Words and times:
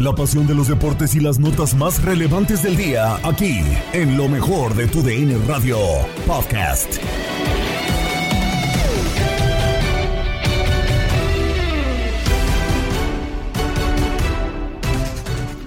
La 0.00 0.14
pasión 0.14 0.46
de 0.46 0.54
los 0.54 0.68
deportes 0.68 1.14
y 1.14 1.20
las 1.20 1.38
notas 1.38 1.74
más 1.74 2.02
relevantes 2.02 2.62
del 2.62 2.74
día, 2.74 3.16
aquí, 3.16 3.60
en 3.92 4.16
lo 4.16 4.30
mejor 4.30 4.74
de 4.74 4.86
tu 4.86 5.02
DN 5.02 5.36
Radio 5.46 5.76
Podcast. 6.26 6.96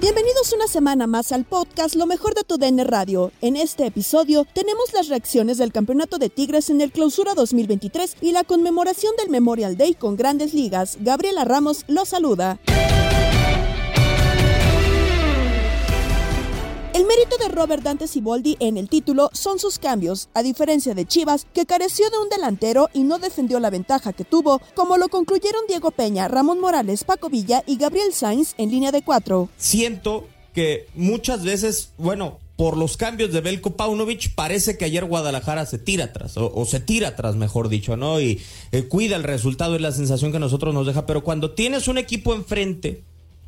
Bienvenidos 0.01 0.51
una 0.53 0.65
semana 0.65 1.05
más 1.05 1.31
al 1.31 1.45
podcast 1.45 1.93
Lo 1.93 2.07
mejor 2.07 2.33
de 2.33 2.41
tu 2.41 2.57
DN 2.57 2.83
Radio. 2.85 3.31
En 3.41 3.55
este 3.55 3.85
episodio 3.85 4.47
tenemos 4.51 4.93
las 4.93 5.09
reacciones 5.09 5.59
del 5.59 5.71
Campeonato 5.71 6.17
de 6.17 6.31
Tigres 6.31 6.71
en 6.71 6.81
el 6.81 6.91
Clausura 6.91 7.35
2023 7.35 8.17
y 8.19 8.31
la 8.31 8.43
conmemoración 8.43 9.13
del 9.15 9.29
Memorial 9.29 9.77
Day 9.77 9.93
con 9.93 10.15
Grandes 10.15 10.55
Ligas. 10.55 10.97
Gabriela 11.01 11.45
Ramos 11.45 11.85
lo 11.87 12.03
saluda. 12.05 12.59
El 16.93 17.07
mérito 17.07 17.37
de 17.39 17.47
Robert 17.47 17.81
Dante 17.81 18.07
Siboldi 18.07 18.55
en 18.59 18.77
el 18.77 18.87
título 18.87 19.31
son 19.33 19.57
sus 19.57 19.79
cambios, 19.79 20.29
a 20.35 20.43
diferencia 20.43 20.93
de 20.93 21.07
Chivas, 21.07 21.47
que 21.51 21.65
careció 21.65 22.07
de 22.11 22.19
un 22.19 22.29
delantero 22.29 22.87
y 22.93 23.01
no 23.01 23.17
defendió 23.17 23.59
la 23.59 23.71
ventaja 23.71 24.13
que 24.13 24.23
tuvo, 24.23 24.61
como 24.75 24.97
lo 24.97 25.09
concluyeron 25.09 25.63
Diego 25.67 25.89
Peña, 25.89 26.27
Ramón 26.27 26.59
Morales, 26.59 27.03
Paco 27.03 27.31
Villa 27.31 27.63
y 27.65 27.77
Gabriel 27.77 28.13
Sainz 28.13 28.53
en 28.59 28.69
línea 28.69 28.91
de 28.91 29.01
cuatro. 29.01 29.49
Siento 29.57 30.27
que 30.53 30.85
muchas 30.93 31.43
veces, 31.43 31.93
bueno, 31.97 32.37
por 32.57 32.77
los 32.77 32.95
cambios 32.95 33.33
de 33.33 33.41
Belko 33.41 33.75
Paunovic, 33.75 34.35
parece 34.35 34.77
que 34.77 34.85
ayer 34.85 35.03
Guadalajara 35.03 35.65
se 35.65 35.79
tira 35.79 36.05
atrás, 36.05 36.35
o, 36.37 36.63
se 36.65 36.79
tira 36.79 37.07
atrás, 37.07 37.35
mejor 37.35 37.69
dicho, 37.69 37.97
¿no? 37.97 38.21
Y 38.21 38.39
eh, 38.71 38.83
cuida 38.83 39.15
el 39.15 39.23
resultado, 39.23 39.75
es 39.75 39.81
la 39.81 39.91
sensación 39.91 40.31
que 40.31 40.37
nosotros 40.37 40.75
nos 40.75 40.85
deja, 40.85 41.07
pero 41.07 41.23
cuando 41.23 41.55
tienes 41.55 41.87
un 41.87 41.97
equipo 41.97 42.35
enfrente 42.35 43.01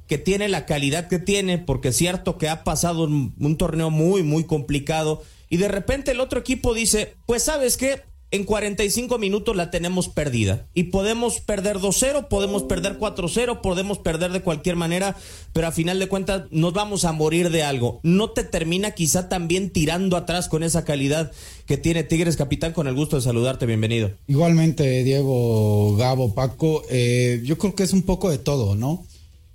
que 0.08 0.18
tiene 0.18 0.50
la 0.50 0.66
calidad 0.66 1.08
que 1.08 1.20
tiene, 1.20 1.58
porque 1.58 1.90
es 1.90 1.98
cierto 1.98 2.38
que 2.38 2.50
ha 2.50 2.64
pasado 2.64 3.04
un, 3.04 3.58
torneo 3.58 3.90
muy, 3.90 4.24
muy 4.24 4.44
complicado, 4.46 5.24
y 5.50 5.58
de 5.58 5.68
repente 5.68 6.12
el 6.12 6.20
otro 6.20 6.40
equipo 6.40 6.74
dice, 6.74 7.16
pues 7.26 7.44
sabes 7.44 7.78
qué, 7.78 8.02
en 8.32 8.44
45 8.44 9.18
minutos 9.18 9.56
la 9.56 9.72
tenemos 9.72 10.10
perdida, 10.10 10.68
y 10.74 10.86
podemos 10.86 11.40
perder 11.40 11.78
2-0, 11.78 12.28
podemos 12.28 12.64
perder 12.64 13.00
4-0, 13.00 13.62
podemos 13.62 13.98
perder 13.98 14.32
de 14.32 14.42
cualquier 14.42 14.76
manera, 14.76 15.16
pero 15.54 15.68
a 15.68 15.72
final 15.72 15.98
de 16.00 16.08
cuentas 16.08 16.44
nos 16.52 16.74
vamos 16.74 17.06
a 17.06 17.12
morir 17.12 17.50
de 17.50 17.64
algo. 17.64 18.00
¿No 18.04 18.32
te 18.32 18.44
termina 18.44 18.92
quizá 18.92 19.30
también 19.30 19.72
tirando 19.72 20.18
atrás 20.18 20.50
con 20.50 20.64
esa 20.64 20.84
calidad 20.84 21.32
que 21.66 21.78
tiene 21.78 22.04
Tigres 22.04 22.36
Capitán? 22.36 22.74
Con 22.74 22.88
el 22.88 22.96
gusto 22.96 23.16
de 23.16 23.22
saludarte, 23.22 23.66
bienvenido. 23.66 24.12
Igualmente, 24.28 25.04
Diego, 25.04 25.96
Gabo, 25.96 26.34
Paco, 26.36 26.84
eh, 26.90 27.42
yo 27.46 27.58
creo 27.58 27.74
que 27.74 27.84
es 27.84 27.94
un 27.94 28.04
poco 28.04 28.30
de 28.30 28.38
todo, 28.38 28.76
¿no? 28.76 29.06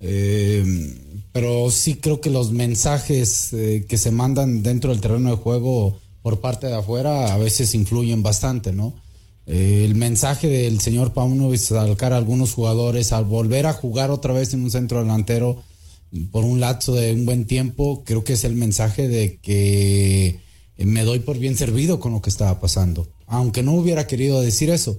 Eh, 0.00 0.65
pero 1.33 1.71
sí 1.71 1.97
creo 1.97 2.21
que 2.21 2.31
los 2.31 2.53
mensajes 2.53 3.53
eh, 3.53 3.84
que 3.88 3.99
se 3.99 4.11
mandan 4.11 4.62
dentro 4.62 4.91
del 4.91 5.00
terreno 5.00 5.31
de 5.31 5.37
juego 5.37 6.00
por 6.22 6.41
parte 6.41 6.66
de 6.66 6.75
afuera 6.75 7.34
a 7.34 7.38
veces 7.38 7.75
influyen 7.75 8.22
bastante, 8.22 8.72
¿no? 8.72 8.94
Eh, 9.47 9.84
el 9.84 9.94
mensaje 9.94 10.49
del 10.49 10.81
señor 10.81 11.12
Paunovic 11.12 11.72
al 11.72 11.97
a 12.00 12.16
algunos 12.16 12.55
jugadores 12.55 13.12
al 13.12 13.25
volver 13.25 13.66
a 13.66 13.72
jugar 13.72 14.10
otra 14.10 14.33
vez 14.33 14.55
en 14.55 14.62
un 14.62 14.71
centro 14.71 15.00
delantero 15.00 15.62
por 16.33 16.44
un 16.44 16.60
lapso 16.60 16.94
de 16.94 17.12
un 17.12 17.25
buen 17.25 17.47
tiempo, 17.47 18.03
creo 18.05 18.25
que 18.25 18.33
es 18.33 18.44
el 18.44 18.55
mensaje 18.55 19.06
de 19.06 19.39
que 19.39 20.41
me 20.77 21.05
doy 21.05 21.21
por 21.21 21.39
bien 21.39 21.56
servido 21.56 22.00
con 22.00 22.12
lo 22.12 22.22
que 22.22 22.31
estaba 22.31 22.60
pasando, 22.60 23.09
aunque 23.27 23.62
no 23.62 23.75
hubiera 23.75 24.06
querido 24.06 24.41
decir 24.41 24.71
eso. 24.71 24.99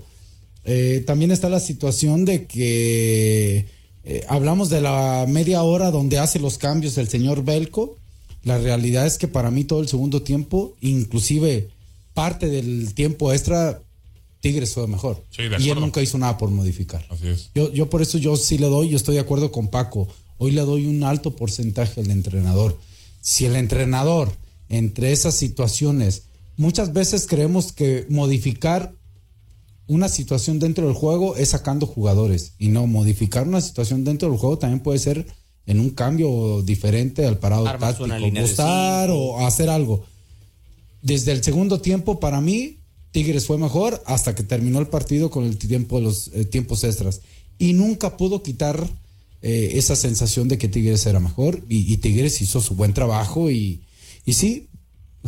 también 1.05 1.31
está 1.31 1.49
la 1.49 1.59
situación 1.59 2.23
de 2.23 2.45
que 2.45 3.67
eh, 4.03 4.25
hablamos 4.27 4.69
de 4.69 4.81
la 4.81 5.25
media 5.27 5.61
hora 5.63 5.91
donde 5.91 6.17
hace 6.19 6.39
los 6.39 6.57
cambios 6.57 6.97
el 6.97 7.07
señor 7.07 7.43
Belco. 7.43 7.97
La 8.43 8.57
realidad 8.57 9.05
es 9.05 9.17
que 9.17 9.27
para 9.27 9.51
mí 9.51 9.63
todo 9.63 9.81
el 9.81 9.87
segundo 9.87 10.23
tiempo, 10.23 10.75
inclusive 10.81 11.69
parte 12.13 12.49
del 12.49 12.93
tiempo 12.93 13.31
extra, 13.31 13.81
Tigres 14.39 14.73
fue 14.73 14.87
mejor. 14.87 15.23
Sí, 15.29 15.43
y 15.59 15.69
él 15.69 15.79
nunca 15.79 16.01
hizo 16.01 16.17
nada 16.17 16.37
por 16.37 16.49
modificar. 16.49 17.05
Así 17.09 17.27
es. 17.27 17.51
Yo, 17.53 17.71
yo 17.71 17.89
por 17.89 18.01
eso 18.01 18.17
yo 18.17 18.35
sí 18.35 18.57
le 18.57 18.67
doy, 18.67 18.89
yo 18.89 18.97
estoy 18.97 19.15
de 19.15 19.21
acuerdo 19.21 19.51
con 19.51 19.67
Paco. 19.67 20.07
Hoy 20.39 20.51
le 20.51 20.61
doy 20.61 20.87
un 20.87 21.03
alto 21.03 21.35
porcentaje 21.35 22.01
al 22.01 22.09
entrenador. 22.09 22.77
Si 23.21 23.45
el 23.45 23.55
entrenador, 23.55 24.31
entre 24.69 25.11
esas 25.11 25.35
situaciones, 25.35 26.23
muchas 26.57 26.93
veces 26.93 27.27
creemos 27.27 27.71
que 27.71 28.07
modificar 28.09 28.93
una 29.87 30.09
situación 30.09 30.59
dentro 30.59 30.85
del 30.87 30.95
juego 30.95 31.35
es 31.35 31.49
sacando 31.49 31.85
jugadores 31.85 32.53
y 32.57 32.69
no 32.69 32.87
modificar 32.87 33.47
una 33.47 33.61
situación 33.61 34.03
dentro 34.03 34.29
del 34.29 34.37
juego 34.37 34.57
también 34.57 34.81
puede 34.81 34.99
ser 34.99 35.25
en 35.65 35.79
un 35.79 35.91
cambio 35.91 36.61
diferente 36.63 37.25
al 37.25 37.37
parado 37.37 37.67
Armas 37.67 37.97
táctico, 37.97 38.17
cinco. 38.47 39.13
o 39.13 39.45
hacer 39.45 39.69
algo. 39.69 40.03
Desde 41.01 41.31
el 41.31 41.43
segundo 41.43 41.81
tiempo 41.81 42.19
para 42.19 42.41
mí 42.41 42.77
Tigres 43.11 43.45
fue 43.45 43.57
mejor 43.57 44.01
hasta 44.05 44.33
que 44.35 44.43
terminó 44.43 44.79
el 44.79 44.87
partido 44.87 45.29
con 45.29 45.43
el 45.45 45.57
tiempo 45.57 45.97
de 45.97 46.03
los 46.03 46.29
eh, 46.33 46.45
tiempos 46.45 46.83
extras 46.83 47.21
y 47.59 47.73
nunca 47.73 48.17
pudo 48.17 48.41
quitar 48.41 48.87
eh, 49.41 49.71
esa 49.73 49.95
sensación 49.95 50.47
de 50.47 50.57
que 50.57 50.67
Tigres 50.67 51.05
era 51.05 51.19
mejor 51.19 51.63
y, 51.67 51.91
y 51.91 51.97
Tigres 51.97 52.41
hizo 52.41 52.61
su 52.61 52.75
buen 52.75 52.93
trabajo 52.93 53.51
y, 53.51 53.81
y 54.25 54.33
sí 54.33 54.67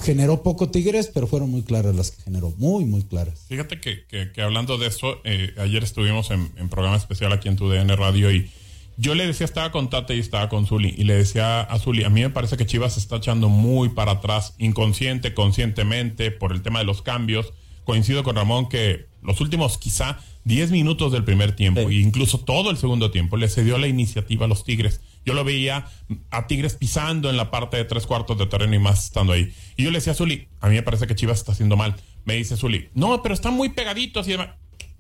generó 0.01 0.42
poco 0.44 0.69
Tigres, 0.69 1.12
pero 1.13 1.28
fueron 1.28 1.51
muy 1.51 1.62
claras 1.62 1.95
las 1.95 2.12
que 2.12 2.22
generó, 2.24 2.54
muy, 2.57 2.86
muy 2.86 3.04
claras. 3.04 3.45
Fíjate 3.48 3.80
que, 3.80 4.06
que, 4.06 4.31
que 4.31 4.42
hablando 4.42 4.78
de 4.78 4.88
eso, 4.88 5.19
eh, 5.24 5.54
ayer 5.57 5.84
estuvimos 5.84 6.31
en, 6.31 6.51
en, 6.57 6.69
programa 6.69 6.98
especial 6.98 7.31
aquí 7.34 7.48
en 7.48 7.56
tu 7.56 7.69
DN 7.69 7.95
Radio 7.95 8.31
y 8.31 8.50
yo 8.98 9.16
le 9.16 9.25
decía, 9.25 9.45
estaba 9.45 9.72
con 9.72 9.90
Tate 9.90 10.16
y 10.16 10.19
estaba 10.19 10.50
con 10.50 10.68
Zuli, 10.68 10.94
y 10.95 11.04
le 11.04 11.16
decía 11.16 11.62
a 11.62 11.80
Zuli, 11.80 12.04
a 12.04 12.10
mí 12.10 12.22
me 12.22 12.30
parece 12.30 12.57
que 12.57 12.66
Chivas 12.66 12.94
se 12.94 13.00
está 13.00 13.16
echando 13.18 13.50
muy 13.50 13.90
para 13.90 14.13
atrás, 14.13 14.54
inconsciente, 14.60 15.34
conscientemente, 15.34 16.30
por 16.31 16.51
el 16.51 16.62
tema 16.62 16.80
de 16.80 16.86
los 16.86 17.01
cambios. 17.01 17.54
Coincido 17.86 18.24
con 18.24 18.36
Ramón 18.36 18.69
que 18.69 19.07
los 19.24 19.42
últimos 19.42 19.78
quizá 19.78 20.19
10 20.45 20.72
minutos 20.72 21.12
del 21.12 21.24
primer 21.24 21.56
tiempo, 21.56 21.81
Sí. 21.90 21.98
e 21.98 22.01
incluso 22.01 22.40
todo 22.40 22.69
el 22.69 22.78
segundo 22.78 23.10
tiempo, 23.12 23.36
le 23.36 23.50
cedió 23.50 23.78
la 23.78 23.88
iniciativa 23.88 24.45
a 24.45 24.48
los 24.48 24.63
Tigres. 24.63 25.01
Yo 25.25 25.33
lo 25.33 25.43
veía 25.43 25.87
a 26.31 26.47
Tigres 26.47 26.75
pisando 26.75 27.29
en 27.29 27.37
la 27.37 27.51
parte 27.51 27.77
de 27.77 27.85
tres 27.85 28.05
cuartos 28.05 28.37
de 28.37 28.45
terreno 28.45 28.75
y 28.75 28.79
más 28.79 29.05
estando 29.05 29.33
ahí. 29.33 29.53
Y 29.77 29.83
yo 29.83 29.91
le 29.91 29.97
decía 29.97 30.13
a 30.13 30.15
Zuli, 30.15 30.47
a 30.59 30.67
mí 30.67 30.75
me 30.75 30.83
parece 30.83 31.07
que 31.07 31.15
Chivas 31.15 31.39
está 31.39 31.53
haciendo 31.53 31.77
mal. 31.77 31.95
Me 32.25 32.35
dice 32.35 32.57
Zuli, 32.57 32.89
no, 32.93 33.21
pero 33.21 33.33
están 33.33 33.53
muy 33.53 33.69
pegaditos 33.69 34.27
y 34.27 34.31
demás. 34.31 34.49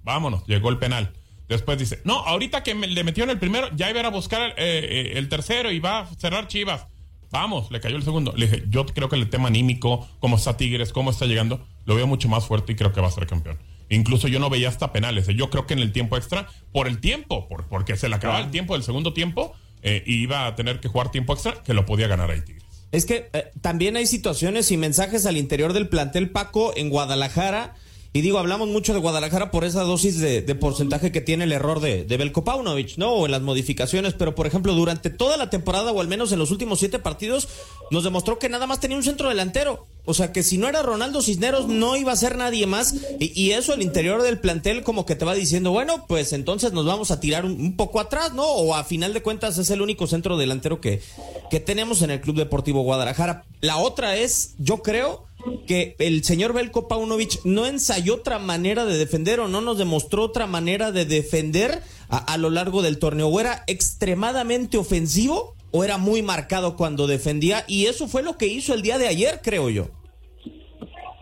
Vámonos, 0.03 0.45
llegó 0.47 0.69
el 0.69 0.79
penal. 0.79 1.13
Después 1.47 1.77
dice, 1.77 2.01
no, 2.03 2.19
ahorita 2.19 2.63
que 2.63 2.73
me, 2.73 2.87
le 2.87 3.03
metieron 3.03 3.29
el 3.29 3.39
primero, 3.39 3.69
ya 3.75 3.89
iba 3.89 4.01
a 4.01 4.09
buscar 4.09 4.51
eh, 4.51 4.53
eh, 4.57 5.11
el 5.15 5.29
tercero 5.29 5.71
y 5.71 5.79
va 5.79 5.99
a 5.99 6.15
cerrar 6.15 6.47
Chivas. 6.47 6.87
Vamos, 7.31 7.71
le 7.71 7.79
cayó 7.79 7.95
el 7.95 8.03
segundo. 8.03 8.33
Le 8.35 8.47
dije, 8.47 8.63
yo 8.69 8.85
creo 8.85 9.09
que 9.09 9.15
el 9.15 9.29
tema 9.29 9.47
anímico, 9.47 10.07
cómo 10.19 10.37
está 10.37 10.55
Tigres, 10.55 10.93
cómo 10.93 11.09
está 11.09 11.25
llegando, 11.25 11.65
lo 11.85 11.95
veo 11.95 12.07
mucho 12.07 12.29
más 12.29 12.45
fuerte 12.45 12.73
y 12.73 12.75
creo 12.75 12.93
que 12.93 13.01
va 13.01 13.07
a 13.07 13.11
ser 13.11 13.27
campeón. 13.27 13.57
Incluso 13.89 14.27
yo 14.27 14.39
no 14.39 14.49
veía 14.49 14.69
hasta 14.69 14.91
penales. 14.93 15.27
¿eh? 15.27 15.35
Yo 15.35 15.49
creo 15.49 15.65
que 15.65 15.73
en 15.73 15.79
el 15.79 15.91
tiempo 15.91 16.15
extra, 16.15 16.47
por 16.71 16.87
el 16.87 16.99
tiempo, 16.99 17.47
por, 17.47 17.67
porque 17.67 17.97
se 17.97 18.07
le 18.07 18.15
acababa 18.15 18.39
el 18.39 18.51
tiempo 18.51 18.73
del 18.73 18.83
segundo 18.83 19.13
tiempo, 19.13 19.53
eh, 19.83 20.03
iba 20.05 20.47
a 20.47 20.55
tener 20.55 20.79
que 20.79 20.87
jugar 20.87 21.11
tiempo 21.11 21.33
extra, 21.33 21.61
que 21.63 21.73
lo 21.73 21.85
podía 21.85 22.07
ganar 22.07 22.31
ahí 22.31 22.41
Tigres. 22.41 22.63
Es 22.91 23.05
que 23.05 23.29
eh, 23.33 23.51
también 23.61 23.97
hay 23.97 24.05
situaciones 24.05 24.71
y 24.71 24.77
mensajes 24.77 25.25
al 25.25 25.37
interior 25.37 25.73
del 25.73 25.89
plantel 25.89 26.29
Paco 26.29 26.73
en 26.75 26.89
Guadalajara. 26.89 27.75
Y 28.15 28.21
digo, 28.21 28.37
hablamos 28.37 28.69
mucho 28.69 28.93
de 28.93 28.99
Guadalajara 28.99 29.49
por 29.49 29.63
esa 29.63 29.81
dosis 29.81 30.19
de, 30.19 30.43
porcentaje 30.53 31.11
que 31.11 31.19
tiene 31.19 31.45
el 31.45 31.51
error 31.51 31.79
de, 31.79 32.05
Belko 32.05 32.43
Paunovic, 32.43 32.97
¿no? 32.97 33.11
O 33.13 33.25
en 33.25 33.31
las 33.31 33.41
modificaciones. 33.41 34.13
Pero, 34.13 34.35
por 34.35 34.45
ejemplo, 34.45 34.75
durante 34.75 35.09
toda 35.09 35.35
la 35.35 35.49
temporada, 35.49 35.91
o 35.91 35.99
al 35.99 36.07
menos 36.07 36.31
en 36.31 36.37
los 36.37 36.51
últimos 36.51 36.77
siete 36.77 36.99
partidos, 36.99 37.47
nos 37.89 38.03
demostró 38.03 38.37
que 38.37 38.49
nada 38.49 38.67
más 38.67 38.79
tenía 38.79 38.97
un 38.97 39.03
centro 39.03 39.29
delantero. 39.29 39.87
O 40.05 40.13
sea, 40.13 40.31
que 40.31 40.43
si 40.43 40.59
no 40.59 40.69
era 40.69 40.83
Ronaldo 40.83 41.23
Cisneros, 41.23 41.67
no 41.67 41.95
iba 41.97 42.11
a 42.11 42.15
ser 42.15 42.37
nadie 42.37 42.67
más. 42.67 42.93
Y, 43.19 43.49
eso 43.49 43.73
al 43.73 43.81
interior 43.81 44.21
del 44.21 44.37
plantel 44.37 44.83
como 44.83 45.07
que 45.07 45.15
te 45.15 45.25
va 45.25 45.33
diciendo, 45.33 45.71
bueno, 45.71 46.05
pues 46.07 46.33
entonces 46.33 46.71
nos 46.71 46.85
vamos 46.85 47.09
a 47.09 47.19
tirar 47.19 47.45
un, 47.45 47.53
un 47.53 47.75
poco 47.75 47.99
atrás, 47.99 48.33
¿no? 48.33 48.45
O 48.45 48.75
a 48.75 48.83
final 48.83 49.13
de 49.13 49.23
cuentas 49.23 49.57
es 49.57 49.71
el 49.71 49.81
único 49.81 50.05
centro 50.05 50.37
delantero 50.37 50.79
que, 50.79 51.01
que 51.49 51.59
tenemos 51.59 52.03
en 52.03 52.11
el 52.11 52.21
Club 52.21 52.35
Deportivo 52.35 52.83
Guadalajara. 52.83 53.45
La 53.61 53.77
otra 53.77 54.17
es, 54.17 54.53
yo 54.59 54.83
creo 54.83 55.25
que 55.67 55.95
el 55.99 56.23
señor 56.23 56.53
Belko 56.53 56.87
Paunovic 56.87 57.43
no 57.43 57.65
ensayó 57.65 58.15
otra 58.15 58.39
manera 58.39 58.85
de 58.85 58.97
defender 58.97 59.39
o 59.39 59.47
no 59.47 59.61
nos 59.61 59.77
demostró 59.77 60.23
otra 60.23 60.47
manera 60.47 60.91
de 60.91 61.05
defender 61.05 61.79
a, 62.09 62.17
a, 62.17 62.37
lo 62.37 62.49
largo 62.49 62.81
del 62.81 62.99
torneo. 62.99 63.27
O 63.27 63.39
era 63.39 63.63
extremadamente 63.67 64.77
ofensivo 64.77 65.55
o 65.71 65.83
era 65.83 65.97
muy 65.97 66.21
marcado 66.21 66.75
cuando 66.75 67.07
defendía. 67.07 67.63
Y 67.67 67.85
eso 67.85 68.07
fue 68.07 68.23
lo 68.23 68.37
que 68.37 68.47
hizo 68.47 68.73
el 68.73 68.81
día 68.81 68.97
de 68.97 69.07
ayer, 69.07 69.39
creo 69.41 69.69
yo. 69.69 69.87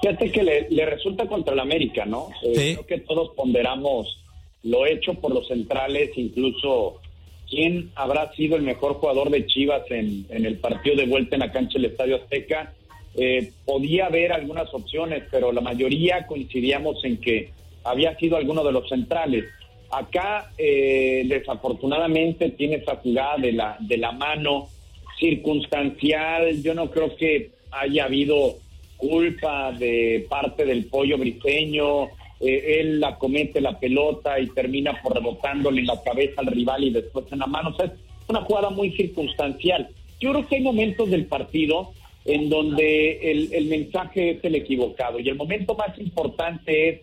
Fíjate 0.01 0.31
que 0.31 0.43
le, 0.43 0.67
le 0.69 0.85
resulta 0.85 1.27
contra 1.27 1.53
el 1.53 1.59
América, 1.59 2.05
¿no? 2.05 2.29
Eh, 2.43 2.53
Sí. 2.55 2.73
Creo 2.73 2.85
que 2.87 2.99
todos 2.99 3.31
ponderamos 3.35 4.17
lo 4.63 4.85
hecho 4.85 5.13
por 5.15 5.33
los 5.33 5.47
centrales, 5.47 6.11
incluso 6.15 6.99
quién 7.49 7.91
habrá 7.95 8.31
sido 8.33 8.55
el 8.55 8.63
mejor 8.63 8.95
jugador 8.95 9.29
de 9.29 9.45
Chivas 9.45 9.83
en, 9.89 10.25
en 10.29 10.45
el 10.45 10.57
partido 10.57 10.95
de 10.95 11.05
vuelta 11.05 11.35
en 11.35 11.41
la 11.41 11.51
cancha 11.51 11.73
del 11.73 11.85
Estadio 11.91 12.15
Azteca. 12.17 12.73
Eh, 13.15 13.51
podía 13.65 14.05
haber 14.05 14.31
algunas 14.31 14.73
opciones, 14.73 15.23
pero 15.29 15.51
la 15.51 15.61
mayoría 15.61 16.25
coincidíamos 16.27 17.03
en 17.03 17.17
que 17.17 17.51
había 17.83 18.15
sido 18.17 18.37
alguno 18.37 18.63
de 18.63 18.71
los 18.71 18.87
centrales. 18.87 19.45
Acá, 19.91 20.51
eh, 20.57 21.23
desafortunadamente, 21.25 22.51
tiene 22.51 22.75
esa 22.75 22.95
jugada 22.95 23.37
de 23.37 23.51
la, 23.51 23.77
de 23.79 23.97
la 23.97 24.13
mano 24.13 24.69
circunstancial. 25.19 26.61
Yo 26.63 26.73
no 26.73 26.89
creo 26.89 27.15
que 27.15 27.51
haya 27.71 28.05
habido 28.05 28.55
culpa 28.95 29.71
de 29.73 30.25
parte 30.29 30.65
del 30.65 30.85
pollo 30.85 31.17
briseño. 31.17 32.05
Eh, 32.39 32.79
él 32.79 32.99
la 32.99 33.17
comete 33.17 33.59
la 33.59 33.77
pelota 33.79 34.39
y 34.39 34.47
termina 34.47 35.01
por 35.01 35.13
rebotándole 35.13 35.81
en 35.81 35.87
la 35.87 36.01
cabeza 36.01 36.41
al 36.41 36.47
rival 36.47 36.83
y 36.85 36.91
después 36.91 37.25
en 37.31 37.39
la 37.39 37.47
mano. 37.47 37.69
O 37.69 37.75
sea, 37.75 37.87
es 37.87 37.93
una 38.29 38.41
jugada 38.41 38.69
muy 38.69 38.91
circunstancial. 38.91 39.89
Yo 40.19 40.31
creo 40.31 40.47
que 40.47 40.55
hay 40.55 40.61
momentos 40.61 41.09
del 41.09 41.25
partido 41.25 41.91
en 42.25 42.49
donde 42.49 43.31
el, 43.31 43.65
mensaje 43.65 44.31
es 44.31 44.43
el 44.43 44.55
equivocado 44.55 45.19
y 45.19 45.27
el 45.27 45.35
momento 45.35 45.75
más 45.75 45.97
importante 45.99 46.89
es 46.89 46.99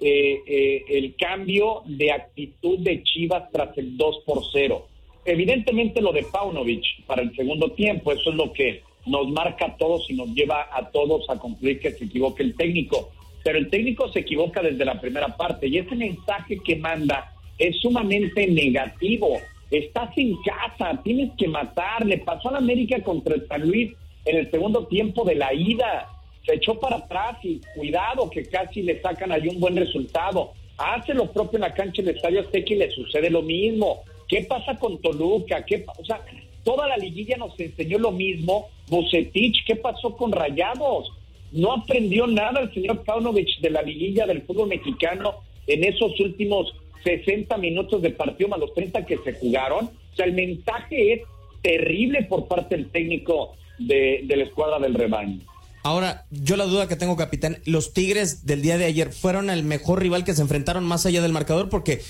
eh, 0.00 0.42
eh, 0.46 0.84
el 0.88 1.16
cambio 1.16 1.82
de 1.86 2.12
actitud 2.12 2.78
de 2.78 3.02
Chivas 3.02 3.50
tras 3.50 3.76
el 3.78 3.96
2 3.96 4.22
por 4.26 4.42
0. 4.52 4.86
Evidentemente 5.24 6.00
lo 6.00 6.12
de 6.12 6.22
Paunovic 6.24 7.04
para 7.06 7.22
el 7.22 7.34
segundo 7.34 7.72
tiempo, 7.72 8.12
eso 8.12 8.30
es 8.30 8.36
lo 8.36 8.52
que 8.52 8.82
nos 9.06 9.28
marca 9.28 9.66
a 9.66 9.76
todos 9.76 10.08
y 10.10 10.14
nos 10.14 10.28
lleva 10.28 10.68
a 10.70 10.90
todos 10.90 11.28
a 11.30 11.38
concluir 11.38 11.80
que 11.80 11.92
se 11.92 12.04
equivoque 12.04 12.42
el 12.42 12.54
técnico. 12.54 13.10
Pero 13.42 13.58
el 13.58 13.70
técnico 13.70 14.10
se 14.12 14.20
equivoca 14.20 14.62
desde 14.62 14.84
la 14.84 15.00
primera 15.00 15.36
parte 15.36 15.66
y 15.66 15.78
ese 15.78 15.94
mensaje 15.94 16.58
que 16.64 16.76
manda 16.76 17.32
es 17.58 17.76
sumamente 17.80 18.46
negativo. 18.46 19.38
Estás 19.70 20.16
en 20.16 20.36
casa, 20.42 21.00
tienes 21.02 21.30
que 21.36 21.48
matar. 21.48 22.06
Le 22.06 22.18
pasó 22.18 22.48
a 22.48 22.52
la 22.52 22.58
América 22.58 23.02
contra 23.02 23.34
el 23.34 23.46
San 23.46 23.68
Luis 23.68 23.92
en 24.28 24.36
el 24.36 24.50
segundo 24.50 24.86
tiempo 24.86 25.24
de 25.24 25.34
la 25.34 25.52
ida. 25.54 26.08
Se 26.44 26.54
echó 26.54 26.78
para 26.78 26.96
atrás 26.96 27.38
y 27.42 27.60
cuidado 27.74 28.28
que 28.30 28.46
casi 28.48 28.82
le 28.82 29.00
sacan 29.00 29.32
ahí 29.32 29.48
un 29.48 29.58
buen 29.58 29.76
resultado. 29.76 30.52
Hace 30.76 31.14
lo 31.14 31.32
propio 31.32 31.56
en 31.56 31.62
la 31.62 31.74
cancha 31.74 32.02
del 32.02 32.14
Estadio 32.14 32.40
Azteca 32.40 32.74
y 32.74 32.76
le 32.76 32.90
sucede 32.90 33.30
lo 33.30 33.42
mismo. 33.42 34.02
¿Qué 34.28 34.42
pasa 34.42 34.76
con 34.78 35.00
Toluca? 35.00 35.64
¿Qué 35.64 35.84
o 35.86 36.04
sea, 36.04 36.20
toda 36.62 36.86
la 36.86 36.96
liguilla 36.96 37.36
nos 37.38 37.58
enseñó 37.58 37.98
lo 37.98 38.12
mismo. 38.12 38.68
Bucetich, 38.88 39.64
¿qué 39.66 39.76
pasó 39.76 40.14
con 40.16 40.32
Rayados? 40.32 41.10
No 41.52 41.72
aprendió 41.72 42.26
nada 42.26 42.60
el 42.60 42.72
señor 42.72 43.04
Paunovic 43.04 43.60
de 43.60 43.70
la 43.70 43.82
liguilla 43.82 44.26
del 44.26 44.42
fútbol 44.42 44.68
mexicano 44.68 45.36
en 45.66 45.84
esos 45.84 46.18
últimos 46.20 46.74
60 47.04 47.56
minutos 47.56 48.02
de 48.02 48.10
partido 48.10 48.50
más 48.50 48.60
los 48.60 48.74
30 48.74 49.06
que 49.06 49.18
se 49.18 49.32
jugaron. 49.34 49.86
O 49.86 50.16
sea, 50.16 50.26
el 50.26 50.32
mensaje 50.32 51.14
es 51.14 51.22
terrible 51.62 52.22
por 52.24 52.46
parte 52.46 52.76
del 52.76 52.90
técnico 52.90 53.56
de, 53.78 54.22
de 54.24 54.36
la 54.36 54.44
escuadra 54.44 54.78
del 54.78 54.94
rebaño. 54.94 55.40
Ahora, 55.84 56.26
yo 56.30 56.56
la 56.56 56.64
duda 56.64 56.88
que 56.88 56.96
tengo, 56.96 57.16
capitán, 57.16 57.58
los 57.64 57.94
Tigres 57.94 58.44
del 58.44 58.62
día 58.62 58.78
de 58.78 58.84
ayer 58.84 59.12
fueron 59.12 59.48
el 59.48 59.62
mejor 59.62 60.00
rival 60.00 60.24
que 60.24 60.34
se 60.34 60.42
enfrentaron 60.42 60.84
más 60.84 61.06
allá 61.06 61.22
del 61.22 61.32
marcador 61.32 61.68
porque 61.68 62.02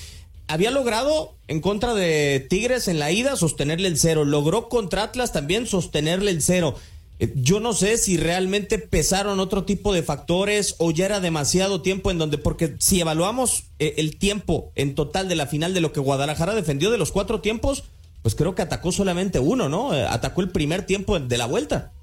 había 0.47 0.71
logrado 0.71 1.35
en 1.47 1.61
contra 1.61 1.93
de 1.93 2.45
Tigres 2.49 2.87
en 2.87 2.97
la 2.97 3.11
ida 3.11 3.35
sostenerle 3.35 3.87
el 3.87 3.97
cero, 3.97 4.25
logró 4.25 4.67
contra 4.67 5.03
Atlas 5.03 5.31
también 5.31 5.67
sostenerle 5.67 6.31
el 6.31 6.41
cero. 6.41 6.75
Eh, 7.19 7.31
Yo 7.35 7.59
no 7.59 7.73
sé 7.73 7.97
si 7.97 8.17
realmente 8.17 8.79
pesaron 8.79 9.39
otro 9.39 9.63
tipo 9.63 9.93
de 9.93 10.01
factores 10.01 10.75
o 10.79 10.89
ya 10.89 11.05
era 11.05 11.19
demasiado 11.19 11.81
tiempo 11.81 12.09
en 12.09 12.17
donde, 12.17 12.39
porque 12.39 12.75
si 12.79 12.99
evaluamos 12.99 13.65
eh, 13.77 13.93
el 13.97 14.17
tiempo 14.17 14.71
en 14.75 14.95
total 14.95 15.29
de 15.29 15.35
la 15.35 15.45
final 15.45 15.73
de 15.75 15.81
lo 15.81 15.93
que 15.93 15.99
Guadalajara 15.99 16.55
defendió 16.55 16.89
de 16.89 16.97
los 16.97 17.11
cuatro 17.11 17.41
tiempos, 17.41 17.83
pues 18.21 18.35
creo 18.35 18.55
que 18.55 18.61
atacó 18.61 18.91
solamente 18.91 19.39
uno, 19.39 19.69
¿no? 19.69 19.93
Eh, 19.93 20.05
Atacó 20.05 20.41
el 20.41 20.51
primer 20.51 20.85
tiempo 20.85 21.19
de 21.19 21.37
la 21.37 21.45
vuelta. 21.45 21.93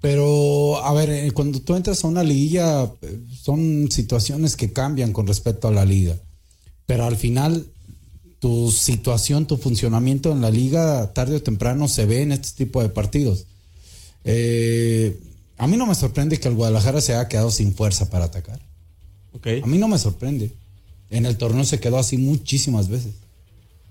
Pero, 0.00 0.82
a 0.82 0.92
ver, 0.94 1.10
eh, 1.10 1.30
cuando 1.32 1.60
tú 1.60 1.76
entras 1.76 2.04
a 2.04 2.08
una 2.08 2.22
liguilla, 2.22 2.84
eh, 3.02 3.20
son 3.42 3.90
situaciones 3.90 4.56
que 4.56 4.72
cambian 4.72 5.12
con 5.12 5.26
respecto 5.26 5.68
a 5.68 5.72
la 5.72 5.84
liga. 5.84 6.16
Pero 6.86 7.04
al 7.04 7.16
final, 7.16 7.66
tu 8.38 8.70
situación, 8.70 9.46
tu 9.46 9.58
funcionamiento 9.58 10.32
en 10.32 10.40
la 10.40 10.50
liga, 10.50 11.12
tarde 11.12 11.36
o 11.36 11.42
temprano, 11.42 11.86
se 11.86 12.06
ve 12.06 12.22
en 12.22 12.32
este 12.32 12.64
tipo 12.64 12.82
de 12.82 12.88
partidos. 12.88 13.46
Eh, 14.24 15.20
a 15.58 15.66
mí 15.66 15.76
no 15.76 15.86
me 15.86 15.94
sorprende 15.94 16.40
que 16.40 16.48
el 16.48 16.54
Guadalajara 16.54 17.02
se 17.02 17.14
haya 17.14 17.28
quedado 17.28 17.50
sin 17.50 17.74
fuerza 17.74 18.08
para 18.08 18.24
atacar. 18.24 18.58
A 19.62 19.66
mí 19.66 19.78
no 19.78 19.88
me 19.88 19.98
sorprende. 19.98 20.50
En 21.10 21.26
el 21.26 21.36
torneo 21.36 21.64
se 21.64 21.78
quedó 21.78 21.98
así 21.98 22.16
muchísimas 22.16 22.88
veces. 22.88 23.12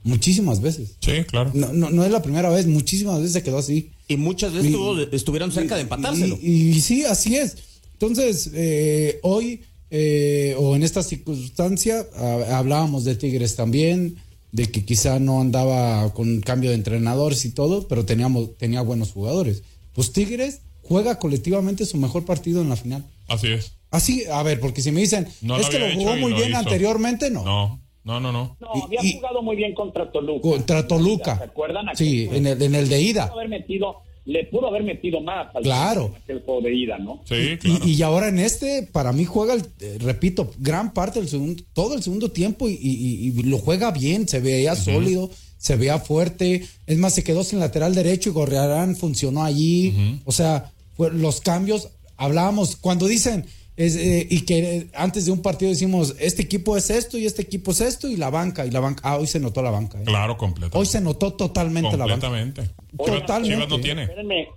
Muchísimas 0.03 0.61
veces. 0.61 0.95
Sí, 1.01 1.23
claro. 1.27 1.51
No, 1.53 1.73
no, 1.73 1.89
no 1.89 2.05
es 2.05 2.11
la 2.11 2.21
primera 2.21 2.49
vez, 2.49 2.65
muchísimas 2.67 3.17
veces 3.17 3.33
se 3.33 3.43
quedó 3.43 3.57
así. 3.57 3.91
Y 4.07 4.17
muchas 4.17 4.53
veces 4.53 4.71
Y- 4.71 5.15
estuvieron 5.15 5.51
cerca 5.51 5.75
de 5.75 5.81
empatárselo. 5.81 6.37
Y, 6.41 6.69
y 6.69 6.81
sí, 6.81 7.03
así 7.03 7.35
es. 7.35 7.57
Entonces, 7.93 8.49
eh, 8.53 9.19
hoy 9.23 9.61
eh, 9.91 10.55
o 10.57 10.75
en 10.75 10.83
esta 10.83 11.01
circunstancia 11.03 12.05
hablábamos 12.51 13.03
de 13.05 13.15
Tigres 13.15 13.55
también, 13.55 14.17
de 14.51 14.65
que 14.67 14.85
quizá 14.85 15.19
no 15.19 15.41
andaba 15.41 16.13
con 16.13 16.41
cambio 16.41 16.69
de 16.71 16.75
entrenadores 16.75 17.43
y 17.45 17.51
todo, 17.51 17.87
pero 17.87 18.05
teníamos, 18.05 18.55
tenía 18.57 18.81
buenos 18.81 19.11
jugadores. 19.11 19.63
Pues 19.93 20.11
Tigres 20.13 20.61
juega 20.81 21.19
colectivamente 21.19 21.85
su 21.85 21.97
mejor 21.97 22.25
partido 22.25 22.61
en 22.61 22.69
la 22.69 22.75
final. 22.75 23.05
Así 23.27 23.47
es. 23.47 23.73
Así, 23.91 24.23
a 24.31 24.41
ver, 24.43 24.59
porque 24.59 24.81
si 24.81 24.91
me 24.91 25.01
dicen, 25.01 25.27
No 25.41 25.57
es 25.57 25.65
lo 25.65 25.69
que 25.71 25.79
lo 25.79 25.93
jugó 25.93 26.15
muy 26.15 26.31
lo 26.31 26.37
bien 26.37 26.49
hizo. 26.49 26.59
anteriormente, 26.59 27.29
no. 27.31 27.43
No, 27.43 27.81
no, 28.09 28.19
no, 28.19 28.31
no. 28.31 28.57
No, 28.59 28.83
había 28.85 28.99
y- 29.03 29.13
jugado 29.13 29.41
muy 29.41 29.55
bien 29.55 29.73
contra 29.73 30.11
Toluca. 30.11 30.41
Contra 30.49 30.87
Toluca. 30.87 31.37
¿Se 31.37 31.43
acuerdan? 31.45 31.85
Sí, 31.95 32.27
en 32.31 32.47
el, 32.47 32.61
en 32.61 32.75
el 32.75 32.89
de 32.89 33.01
ida. 33.01 33.27
pudo 33.27 33.39
haber 33.39 33.49
metido, 33.49 33.95
le 34.25 34.45
pudo 34.45 34.67
haber 34.67 34.83
metido 34.83 35.21
más 35.21 35.55
al 35.55 35.63
Claro. 35.63 36.13
aquel 36.23 36.41
juego 36.41 36.61
de 36.61 36.75
ida, 36.75 36.97
¿no? 36.97 37.21
Sí, 37.25 37.35
Y- 37.35 37.57
claro. 37.57 37.85
Y, 37.87 38.01
ahora 38.01 38.27
en 38.29 38.39
este, 38.39 38.83
para 38.91 39.11
mí 39.11 39.25
juega, 39.25 39.53
el, 39.53 39.61
eh, 39.79 39.97
repito, 40.01 40.51
gran 40.59 40.93
parte 40.93 41.19
del 41.19 41.29
segundo, 41.29 41.63
todo 41.73 41.95
el 41.95 42.03
segundo 42.03 42.29
tiempo 42.31 42.67
y, 42.67 42.73
y- 42.73 43.27
y 43.39 43.43
lo 43.43 43.57
juega 43.57 43.91
bien, 43.91 44.27
se 44.27 44.39
veía 44.39 44.75
sólido, 44.75 45.29
se 45.57 45.75
veía 45.75 45.99
fuerte. 45.99 46.65
Es 46.87 46.97
más, 46.97 47.13
se 47.13 47.23
quedó 47.23 47.43
sin 47.43 47.59
lateral 47.59 47.93
derecho 47.95 48.29
y 48.29 48.33
Gorriarán 48.33 48.95
funcionó 48.95 49.43
allí. 49.43 50.19
O 50.25 50.31
sea, 50.31 50.71
fue- 50.95 51.11
los 51.11 51.41
cambios, 51.41 51.89
hablábamos, 52.17 52.75
cuando 52.75 53.07
dicen, 53.07 53.45
es, 53.79 53.95
eh, 53.95 54.27
y 54.29 54.41
que 54.41 54.57
eh, 54.59 54.87
antes 54.93 55.25
de 55.25 55.31
un 55.31 55.41
partido 55.41 55.69
decimos, 55.71 56.13
este 56.19 56.41
equipo 56.41 56.75
es 56.75 56.89
esto 56.89 57.17
y 57.17 57.25
este 57.25 57.41
equipo 57.41 57.71
es 57.71 57.79
esto 57.79 58.09
y 58.09 58.17
la 58.17 58.29
banca, 58.29 58.65
y 58.65 58.71
la 58.71 58.81
banca, 58.81 59.01
ah, 59.05 59.17
hoy 59.17 59.25
se 59.27 59.39
notó 59.39 59.61
la 59.61 59.71
banca. 59.71 59.97
eh. 59.99 60.03
Claro, 60.05 60.35
completamente. 60.37 60.77
Hoy 60.77 60.85
se 60.85 60.99
notó 60.99 61.31
totalmente 61.33 61.95
la 61.97 62.05
banca. 62.05 62.27
Completamente. 62.27 62.61
Oigan, 62.97 63.19
Totalmente. 63.21 63.55
Chivas 63.55 63.69
no 63.69 63.79
tiene. 63.79 64.03
Espérenme, 64.03 64.49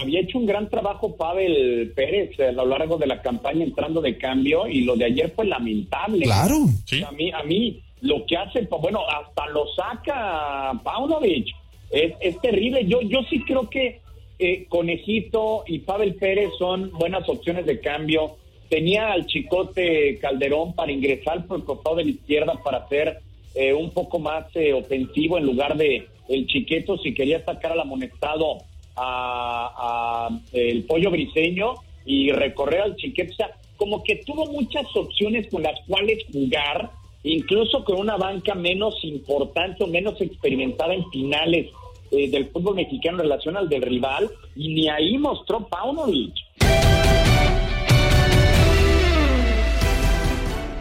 había 0.00 0.20
hecho 0.20 0.38
un 0.38 0.46
gran 0.46 0.70
trabajo 0.70 1.14
Pavel 1.16 1.92
Pérez 1.94 2.38
a 2.40 2.52
lo 2.52 2.64
largo 2.66 2.96
de 2.96 3.06
la 3.06 3.20
campaña 3.20 3.62
entrando 3.64 4.00
de 4.00 4.16
cambio 4.16 4.66
y 4.66 4.82
lo 4.82 4.96
de 4.96 5.04
ayer 5.04 5.32
fue 5.36 5.44
lamentable. 5.44 6.24
Claro. 6.24 6.66
Sí. 6.86 7.02
A 7.02 7.10
mí, 7.10 7.30
a 7.30 7.42
mí 7.42 7.82
lo 8.00 8.24
que 8.26 8.36
hace, 8.38 8.66
bueno, 8.80 9.00
hasta 9.06 9.48
lo 9.48 9.66
saca 9.76 10.72
Paunovic. 10.82 11.48
Es, 11.90 12.14
es 12.20 12.40
terrible. 12.40 12.86
Yo, 12.86 13.02
yo 13.02 13.18
sí 13.28 13.42
creo 13.44 13.68
que 13.68 14.00
eh, 14.38 14.64
Conejito 14.68 15.64
y 15.66 15.80
Pavel 15.80 16.14
Pérez 16.14 16.50
son 16.58 16.90
buenas 16.92 17.28
opciones 17.28 17.66
de 17.66 17.78
cambio. 17.80 18.36
Tenía 18.72 19.12
al 19.12 19.26
Chicote 19.26 20.18
Calderón 20.18 20.72
para 20.72 20.90
ingresar 20.90 21.46
por 21.46 21.58
el 21.58 21.64
costado 21.66 21.96
de 21.96 22.04
la 22.04 22.10
izquierda 22.12 22.54
para 22.64 22.78
hacer 22.78 23.18
eh, 23.54 23.74
un 23.74 23.90
poco 23.90 24.18
más 24.18 24.46
eh, 24.54 24.72
ofensivo 24.72 25.36
en 25.36 25.44
lugar 25.44 25.76
de 25.76 26.08
el 26.30 26.46
Chiqueto 26.46 26.96
si 26.96 27.12
quería 27.12 27.44
sacar 27.44 27.72
al 27.72 27.80
amonestado 27.80 28.60
a, 28.96 30.30
el 30.54 30.84
pollo 30.84 31.10
briseño 31.10 31.74
y 32.06 32.30
recorrer 32.32 32.80
al 32.80 32.96
Chiqueto. 32.96 33.44
Como 33.76 34.02
que 34.02 34.22
tuvo 34.24 34.46
muchas 34.46 34.86
opciones 34.96 35.48
con 35.50 35.62
las 35.62 35.78
cuales 35.86 36.24
jugar, 36.32 36.92
incluso 37.24 37.84
con 37.84 38.00
una 38.00 38.16
banca 38.16 38.54
menos 38.54 38.94
importante 39.04 39.84
o 39.84 39.86
menos 39.86 40.18
experimentada 40.18 40.94
en 40.94 41.04
finales 41.10 41.66
eh, 42.10 42.30
del 42.30 42.46
fútbol 42.46 42.76
mexicano 42.76 43.18
en 43.18 43.24
relación 43.24 43.54
al 43.58 43.68
del 43.68 43.82
rival, 43.82 44.30
y 44.56 44.72
ni 44.72 44.88
ahí 44.88 45.18
mostró 45.18 45.68
Paunovic. 45.68 46.32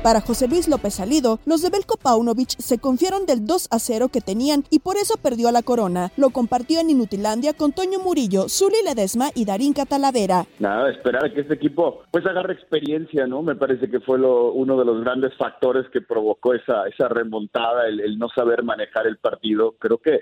Para 0.03 0.19
José 0.19 0.47
Luis 0.47 0.67
López 0.67 0.95
Salido, 0.95 1.37
los 1.45 1.61
de 1.61 1.69
Belko 1.69 1.95
Paunovic 1.95 2.49
se 2.57 2.79
confiaron 2.79 3.27
del 3.27 3.45
2 3.45 3.67
a 3.69 3.77
0 3.77 4.09
que 4.11 4.19
tenían 4.19 4.63
y 4.71 4.79
por 4.79 4.95
eso 4.95 5.13
perdió 5.21 5.51
la 5.51 5.61
corona. 5.61 6.09
Lo 6.17 6.31
compartió 6.31 6.79
en 6.79 6.89
Inutilandia 6.89 7.53
con 7.53 7.71
Toño 7.71 7.99
Murillo, 7.99 8.49
Zuli 8.49 8.77
Ledesma 8.83 9.29
y 9.35 9.45
Darín 9.45 9.73
Catalavera. 9.73 10.47
Nada, 10.57 10.89
esperar 10.89 11.31
que 11.31 11.41
este 11.41 11.53
equipo 11.53 12.01
pues 12.09 12.25
agarre 12.25 12.53
experiencia, 12.53 13.27
¿no? 13.27 13.43
Me 13.43 13.55
parece 13.55 13.91
que 13.91 13.99
fue 13.99 14.17
lo, 14.17 14.51
uno 14.53 14.75
de 14.75 14.85
los 14.85 15.03
grandes 15.03 15.37
factores 15.37 15.87
que 15.93 16.01
provocó 16.01 16.55
esa, 16.55 16.87
esa 16.87 17.07
remontada, 17.07 17.87
el, 17.87 17.99
el 17.99 18.17
no 18.17 18.27
saber 18.29 18.63
manejar 18.63 19.05
el 19.05 19.17
partido. 19.17 19.75
Creo 19.77 19.99
que 19.99 20.21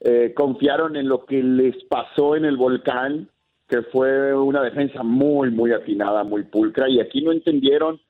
eh, 0.00 0.34
confiaron 0.34 0.96
en 0.96 1.08
lo 1.08 1.26
que 1.26 1.40
les 1.40 1.76
pasó 1.84 2.34
en 2.34 2.44
el 2.44 2.56
volcán, 2.56 3.28
que 3.68 3.82
fue 3.82 4.34
una 4.34 4.62
defensa 4.62 5.04
muy, 5.04 5.52
muy 5.52 5.72
afinada, 5.72 6.24
muy 6.24 6.42
pulcra, 6.42 6.88
y 6.88 6.98
aquí 6.98 7.22
no 7.22 7.30
entendieron 7.30 8.00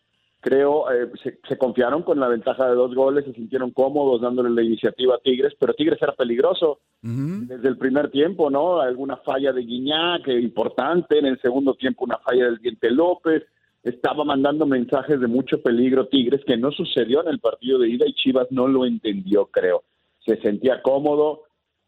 creo, 0.42 0.90
eh, 0.90 1.08
se, 1.48 1.56
confiaron 1.56 2.02
con 2.02 2.18
la 2.18 2.26
ventaja 2.26 2.68
de 2.68 2.74
dos 2.74 2.92
goles, 2.96 3.24
se 3.24 3.32
sintieron 3.32 3.70
cómodos 3.70 4.20
dándole 4.20 4.50
la 4.50 4.62
iniciativa 4.62 5.14
a 5.14 5.18
Tigres, 5.18 5.54
pero 5.58 5.72
Tigres 5.72 6.02
era 6.02 6.12
peligroso 6.14 6.80
desde 7.00 7.68
el 7.68 7.78
primer 7.78 8.10
tiempo, 8.10 8.50
¿no? 8.50 8.80
Alguna 8.80 9.16
falla 9.18 9.52
de 9.52 9.62
Guiñac 9.62 10.26
importante, 10.28 11.18
en 11.18 11.26
el 11.26 11.40
segundo 11.40 11.74
tiempo 11.74 12.04
una 12.04 12.18
falla 12.18 12.46
del 12.46 12.58
Diente 12.58 12.90
López, 12.90 13.44
estaba 13.84 14.24
mandando 14.24 14.66
mensajes 14.66 15.20
de 15.20 15.28
mucho 15.28 15.62
peligro 15.62 16.08
Tigres, 16.08 16.44
que 16.44 16.56
no 16.56 16.72
sucedió 16.72 17.22
en 17.22 17.28
el 17.28 17.38
partido 17.38 17.78
de 17.78 17.90
ida 17.90 18.06
y 18.06 18.14
Chivas 18.14 18.48
no 18.50 18.66
lo 18.66 18.84
entendió, 18.84 19.46
creo. 19.46 19.84
Se 20.26 20.40
sentía 20.40 20.82
cómodo, 20.82 21.44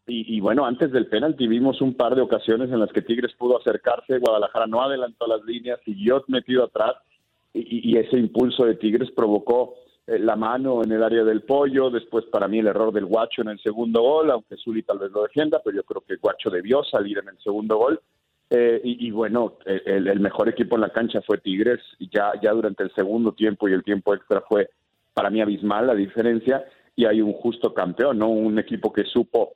y, 0.06 0.36
y, 0.36 0.40
bueno, 0.40 0.64
antes 0.64 0.92
del 0.92 1.06
penalti 1.06 1.48
vimos 1.48 1.80
un 1.80 1.94
par 1.94 2.14
de 2.14 2.22
ocasiones 2.22 2.70
en 2.70 2.78
las 2.78 2.92
que 2.92 3.02
Tigres 3.02 3.32
pudo 3.36 3.58
acercarse, 3.58 4.18
Guadalajara 4.18 4.66
no 4.66 4.80
adelantó 4.80 5.26
las 5.26 5.42
líneas, 5.44 5.80
siguió 5.84 6.22
metido 6.28 6.64
atrás 6.64 6.94
y, 7.54 7.96
ese 7.96 8.18
impulso 8.18 8.64
de 8.64 8.74
Tigres 8.74 9.10
provocó 9.12 9.76
eh, 10.06 10.18
la 10.18 10.34
mano 10.34 10.82
en 10.82 10.90
el 10.90 11.02
área 11.02 11.22
del 11.22 11.42
pollo, 11.42 11.88
después 11.88 12.24
para 12.26 12.48
mí 12.48 12.58
el 12.58 12.66
error 12.66 12.92
del 12.92 13.06
Guacho 13.06 13.42
en 13.42 13.48
el 13.48 13.60
segundo 13.60 14.02
gol, 14.02 14.30
aunque 14.32 14.56
Zuli 14.56 14.82
tal 14.82 14.98
vez 14.98 15.12
lo 15.12 15.22
defienda, 15.22 15.60
pero 15.64 15.76
yo 15.76 15.84
creo 15.84 16.02
que 16.06 16.16
Guacho 16.16 16.50
debió 16.50 16.82
salir 16.82 17.18
en 17.18 17.28
el 17.28 17.38
segundo 17.38 17.76
gol. 17.76 18.00
Eh, 18.50 18.80
y, 18.84 19.10
bueno, 19.10 19.56
el, 19.64 20.20
mejor 20.20 20.48
equipo 20.48 20.76
en 20.76 20.82
la 20.82 20.90
cancha 20.90 21.22
fue 21.22 21.38
Tigres, 21.38 21.80
y 21.98 22.08
ya, 22.10 22.32
ya 22.42 22.52
durante 22.52 22.82
el 22.82 22.92
segundo 22.94 23.32
tiempo 23.32 23.68
y 23.68 23.72
el 23.72 23.82
tiempo 23.82 24.14
extra 24.14 24.42
fue 24.42 24.68
para 25.14 25.30
mí 25.30 25.40
abismal 25.40 25.86
la 25.86 25.94
diferencia, 25.94 26.64
y 26.94 27.06
hay 27.06 27.20
un 27.20 27.32
justo 27.32 27.72
campeón, 27.72 28.18
¿no? 28.18 28.28
Un 28.28 28.58
equipo 28.58 28.92
que 28.92 29.04
supo 29.04 29.54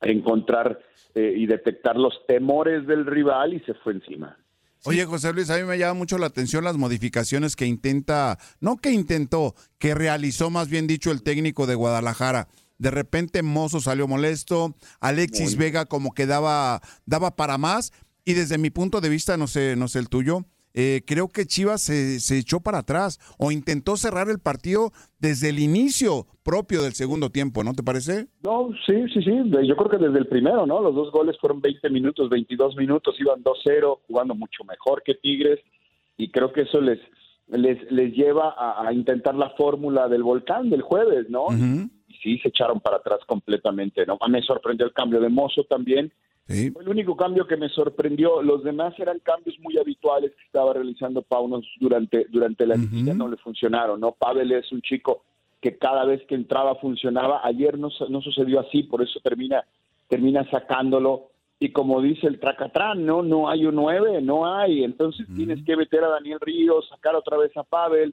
encontrar 0.00 0.78
eh, 1.14 1.34
y 1.36 1.46
detectar 1.46 1.96
los 1.96 2.26
temores 2.26 2.86
del 2.86 3.06
rival 3.06 3.54
y 3.54 3.60
se 3.60 3.74
fue 3.74 3.94
encima. 3.94 4.36
Oye, 4.84 5.04
José 5.04 5.32
Luis, 5.32 5.48
a 5.48 5.58
mí 5.58 5.62
me 5.62 5.78
llama 5.78 5.94
mucho 5.94 6.18
la 6.18 6.26
atención 6.26 6.64
las 6.64 6.76
modificaciones 6.76 7.54
que 7.54 7.66
intenta, 7.66 8.38
no 8.60 8.78
que 8.78 8.90
intentó, 8.90 9.54
que 9.78 9.94
realizó 9.94 10.50
más 10.50 10.68
bien 10.68 10.88
dicho 10.88 11.12
el 11.12 11.22
técnico 11.22 11.68
de 11.68 11.76
Guadalajara. 11.76 12.48
De 12.78 12.90
repente 12.90 13.44
Mozo 13.44 13.80
salió 13.80 14.08
molesto, 14.08 14.74
Alexis 14.98 15.56
Vega 15.56 15.86
como 15.86 16.12
que 16.12 16.26
daba, 16.26 16.82
daba 17.06 17.36
para 17.36 17.58
más 17.58 17.92
y 18.24 18.32
desde 18.34 18.58
mi 18.58 18.70
punto 18.70 19.00
de 19.00 19.08
vista, 19.08 19.36
no 19.36 19.46
sé, 19.46 19.76
no 19.76 19.86
sé 19.86 20.00
el 20.00 20.08
tuyo, 20.08 20.46
eh, 20.74 21.02
creo 21.06 21.28
que 21.28 21.46
Chivas 21.46 21.82
se, 21.82 22.20
se, 22.20 22.38
echó 22.38 22.60
para 22.60 22.78
atrás 22.78 23.18
o 23.38 23.52
intentó 23.52 23.96
cerrar 23.96 24.28
el 24.30 24.38
partido 24.38 24.90
desde 25.18 25.50
el 25.50 25.58
inicio 25.58 26.26
propio 26.42 26.82
del 26.82 26.94
segundo 26.94 27.30
tiempo, 27.30 27.62
¿no 27.62 27.74
te 27.74 27.82
parece? 27.82 28.26
No, 28.42 28.70
sí, 28.86 29.04
sí, 29.12 29.22
sí. 29.22 29.32
Yo 29.66 29.76
creo 29.76 29.90
que 29.90 29.98
desde 29.98 30.18
el 30.18 30.26
primero, 30.26 30.66
¿no? 30.66 30.80
Los 30.80 30.94
dos 30.94 31.12
goles 31.12 31.36
fueron 31.40 31.60
20 31.60 31.90
minutos, 31.90 32.30
22 32.30 32.76
minutos, 32.76 33.16
iban 33.20 33.42
2-0, 33.44 33.98
jugando 34.06 34.34
mucho 34.34 34.64
mejor 34.64 35.02
que 35.04 35.14
Tigres 35.14 35.60
y 36.16 36.30
creo 36.30 36.52
que 36.52 36.62
eso 36.62 36.80
les 36.80 36.98
les, 37.48 37.90
les 37.90 38.14
lleva 38.14 38.54
a, 38.56 38.92
intentar 38.92 39.34
la 39.34 39.50
fórmula 39.50 40.08
del 40.08 40.22
volcán 40.22 40.70
del 40.70 40.82
jueves, 40.82 41.28
¿no? 41.28 41.48
Y 41.52 42.14
sí, 42.22 42.38
se 42.38 42.48
echaron 42.48 42.80
para 42.80 42.96
atrás 42.96 43.18
completamente, 43.26 44.06
¿no? 44.06 44.18
Me 44.28 44.42
sorprendió 44.42 44.86
el 44.86 44.92
cambio 44.92 45.20
de 45.20 45.28
Mozo 45.28 45.64
también 45.64 46.12
fue 46.72 46.82
el 46.82 46.88
único 46.88 47.16
cambio 47.16 47.46
que 47.46 47.56
me 47.56 47.68
sorprendió. 47.68 48.42
Los 48.42 48.62
demás 48.64 48.94
eran 48.98 49.18
cambios 49.20 49.58
muy 49.60 49.78
habituales 49.78 50.32
que 50.32 50.44
estaba 50.44 50.72
realizando 50.72 51.22
Paunos 51.22 51.66
durante, 51.80 52.26
durante 52.30 52.66
la 52.66 52.76
uh 52.76 53.14
no 53.14 53.28
le 53.28 53.36
funcionaron, 53.36 54.00
¿no? 54.00 54.12
Pavel 54.12 54.52
es 54.52 54.70
un 54.72 54.82
chico 54.82 55.22
que 55.60 55.78
cada 55.78 56.04
vez 56.04 56.22
que 56.26 56.34
entraba 56.34 56.74
funcionaba. 56.76 57.40
Ayer 57.44 57.78
no, 57.78 57.88
no 58.08 58.20
sucedió 58.20 58.60
así, 58.60 58.82
por 58.82 59.02
eso 59.02 59.20
termina, 59.22 59.64
termina 60.08 60.48
sacándolo. 60.50 61.28
Y 61.58 61.70
como 61.70 62.02
dice 62.02 62.26
el 62.26 62.40
Tracatrán, 62.40 63.06
no, 63.06 63.22
no 63.22 63.48
hay 63.48 63.66
un 63.66 63.76
9, 63.76 64.20
no 64.22 64.52
hay. 64.52 64.82
Entonces 64.82 65.26
tienes 65.36 65.64
que 65.64 65.76
meter 65.76 66.02
a 66.02 66.08
Daniel 66.08 66.40
Ríos, 66.40 66.88
sacar 66.88 67.14
otra 67.14 67.36
vez 67.36 67.56
a 67.56 67.62
Pavel, 67.62 68.12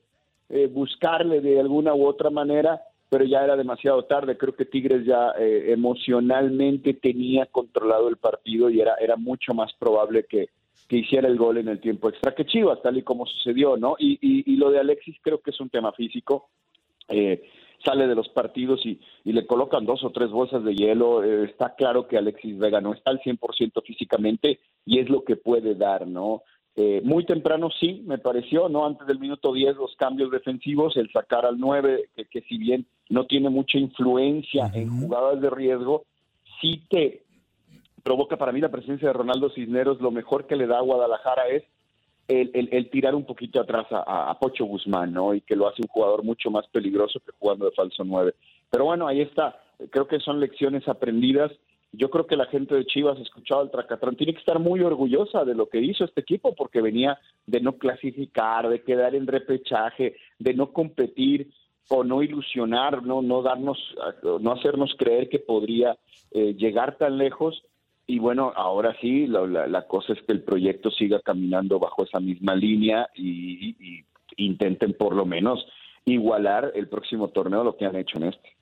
eh, 0.50 0.68
buscarle 0.68 1.42
de 1.42 1.60
alguna 1.60 1.94
u 1.96 2.06
otra 2.06 2.30
manera 2.30 2.80
pero 3.10 3.26
ya 3.26 3.44
era 3.44 3.58
demasiado 3.58 4.06
tarde. 4.06 4.38
Creo 4.38 4.56
que 4.56 4.66
Tigres 4.66 5.06
ya 5.06 5.32
eh, 5.38 5.74
emocionalmente 5.74 6.94
tenía 6.94 7.48
controlado 7.48 8.08
el 8.08 8.18
partido 8.18 8.70
y 8.70 8.80
era, 8.80 8.96
era 8.96 9.16
mucho 9.16 9.54
más 9.54 9.74
probable 9.74 10.26
que, 10.26 10.50
que 10.88 10.98
hiciera 10.98 11.28
el 11.28 11.38
gol 11.38 11.58
en 11.58 11.68
el 11.68 11.80
tiempo 11.80 12.10
extra 12.10 12.36
que 12.36 12.46
Chivas, 12.46 12.82
tal 12.82 12.98
y 12.98 13.04
como 13.04 13.26
sucedió, 13.26 13.78
¿no? 13.78 13.96
Y, 13.98 14.20
y, 14.22 14.56
lo 14.56 14.70
de 14.70 14.80
Alexis 14.80 15.18
creo 15.22 15.42
que 15.42 15.52
es 15.52 15.60
un 15.60 15.70
tema 15.70 15.92
físico. 15.92 16.50
Eh, 17.08 17.44
sale 17.84 18.08
de 18.08 18.16
los 18.16 18.30
partidos 18.30 18.86
y, 18.86 19.00
y, 19.24 19.34
le 19.34 19.48
colocan 19.48 19.86
dos 19.86 20.04
o 20.04 20.12
tres 20.12 20.30
bolsas 20.30 20.64
de 20.64 20.76
hielo. 20.76 21.24
Eh, 21.24 21.46
está 21.46 21.76
claro 21.76 22.08
que 22.08 22.18
Alexis 22.18 22.58
Vega 22.58 22.82
no 22.82 22.94
está 22.94 23.12
al 23.12 23.22
100% 23.22 23.84
físicamente 23.84 24.60
y 24.86 25.00
es 25.00 25.10
lo 25.10 25.24
que 25.24 25.36
puede 25.36 25.76
dar, 25.76 26.08
¿no? 26.08 26.44
Eh, 26.82 27.02
muy 27.04 27.26
temprano 27.26 27.70
sí, 27.78 28.02
me 28.06 28.20
pareció, 28.20 28.70
¿no? 28.70 28.86
Antes 28.86 29.06
del 29.06 29.20
minuto 29.20 29.52
10 29.52 29.76
los 29.76 29.98
cambios 29.98 30.32
defensivos, 30.32 30.96
el 30.96 31.12
sacar 31.12 31.46
al 31.46 31.60
9, 31.60 32.10
que, 32.32 32.42
si 32.44 32.58
bien 32.58 32.86
no 33.10 33.26
tiene 33.26 33.50
mucha 33.50 33.78
influencia 33.78 34.72
en 34.74 34.90
jugadas 34.90 35.42
de 35.42 35.50
riesgo, 35.50 36.06
sí 36.62 36.82
te 36.90 37.24
provoca 38.02 38.38
para 38.38 38.54
mí 38.54 38.62
la 38.62 38.72
presencia 38.72 39.10
de 39.10 39.14
Ronaldo 39.14 39.50
Cisneros, 39.50 40.00
lo 40.00 40.10
mejor 40.10 40.48
que 40.48 40.56
le 40.56 40.68
da 40.68 40.78
a 40.78 40.82
Guadalajara 40.82 41.50
es 41.50 41.64
el, 42.30 42.90
tirar 42.90 43.14
un 43.14 43.26
poquito 43.26 43.60
atrás 43.60 43.88
a, 43.92 44.30
a, 44.30 44.40
Pocho 44.40 44.64
Guzmán, 44.64 45.12
¿no? 45.12 45.34
Y 45.34 45.42
que 45.42 45.58
lo 45.58 45.68
hace 45.68 45.82
un 45.82 45.90
jugador 45.90 46.24
mucho 46.24 46.50
más 46.50 46.66
peligroso 46.68 47.20
que 47.20 47.34
jugando 47.38 47.66
de 47.66 47.72
falso 47.72 48.06
9. 48.06 48.34
Pero 48.70 48.86
bueno, 48.86 49.06
ahí 49.06 49.20
está, 49.20 49.60
creo 49.90 50.08
que 50.08 50.22
son 50.22 50.40
lecciones 50.40 50.88
aprendidas 50.88 51.52
yo 51.92 52.10
creo 52.10 52.28
que 52.28 52.36
la 52.36 52.46
gente 52.46 52.76
de 52.76 52.86
Chivas 52.86 53.20
escuchado 53.20 53.62
al 53.62 53.72
Tracatrán 53.72 54.16
tiene 54.16 54.34
que 54.34 54.40
estar 54.40 54.60
muy 54.60 54.82
orgullosa 54.82 55.44
de 55.44 55.56
lo 55.56 55.70
que 55.70 55.82
hizo 55.82 56.06
este 56.06 56.22
equipo 56.22 56.54
porque 56.56 56.82
venía 56.82 57.18
de 57.48 57.62
no 57.62 57.78
clasificar, 57.78 58.70
de 58.70 58.84
quedar 58.84 59.16
en 59.16 59.28
repechaje, 59.28 60.16
de 60.38 60.54
no 60.54 60.72
competir 60.72 61.50
o 61.90 62.04
no 62.04 62.22
ilusionar, 62.22 63.04
no 63.04 63.22
no 63.22 63.42
darnos 63.42 63.78
no 64.40 64.52
hacernos 64.52 64.94
creer 64.98 65.30
que 65.30 65.40
podría 65.40 65.98
eh, 66.32 66.54
llegar 66.54 66.98
tan 66.98 67.18
lejos 67.18 67.64
y 68.10 68.18
bueno, 68.18 68.52
ahora 68.56 68.98
sí, 69.00 69.28
la, 69.28 69.86
cosa 69.86 70.14
es 70.14 70.22
que 70.24 70.34
el 70.34 70.42
proyecto 70.42 70.90
siga 70.90 71.20
caminando 71.20 71.78
bajo 71.78 72.04
esa 72.04 72.20
misma 72.20 72.56
línea 72.56 73.08
y, 73.14 73.76
y 73.80 74.04
intenten 74.38 74.94
por 74.94 75.16
lo 75.16 75.28
menos 75.28 75.64
igualar 76.06 76.72
el 76.74 76.88
próximo 76.88 77.28
torneo 77.28 77.64
lo 77.64 77.78
que 77.78 77.86
han 77.86 77.96
hecho 77.96 78.18
en 78.18 78.24
este. 78.30 78.59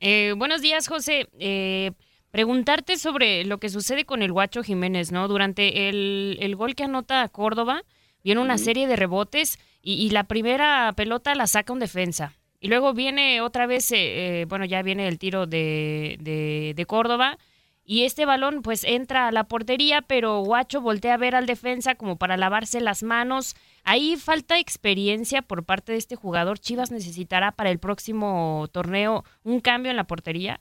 Eh, 0.00 0.34
buenos 0.36 0.62
días, 0.62 0.88
José. 0.88 1.28
Eh, 1.38 1.92
preguntarte 2.30 2.96
sobre 2.96 3.44
lo 3.44 3.58
que 3.58 3.68
sucede 3.68 4.06
con 4.06 4.22
el 4.22 4.32
Guacho 4.32 4.62
Jiménez, 4.62 5.12
¿no? 5.12 5.28
Durante 5.28 5.88
el, 5.88 6.54
gol 6.56 6.74
que 6.74 6.84
anota 6.84 7.28
Córdoba, 7.28 7.82
viene 8.24 8.40
una 8.40 8.56
serie 8.56 8.86
de 8.86 8.96
rebotes 8.96 9.58
y, 9.82 10.08
la 10.10 10.24
primera 10.24 10.92
pelota 10.96 11.34
la 11.34 11.46
saca 11.46 11.72
un 11.72 11.80
defensa. 11.80 12.34
Y 12.60 12.68
luego 12.68 12.94
viene 12.94 13.40
otra 13.42 13.66
vez, 13.66 13.90
eh, 13.92 14.46
bueno, 14.48 14.64
ya 14.64 14.82
viene 14.82 15.06
el 15.06 15.18
tiro 15.18 15.46
de, 15.46 16.16
de, 16.20 16.86
Córdoba 16.86 17.38
y 17.84 18.04
este 18.04 18.26
balón 18.26 18.62
pues 18.62 18.84
entra 18.84 19.28
a 19.28 19.32
la 19.32 19.44
portería, 19.44 20.02
pero 20.02 20.40
Guacho 20.40 20.80
voltea 20.80 21.14
a 21.14 21.18
ver 21.18 21.34
al 21.34 21.46
defensa 21.46 21.94
como 21.94 22.16
para 22.16 22.36
lavarse 22.36 22.80
las 22.80 23.02
manos. 23.02 23.54
Ahí 23.84 24.16
falta 24.16 24.58
experiencia 24.58 25.42
por 25.42 25.64
parte 25.64 25.92
de 25.92 25.98
este 25.98 26.16
jugador. 26.16 26.58
Chivas 26.58 26.92
necesitará 26.92 27.52
para 27.52 27.70
el 27.70 27.78
próximo 27.78 28.66
torneo 28.72 29.24
un 29.44 29.60
cambio 29.60 29.90
en 29.90 29.96
la 29.96 30.04
portería. 30.04 30.60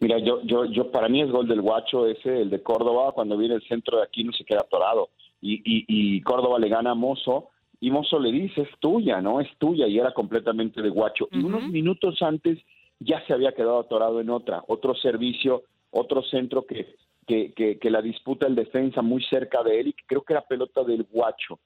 Mira, 0.00 0.18
yo, 0.18 0.42
yo, 0.42 0.66
yo, 0.66 0.90
para 0.90 1.08
mí 1.08 1.22
es 1.22 1.30
gol 1.30 1.48
del 1.48 1.62
guacho 1.62 2.06
ese, 2.06 2.42
el 2.42 2.50
de 2.50 2.62
Córdoba, 2.62 3.12
cuando 3.12 3.38
viene 3.38 3.54
el 3.54 3.66
centro 3.66 3.98
de 3.98 4.04
aquí 4.04 4.24
no 4.24 4.32
se 4.32 4.44
queda 4.44 4.60
atorado. 4.60 5.08
Y, 5.40 5.54
y, 5.64 5.84
y 5.88 6.20
Córdoba 6.22 6.58
le 6.58 6.68
gana 6.68 6.90
a 6.90 6.94
Mozo, 6.94 7.50
y 7.80 7.90
Mozo 7.90 8.18
le 8.18 8.32
dice, 8.32 8.62
es 8.62 8.78
tuya, 8.80 9.20
¿no? 9.20 9.40
Es 9.40 9.48
tuya, 9.58 9.86
y 9.86 9.98
era 9.98 10.12
completamente 10.12 10.82
de 10.82 10.90
guacho. 10.90 11.28
Y 11.30 11.38
unos 11.38 11.68
minutos 11.68 12.20
antes 12.22 12.58
ya 12.98 13.24
se 13.26 13.32
había 13.32 13.52
quedado 13.52 13.80
atorado 13.80 14.20
en 14.20 14.30
otra, 14.30 14.62
otro 14.68 14.94
servicio, 14.94 15.62
otro 15.94 16.22
centro 16.22 16.66
que, 16.66 16.96
que, 17.26 17.52
que, 17.52 17.78
que 17.78 17.90
la 17.90 18.02
disputa 18.02 18.46
el 18.46 18.54
defensa 18.54 19.02
muy 19.02 19.22
cerca 19.24 19.62
de 19.62 19.80
él, 19.80 19.88
y 19.88 19.92
creo 20.06 20.22
que 20.22 20.34
era 20.34 20.42
pelota 20.42 20.82
del 20.84 21.04
guacho. 21.04 21.58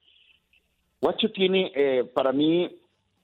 Guacho 1.00 1.30
tiene, 1.30 1.72
eh, 1.74 2.04
para 2.12 2.32
mí, 2.32 2.68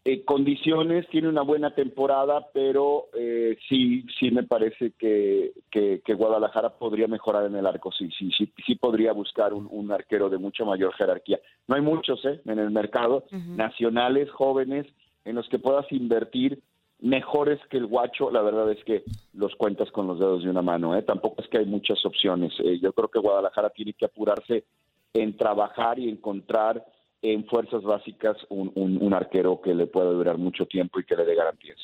eh, 0.07 0.23
condiciones, 0.25 1.09
tiene 1.09 1.29
una 1.29 1.43
buena 1.43 1.75
temporada, 1.75 2.47
pero 2.53 3.07
eh, 3.15 3.57
sí, 3.69 4.05
sí 4.19 4.31
me 4.31 4.43
parece 4.43 4.93
que, 4.99 5.53
que, 5.71 6.03
que, 6.05 6.15
Guadalajara 6.15 6.71
podría 6.79 7.09
mejorar 7.09 7.47
en 7.47 7.57
el 7.57 7.67
arco, 7.67 7.91
sí, 7.91 8.11
sí, 8.19 8.31
sí, 8.37 8.53
sí 8.67 8.75
podría 8.75 9.13
buscar 9.13 9.55
un, 9.55 9.67
un 9.71 9.91
arquero 9.91 10.29
de 10.29 10.39
mucha 10.39 10.65
mayor 10.65 10.93
jerarquía. 10.95 11.41
No 11.67 11.75
hay 11.75 11.81
muchos 11.81 12.23
¿eh? 12.27 12.41
en 12.45 12.59
el 12.59 12.71
mercado, 12.71 13.25
uh 13.33 13.35
-huh. 13.35 13.57
nacionales, 13.57 14.31
jóvenes, 14.31 14.87
en 15.25 15.37
los 15.37 15.49
que 15.49 15.59
puedas 15.59 15.91
invertir 15.91 16.61
mejores 17.01 17.61
que 17.71 17.77
el 17.77 17.87
guacho, 17.87 18.31
la 18.31 18.43
verdad 18.43 18.71
es 18.71 18.83
que 18.85 19.05
los 19.33 19.55
cuentas 19.57 19.91
con 19.91 20.07
los 20.07 20.19
dedos 20.19 20.45
de 20.45 20.51
una 20.51 20.63
mano, 20.63 20.97
¿eh? 20.97 21.03
tampoco 21.03 21.43
es 21.43 21.49
que 21.49 21.59
hay 21.59 21.67
muchas 21.67 22.05
opciones. 22.05 22.53
Eh, 22.61 22.79
yo 22.81 22.93
creo 22.93 23.09
que 23.09 23.19
Guadalajara 23.19 23.71
tiene 23.71 23.93
que 23.93 24.07
apurarse 24.07 24.65
en 25.13 25.37
trabajar 25.37 25.99
y 25.99 26.09
encontrar 26.09 26.85
en 27.23 27.47
fuerzas 27.47 27.83
básicas 27.83 28.37
un, 28.51 28.71
un, 28.75 29.03
un, 29.03 29.15
arquero 29.15 29.61
que 29.63 29.75
le 29.75 29.87
pueda 29.87 30.11
durar 30.11 30.37
mucho 30.37 30.67
tiempo 30.67 31.01
y 31.01 31.05
que 31.05 31.17
le 31.17 31.25
dé 31.25 31.35
garantías. 31.35 31.79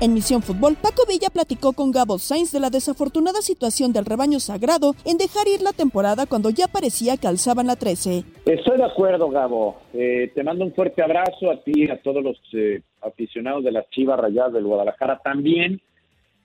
En 0.00 0.14
Misión 0.14 0.42
Fútbol, 0.42 0.76
Paco 0.80 1.02
Villa 1.08 1.28
platicó 1.28 1.72
con 1.72 1.90
Gabo 1.90 2.18
Sainz 2.18 2.52
de 2.52 2.60
la 2.60 2.70
desafortunada 2.70 3.42
situación 3.42 3.92
del 3.92 4.04
rebaño 4.04 4.38
sagrado 4.38 4.94
en 5.04 5.18
dejar 5.18 5.48
ir 5.48 5.60
la 5.60 5.72
temporada 5.72 6.26
cuando 6.26 6.50
ya 6.50 6.68
parecía 6.68 7.16
que 7.16 7.26
alzaban 7.26 7.66
la 7.66 7.74
13. 7.74 8.22
Estoy 8.46 8.78
de 8.78 8.84
acuerdo, 8.84 9.28
Gabo. 9.28 9.80
Eh, 9.92 10.30
te 10.34 10.44
mando 10.44 10.64
un 10.64 10.72
fuerte 10.72 11.02
abrazo 11.02 11.50
a 11.50 11.60
ti 11.64 11.72
y 11.74 11.90
a 11.90 12.00
todos 12.00 12.22
los 12.22 12.38
eh, 12.52 12.80
aficionados 13.02 13.64
de 13.64 13.72
las 13.72 13.90
Chivas 13.90 14.20
Rayadas 14.20 14.52
del 14.52 14.64
Guadalajara 14.64 15.18
también 15.18 15.80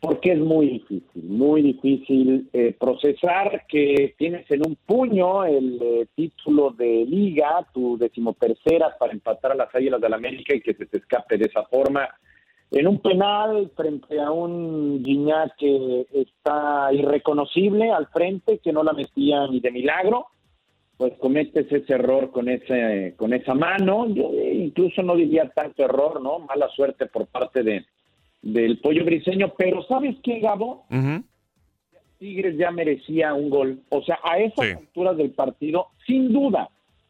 porque 0.04 0.34
es 0.34 0.40
muy 0.40 0.68
difícil, 0.68 1.24
muy 1.24 1.62
difícil 1.62 2.50
eh, 2.52 2.76
procesar 2.78 3.66
que 3.70 4.14
tienes 4.18 4.52
en 4.52 4.68
un 4.68 4.76
puño 4.86 5.46
el 5.46 5.80
eh, 5.82 6.08
título 6.14 6.72
de 6.72 7.06
liga, 7.06 7.66
tu 7.74 7.98
decimotercera 7.98 8.98
para 9.00 9.14
empatar 9.14 9.54
a 9.54 9.56
las 9.56 9.74
Águilas 9.74 10.02
del 10.02 10.12
la 10.12 10.18
América 10.18 10.54
y 10.54 10.60
que 10.60 10.74
se 10.74 10.88
te 10.88 10.98
escape 10.98 11.38
de 11.38 11.46
esa 11.46 11.64
forma. 11.64 12.10
En 12.74 12.88
un 12.88 13.00
penal 13.00 13.72
frente 13.76 14.20
a 14.20 14.32
un 14.32 15.04
Guiñac 15.04 15.56
que 15.58 16.08
está 16.12 16.92
irreconocible 16.92 17.92
al 17.92 18.08
frente, 18.08 18.58
que 18.58 18.74
no 18.74 18.82
la 18.84 18.94
metía 18.94 19.46
ni 19.46 19.60
de 19.60 19.70
milagro, 19.70 20.26
pues 20.98 21.14
cometes 21.20 21.72
ese 21.72 21.94
error 21.94 22.32
con 22.32 22.50
ese 22.50 23.14
con 23.16 23.32
esa 23.32 23.54
mano. 23.54 24.08
Yo 24.08 24.32
incluso 24.34 25.04
no 25.04 25.16
diría 25.16 25.50
tanto 25.50 25.84
error, 25.84 26.20
¿no? 26.20 26.40
Mala 26.40 26.68
suerte 26.70 27.06
por 27.06 27.28
parte 27.28 27.62
de 27.62 27.86
del 28.42 28.80
pollo 28.80 29.06
briseño, 29.06 29.54
pero 29.56 29.84
¿sabes 29.84 30.16
qué, 30.24 30.40
Gabo? 30.40 30.86
Uh 30.90 30.96
-huh. 30.96 31.24
Tigres 32.18 32.58
ya 32.58 32.72
merecía 32.72 33.36
un 33.36 33.52
gol. 33.52 33.82
O 33.90 34.02
sea, 34.02 34.18
a 34.24 34.40
esas 34.40 34.66
sí. 34.66 34.72
alturas 34.72 35.16
del 35.16 35.30
partido, 35.32 35.90
sin 36.08 36.34
duda, 36.34 36.70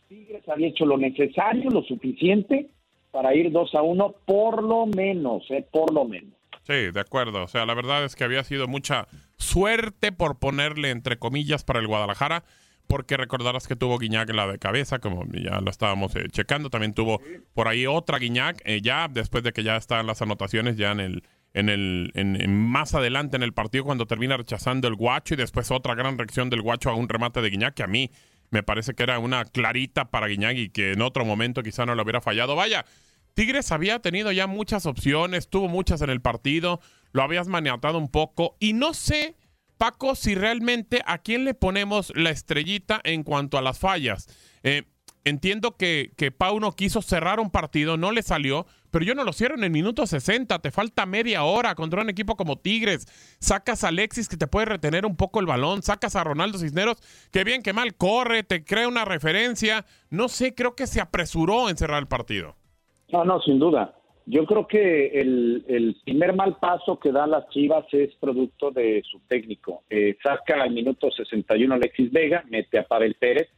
Tigres 0.09 0.47
había 0.49 0.67
hecho 0.67 0.85
lo 0.85 0.97
necesario, 0.97 1.69
lo 1.69 1.83
suficiente 1.83 2.69
para 3.13 3.33
ir 3.35 3.51
2 3.51 3.75
a 3.75 3.81
1, 3.83 4.15
por 4.25 4.63
lo 4.63 4.87
menos, 4.87 5.43
¿eh? 5.51 5.65
Por 5.71 5.93
lo 5.93 6.03
menos. 6.03 6.33
Sí, 6.63 6.91
de 6.91 6.99
acuerdo. 6.99 7.43
O 7.43 7.47
sea, 7.47 7.65
la 7.65 7.75
verdad 7.75 8.03
es 8.03 8.15
que 8.15 8.23
había 8.23 8.43
sido 8.43 8.67
mucha 8.67 9.07
suerte 9.37 10.11
por 10.11 10.39
ponerle 10.39 10.89
entre 10.89 11.19
comillas 11.19 11.63
para 11.63 11.79
el 11.79 11.87
Guadalajara 11.87 12.43
porque 12.87 13.15
recordarás 13.15 13.67
que 13.67 13.75
tuvo 13.75 13.97
Guiñac 13.97 14.29
la 14.33 14.47
de 14.47 14.59
cabeza, 14.59 14.99
como 14.99 15.25
ya 15.31 15.61
lo 15.61 15.69
estábamos 15.69 16.15
eh, 16.15 16.25
checando, 16.29 16.69
también 16.69 16.93
tuvo 16.93 17.21
por 17.53 17.67
ahí 17.67 17.85
otra 17.87 18.19
Guiñac, 18.19 18.61
eh, 18.65 18.81
ya 18.81 19.07
después 19.07 19.43
de 19.43 19.53
que 19.53 19.63
ya 19.63 19.77
están 19.77 20.05
las 20.05 20.21
anotaciones, 20.21 20.75
ya 20.75 20.91
en 20.91 20.99
el, 20.99 21.23
en 21.53 21.69
el, 21.69 22.11
en, 22.15 22.53
más 22.55 22.93
adelante 22.93 23.37
en 23.37 23.43
el 23.43 23.53
partido 23.53 23.85
cuando 23.85 24.05
termina 24.05 24.37
rechazando 24.37 24.87
el 24.87 24.95
guacho 24.95 25.33
y 25.33 25.37
después 25.37 25.71
otra 25.71 25.95
gran 25.95 26.17
reacción 26.17 26.49
del 26.49 26.61
guacho 26.61 26.89
a 26.89 26.95
un 26.95 27.07
remate 27.07 27.41
de 27.41 27.49
Guiñac 27.49 27.73
que 27.73 27.83
a 27.83 27.87
mí 27.87 28.11
me 28.53 28.63
parece 28.63 28.93
que 28.93 29.03
era 29.03 29.19
una 29.19 29.45
clarita 29.45 30.11
para 30.11 30.27
Guiñac 30.27 30.55
y 30.55 30.69
que 30.69 30.93
en 30.93 31.01
otro 31.01 31.25
momento 31.25 31.63
quizá 31.63 31.85
no 31.85 31.95
lo 31.95 32.03
hubiera 32.03 32.21
fallado. 32.21 32.55
Vaya, 32.55 32.85
Tigres 33.33 33.71
había 33.71 33.99
tenido 33.99 34.31
ya 34.31 34.45
muchas 34.45 34.85
opciones, 34.85 35.49
tuvo 35.49 35.67
muchas 35.67 36.01
en 36.01 36.11
el 36.11 36.21
partido, 36.21 36.79
lo 37.11 37.23
habías 37.23 37.47
maniatado 37.47 37.97
un 37.97 38.09
poco 38.09 38.55
y 38.59 38.73
no 38.73 38.93
sé 38.93 39.35
Paco, 39.77 40.15
si 40.15 40.35
realmente 40.35 41.01
a 41.05 41.17
quién 41.17 41.45
le 41.45 41.55
ponemos 41.55 42.13
la 42.15 42.29
estrellita 42.29 43.01
en 43.03 43.23
cuanto 43.23 43.57
a 43.57 43.61
las 43.61 43.79
fallas. 43.79 44.27
Eh, 44.61 44.83
entiendo 45.25 45.75
que, 45.75 46.13
que 46.15 46.31
Pau 46.31 46.59
no 46.59 46.75
quiso 46.75 47.01
cerrar 47.01 47.39
un 47.39 47.49
partido, 47.49 47.97
no 47.97 48.11
le 48.11 48.21
salió, 48.21 48.67
pero 48.93 49.05
yo 49.05 49.15
no 49.15 49.23
lo 49.23 49.33
cierro 49.33 49.55
en 49.55 49.63
el 49.63 49.71
minuto 49.71 50.05
60, 50.05 50.59
te 50.59 50.69
falta 50.69 51.07
media 51.07 51.43
hora 51.43 51.73
contra 51.73 52.03
un 52.03 52.11
equipo 52.11 52.35
como 52.35 52.57
Tigres, 52.57 53.07
sacas 53.39 53.83
a 53.83 53.87
Alexis 53.87 54.29
que 54.29 54.37
te 54.37 54.45
puede 54.45 54.67
retener 54.67 55.07
un 55.07 55.17
poco 55.17 55.39
el 55.39 55.47
balón, 55.47 55.81
sacas 55.81 56.15
a 56.15 56.23
Ronaldo 56.23 56.59
Cisneros, 56.59 57.01
que 57.31 57.43
bien 57.43 57.63
que 57.63 57.73
mal 57.73 57.95
corre, 57.95 58.43
te 58.43 58.63
crea 58.63 58.87
una 58.87 59.03
referencia, 59.03 59.83
no 60.11 60.27
sé, 60.27 60.53
creo 60.53 60.75
que 60.75 60.85
se 60.85 61.01
apresuró 61.01 61.71
en 61.71 61.77
cerrar 61.77 62.03
el 62.03 62.07
partido. 62.07 62.53
No, 63.11 63.25
no, 63.25 63.41
sin 63.41 63.57
duda. 63.57 63.95
Yo 64.27 64.45
creo 64.45 64.67
que 64.67 65.07
el, 65.07 65.65
el, 65.67 65.97
primer 66.05 66.35
mal 66.35 66.57
paso 66.57 66.99
que 66.99 67.11
dan 67.11 67.31
las 67.31 67.49
Chivas 67.49 67.85
es 67.93 68.13
producto 68.17 68.69
de 68.69 69.01
su 69.11 69.21
técnico. 69.27 69.85
Eh, 69.89 70.17
saca 70.21 70.61
al 70.61 70.71
minuto 70.71 71.09
61 71.09 71.73
Alexis 71.73 72.11
Vega, 72.11 72.43
mete 72.47 72.77
a 72.77 72.83
Pavel 72.83 73.15
Pérez, 73.15 73.49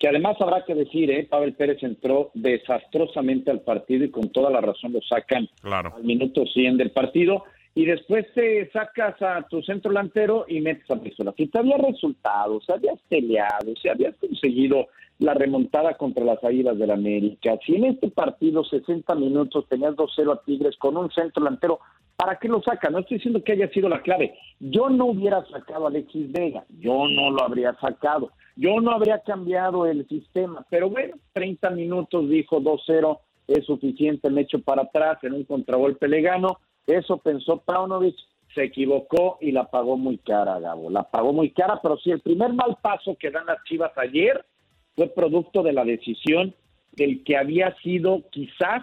que 0.00 0.08
además 0.08 0.36
habrá 0.40 0.64
que 0.64 0.74
decir, 0.74 1.10
eh, 1.10 1.26
Pavel 1.28 1.52
Pérez 1.52 1.82
entró 1.82 2.30
desastrosamente 2.32 3.50
al 3.50 3.60
partido 3.60 4.02
y 4.02 4.10
con 4.10 4.30
toda 4.30 4.50
la 4.50 4.62
razón 4.62 4.94
lo 4.94 5.02
sacan 5.02 5.46
claro. 5.60 5.92
al 5.94 6.04
minuto 6.04 6.46
100 6.46 6.78
del 6.78 6.90
partido. 6.90 7.44
Y 7.74 7.84
después 7.84 8.26
te 8.34 8.68
sacas 8.72 9.20
a 9.22 9.46
tu 9.48 9.62
centro 9.62 9.90
delantero 9.90 10.46
y 10.48 10.60
metes 10.60 10.90
a 10.90 10.96
Pistola. 10.96 11.34
Si 11.36 11.46
te 11.46 11.58
había 11.58 11.76
resultado, 11.76 12.60
si 12.62 12.72
habías 12.72 12.98
peleado, 13.08 13.76
si 13.80 13.88
habías 13.88 14.16
conseguido 14.16 14.88
la 15.18 15.34
remontada 15.34 15.94
contra 15.94 16.24
las 16.24 16.42
Águilas 16.42 16.78
del 16.78 16.88
la 16.88 16.94
América. 16.94 17.58
Si 17.64 17.76
en 17.76 17.84
este 17.84 18.10
partido 18.10 18.64
60 18.64 19.14
minutos 19.16 19.68
tenías 19.68 19.94
2-0 19.94 20.32
a 20.32 20.42
Tigres 20.44 20.76
con 20.78 20.96
un 20.96 21.10
centro 21.10 21.44
delantero, 21.44 21.78
¿para 22.16 22.36
qué 22.36 22.48
lo 22.48 22.62
saca? 22.62 22.88
No 22.88 23.00
estoy 23.00 23.18
diciendo 23.18 23.44
que 23.44 23.52
haya 23.52 23.68
sido 23.68 23.88
la 23.90 24.00
clave. 24.00 24.34
Yo 24.60 24.88
no 24.88 25.06
hubiera 25.06 25.44
sacado 25.46 25.84
a 25.84 25.88
Alexis 25.90 26.32
Vega, 26.32 26.64
yo 26.80 27.06
no 27.06 27.30
lo 27.30 27.44
habría 27.44 27.74
sacado, 27.74 28.30
yo 28.56 28.80
no 28.80 28.92
habría 28.92 29.20
cambiado 29.20 29.86
el 29.86 30.06
sistema, 30.08 30.66
pero 30.70 30.90
bueno, 30.90 31.16
30 31.32 31.70
minutos 31.70 32.28
dijo 32.28 32.60
2-0 32.60 33.18
es 33.46 33.66
suficiente, 33.66 34.30
me 34.30 34.42
echo 34.42 34.60
para 34.60 34.82
atrás 34.82 35.18
en 35.22 35.34
un 35.34 35.44
contragolpe 35.44 36.08
le 36.08 36.22
gano, 36.22 36.58
eso 36.86 37.18
pensó 37.18 37.58
Paunovic, 37.58 38.16
se 38.54 38.64
equivocó 38.64 39.38
y 39.40 39.52
la 39.52 39.70
pagó 39.70 39.96
muy 39.96 40.18
cara, 40.18 40.58
Gabo, 40.58 40.90
la 40.90 41.04
pagó 41.04 41.32
muy 41.32 41.50
cara, 41.50 41.80
pero 41.82 41.96
sí, 41.98 42.10
el 42.10 42.20
primer 42.20 42.52
mal 42.52 42.76
paso 42.82 43.16
que 43.18 43.30
dan 43.30 43.46
las 43.46 43.62
Chivas 43.64 43.92
ayer 43.96 44.44
fue 44.96 45.08
producto 45.08 45.62
de 45.62 45.72
la 45.72 45.84
decisión 45.84 46.54
del 46.92 47.22
que 47.24 47.36
había 47.36 47.74
sido 47.82 48.22
quizás 48.30 48.82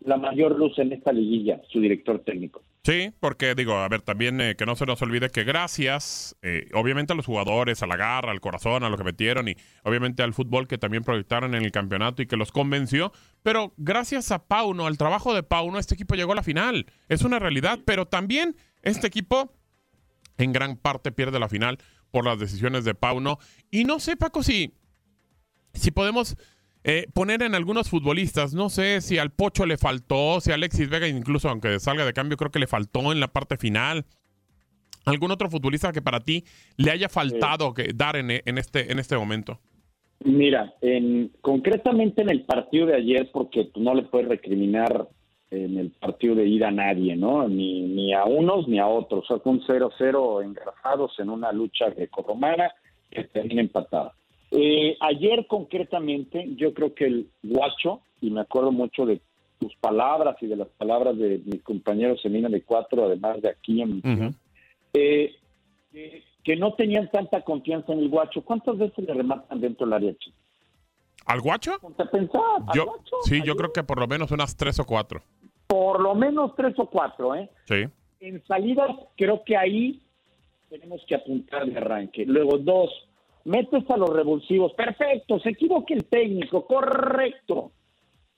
la 0.00 0.16
mayor 0.16 0.58
luz 0.58 0.78
en 0.78 0.92
esta 0.92 1.12
liguilla, 1.12 1.60
su 1.68 1.80
director 1.80 2.20
técnico. 2.20 2.62
Sí, 2.84 3.14
porque 3.20 3.54
digo, 3.54 3.74
a 3.76 3.88
ver, 3.88 4.02
también 4.02 4.40
eh, 4.40 4.56
que 4.56 4.66
no 4.66 4.74
se 4.74 4.86
nos 4.86 5.00
olvide 5.02 5.30
que 5.30 5.44
gracias, 5.44 6.36
eh, 6.42 6.68
obviamente 6.74 7.12
a 7.12 7.16
los 7.16 7.26
jugadores, 7.26 7.80
a 7.80 7.86
la 7.86 7.96
garra, 7.96 8.32
al 8.32 8.40
corazón, 8.40 8.82
a 8.82 8.88
lo 8.88 8.98
que 8.98 9.04
metieron 9.04 9.46
y 9.46 9.56
obviamente 9.84 10.24
al 10.24 10.34
fútbol 10.34 10.66
que 10.66 10.78
también 10.78 11.04
proyectaron 11.04 11.54
en 11.54 11.62
el 11.62 11.70
campeonato 11.70 12.22
y 12.22 12.26
que 12.26 12.36
los 12.36 12.50
convenció, 12.50 13.12
pero 13.44 13.72
gracias 13.76 14.32
a 14.32 14.46
Pauno, 14.48 14.88
al 14.88 14.98
trabajo 14.98 15.32
de 15.32 15.44
Pauno, 15.44 15.78
este 15.78 15.94
equipo 15.94 16.16
llegó 16.16 16.32
a 16.32 16.36
la 16.36 16.42
final. 16.42 16.86
Es 17.08 17.22
una 17.22 17.38
realidad, 17.38 17.78
pero 17.84 18.06
también 18.06 18.56
este 18.82 19.06
equipo 19.06 19.54
en 20.36 20.52
gran 20.52 20.76
parte 20.76 21.12
pierde 21.12 21.38
la 21.38 21.48
final 21.48 21.78
por 22.10 22.24
las 22.24 22.40
decisiones 22.40 22.84
de 22.84 22.96
Pauno. 22.96 23.38
Y 23.70 23.84
no 23.84 24.00
sé, 24.00 24.16
Paco, 24.16 24.42
si 24.42 24.74
si 25.74 25.90
podemos 25.90 26.36
eh, 26.84 27.06
poner 27.14 27.42
en 27.42 27.54
algunos 27.54 27.88
futbolistas, 27.88 28.54
no 28.54 28.68
sé 28.68 29.00
si 29.00 29.18
al 29.18 29.30
Pocho 29.30 29.66
le 29.66 29.76
faltó, 29.76 30.40
si 30.40 30.50
a 30.50 30.54
Alexis 30.54 30.88
Vega, 30.88 31.06
incluso 31.06 31.48
aunque 31.48 31.78
salga 31.78 32.04
de 32.04 32.12
cambio, 32.12 32.36
creo 32.36 32.50
que 32.50 32.58
le 32.58 32.66
faltó 32.66 33.12
en 33.12 33.20
la 33.20 33.28
parte 33.28 33.56
final. 33.56 34.04
¿Algún 35.04 35.30
otro 35.30 35.50
futbolista 35.50 35.92
que 35.92 36.02
para 36.02 36.20
ti 36.20 36.44
le 36.76 36.90
haya 36.90 37.08
faltado 37.08 37.74
que 37.74 37.92
dar 37.94 38.16
en, 38.16 38.30
en, 38.30 38.58
este, 38.58 38.92
en 38.92 38.98
este 38.98 39.16
momento? 39.16 39.58
Mira, 40.24 40.74
en, 40.80 41.32
concretamente 41.40 42.22
en 42.22 42.30
el 42.30 42.44
partido 42.44 42.86
de 42.86 42.96
ayer, 42.96 43.30
porque 43.32 43.64
tú 43.64 43.80
no 43.80 43.94
le 43.94 44.02
puedes 44.02 44.28
recriminar 44.28 45.08
en 45.50 45.76
el 45.76 45.90
partido 45.90 46.34
de 46.36 46.46
ida 46.46 46.68
a 46.68 46.72
nadie, 46.72 47.16
¿no? 47.16 47.48
Ni, 47.48 47.82
ni 47.82 48.14
a 48.14 48.24
unos 48.24 48.68
ni 48.68 48.78
a 48.78 48.86
otros. 48.86 49.24
O 49.24 49.26
sea, 49.26 49.38
fue 49.38 49.52
un 49.52 49.60
0-0 49.60 50.44
engrasados 50.44 51.12
en 51.18 51.30
una 51.30 51.52
lucha 51.52 51.90
grecorromana 51.90 52.70
que 53.10 53.24
termina 53.24 53.60
empatada. 53.60 54.14
Eh, 54.54 54.96
ayer 55.00 55.46
concretamente, 55.46 56.46
yo 56.56 56.74
creo 56.74 56.94
que 56.94 57.06
el 57.06 57.30
guacho, 57.42 58.02
y 58.20 58.30
me 58.30 58.42
acuerdo 58.42 58.70
mucho 58.70 59.06
de 59.06 59.20
tus 59.58 59.74
palabras 59.76 60.36
y 60.42 60.46
de 60.46 60.56
las 60.56 60.68
palabras 60.68 61.16
de 61.16 61.40
mis 61.44 61.62
compañeros 61.62 62.20
en 62.24 62.34
línea 62.34 62.50
de 62.50 62.62
cuatro, 62.62 63.04
además 63.06 63.40
de 63.40 63.48
aquí 63.48 63.80
en 63.80 63.96
mi 63.96 64.02
eh, 64.94 65.34
que, 65.90 66.22
que 66.44 66.56
no 66.56 66.74
tenían 66.74 67.10
tanta 67.10 67.40
confianza 67.42 67.92
en 67.92 68.00
el 68.00 68.08
guacho. 68.08 68.42
¿Cuántas 68.42 68.76
veces 68.76 69.06
le 69.06 69.14
rematan 69.14 69.60
dentro 69.60 69.86
del 69.86 69.94
área 69.94 70.14
chica? 70.18 70.36
¿Al 71.24 71.40
guacho? 71.40 71.72
Al 71.72 72.28
Yo, 72.74 72.84
guacho, 72.84 73.16
sí, 73.24 73.34
ayer. 73.36 73.46
yo 73.46 73.56
creo 73.56 73.72
que 73.72 73.82
por 73.84 73.98
lo 73.98 74.06
menos 74.06 74.32
unas 74.32 74.56
tres 74.56 74.78
o 74.80 74.84
cuatro. 74.84 75.22
Por 75.66 76.00
lo 76.00 76.14
menos 76.14 76.54
tres 76.56 76.74
o 76.78 76.86
cuatro, 76.86 77.34
¿eh? 77.34 77.48
Sí. 77.66 77.84
En 78.20 78.44
salidas, 78.44 78.90
creo 79.16 79.42
que 79.44 79.56
ahí 79.56 80.02
tenemos 80.68 81.02
que 81.06 81.14
apuntar 81.14 81.66
de 81.66 81.76
arranque. 81.78 82.26
Luego, 82.26 82.58
dos, 82.58 82.90
metes 83.44 83.88
a 83.90 83.96
los 83.96 84.10
revulsivos. 84.10 84.72
Perfecto, 84.74 85.38
se 85.40 85.50
equivoque 85.50 85.94
el 85.94 86.04
técnico, 86.04 86.66
correcto. 86.66 87.72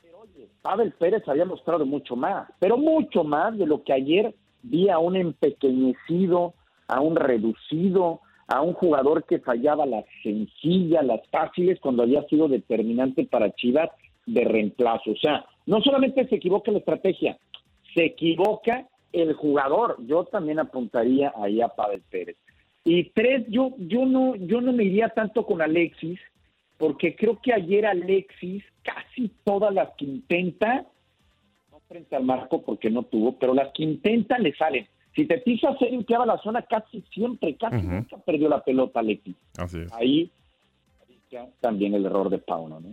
Pero 0.00 0.20
oye, 0.20 0.48
Pavel 0.62 0.92
Pérez 0.92 1.26
había 1.28 1.44
mostrado 1.44 1.86
mucho 1.86 2.16
más, 2.16 2.48
pero 2.58 2.76
mucho 2.76 3.24
más 3.24 3.56
de 3.56 3.66
lo 3.66 3.82
que 3.82 3.92
ayer 3.92 4.34
vi 4.62 4.88
a 4.88 4.98
un 4.98 5.16
empequeñecido, 5.16 6.54
a 6.88 7.00
un 7.00 7.16
reducido, 7.16 8.20
a 8.46 8.60
un 8.60 8.74
jugador 8.74 9.24
que 9.24 9.38
fallaba 9.38 9.86
las 9.86 10.04
sencillas, 10.22 11.04
las 11.04 11.26
fáciles, 11.28 11.80
cuando 11.80 12.02
había 12.02 12.22
sido 12.24 12.48
determinante 12.48 13.24
para 13.24 13.52
Chivas 13.52 13.90
de 14.26 14.44
reemplazo. 14.44 15.12
O 15.12 15.16
sea, 15.16 15.44
no 15.66 15.80
solamente 15.80 16.26
se 16.28 16.36
equivoca 16.36 16.70
la 16.72 16.78
estrategia, 16.78 17.38
se 17.94 18.04
equivoca 18.06 18.86
el 19.12 19.34
jugador. 19.34 19.96
Yo 20.06 20.24
también 20.24 20.58
apuntaría 20.58 21.32
ahí 21.36 21.60
a 21.60 21.68
Pavel 21.68 22.02
Pérez. 22.10 22.36
Y 22.84 23.04
tres, 23.10 23.46
yo, 23.48 23.74
yo 23.78 24.04
no, 24.04 24.36
yo 24.36 24.60
no 24.60 24.72
me 24.72 24.84
iría 24.84 25.08
tanto 25.08 25.46
con 25.46 25.62
Alexis, 25.62 26.20
porque 26.76 27.16
creo 27.16 27.40
que 27.40 27.52
ayer 27.54 27.86
Alexis, 27.86 28.62
casi 28.82 29.30
todas 29.42 29.72
las 29.72 29.90
que 29.96 30.04
intenta, 30.04 30.84
no 31.70 31.80
frente 31.88 32.14
al 32.14 32.24
marco 32.24 32.62
porque 32.62 32.90
no 32.90 33.04
tuvo, 33.04 33.38
pero 33.38 33.54
las 33.54 33.72
que 33.72 33.84
intenta 33.84 34.38
le 34.38 34.54
salen. 34.54 34.86
Si 35.16 35.26
te 35.26 35.40
fijas, 35.40 35.78
se 35.78 35.88
limpiaba 35.90 36.26
la 36.26 36.38
zona 36.38 36.62
casi 36.62 37.00
siempre, 37.12 37.56
casi 37.56 37.86
nunca 37.86 38.18
perdió 38.18 38.48
la 38.48 38.62
pelota 38.62 39.00
Alexis. 39.00 39.36
Así 39.56 39.78
es. 39.80 39.92
Ahí 39.92 40.30
también 41.60 41.94
el 41.94 42.06
error 42.06 42.30
de 42.30 42.38
Pauno, 42.38 42.80
¿no? 42.80 42.92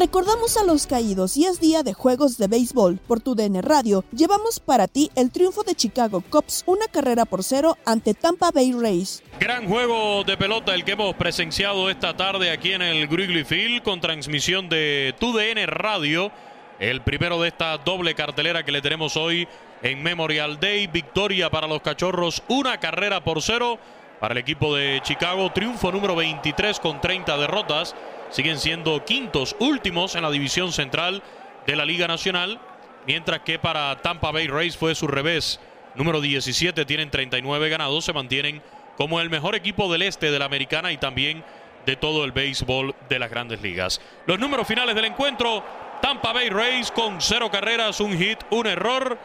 Recordamos 0.00 0.56
a 0.56 0.64
los 0.64 0.86
caídos 0.86 1.36
y 1.36 1.44
es 1.44 1.60
día 1.60 1.82
de 1.82 1.92
juegos 1.92 2.38
de 2.38 2.46
béisbol. 2.46 2.98
Por 3.06 3.20
tu 3.20 3.34
DN 3.34 3.60
Radio 3.60 4.02
llevamos 4.16 4.58
para 4.58 4.88
ti 4.88 5.10
el 5.14 5.30
triunfo 5.30 5.62
de 5.62 5.74
Chicago 5.74 6.22
Cubs, 6.22 6.64
una 6.64 6.86
carrera 6.86 7.26
por 7.26 7.44
cero 7.44 7.76
ante 7.84 8.14
Tampa 8.14 8.50
Bay 8.50 8.72
Rays. 8.72 9.22
Gran 9.38 9.68
juego 9.68 10.24
de 10.24 10.38
pelota 10.38 10.74
el 10.74 10.86
que 10.86 10.92
hemos 10.92 11.14
presenciado 11.16 11.90
esta 11.90 12.16
tarde 12.16 12.50
aquí 12.50 12.72
en 12.72 12.80
el 12.80 13.08
Wrigley 13.08 13.44
Field 13.44 13.82
con 13.82 14.00
transmisión 14.00 14.70
de 14.70 15.14
TUDN 15.18 15.66
Radio. 15.66 16.32
El 16.78 17.02
primero 17.02 17.38
de 17.42 17.48
esta 17.48 17.76
doble 17.76 18.14
cartelera 18.14 18.64
que 18.64 18.72
le 18.72 18.80
tenemos 18.80 19.18
hoy 19.18 19.46
en 19.82 20.02
Memorial 20.02 20.58
Day. 20.58 20.86
Victoria 20.86 21.50
para 21.50 21.66
los 21.66 21.82
cachorros, 21.82 22.42
una 22.48 22.80
carrera 22.80 23.22
por 23.22 23.42
cero 23.42 23.78
para 24.18 24.32
el 24.32 24.38
equipo 24.38 24.74
de 24.74 25.00
Chicago. 25.02 25.52
Triunfo 25.52 25.92
número 25.92 26.16
23 26.16 26.80
con 26.80 27.02
30 27.02 27.36
derrotas. 27.36 27.94
Siguen 28.30 28.58
siendo 28.58 29.04
quintos 29.04 29.56
últimos 29.58 30.14
en 30.14 30.22
la 30.22 30.30
división 30.30 30.72
central 30.72 31.22
de 31.66 31.76
la 31.76 31.84
Liga 31.84 32.06
Nacional. 32.06 32.60
Mientras 33.06 33.40
que 33.40 33.58
para 33.58 34.00
Tampa 34.02 34.30
Bay 34.30 34.46
Rays 34.46 34.76
fue 34.76 34.94
su 34.94 35.06
revés. 35.06 35.58
Número 35.94 36.20
17 36.20 36.84
tienen 36.84 37.10
39 37.10 37.68
ganados. 37.68 38.04
Se 38.04 38.12
mantienen 38.12 38.62
como 38.96 39.20
el 39.20 39.30
mejor 39.30 39.54
equipo 39.54 39.90
del 39.90 40.02
este 40.02 40.30
de 40.30 40.38
la 40.38 40.44
americana 40.44 40.92
y 40.92 40.98
también 40.98 41.42
de 41.86 41.96
todo 41.96 42.24
el 42.24 42.32
béisbol 42.32 42.94
de 43.08 43.18
las 43.18 43.30
grandes 43.30 43.62
ligas. 43.62 44.00
Los 44.26 44.38
números 44.38 44.66
finales 44.68 44.94
del 44.94 45.06
encuentro. 45.06 45.64
Tampa 46.00 46.32
Bay 46.32 46.48
Rays 46.48 46.90
con 46.90 47.20
cero 47.20 47.50
carreras, 47.50 48.00
un 48.00 48.16
hit, 48.16 48.38
un 48.50 48.66
error. 48.66 49.18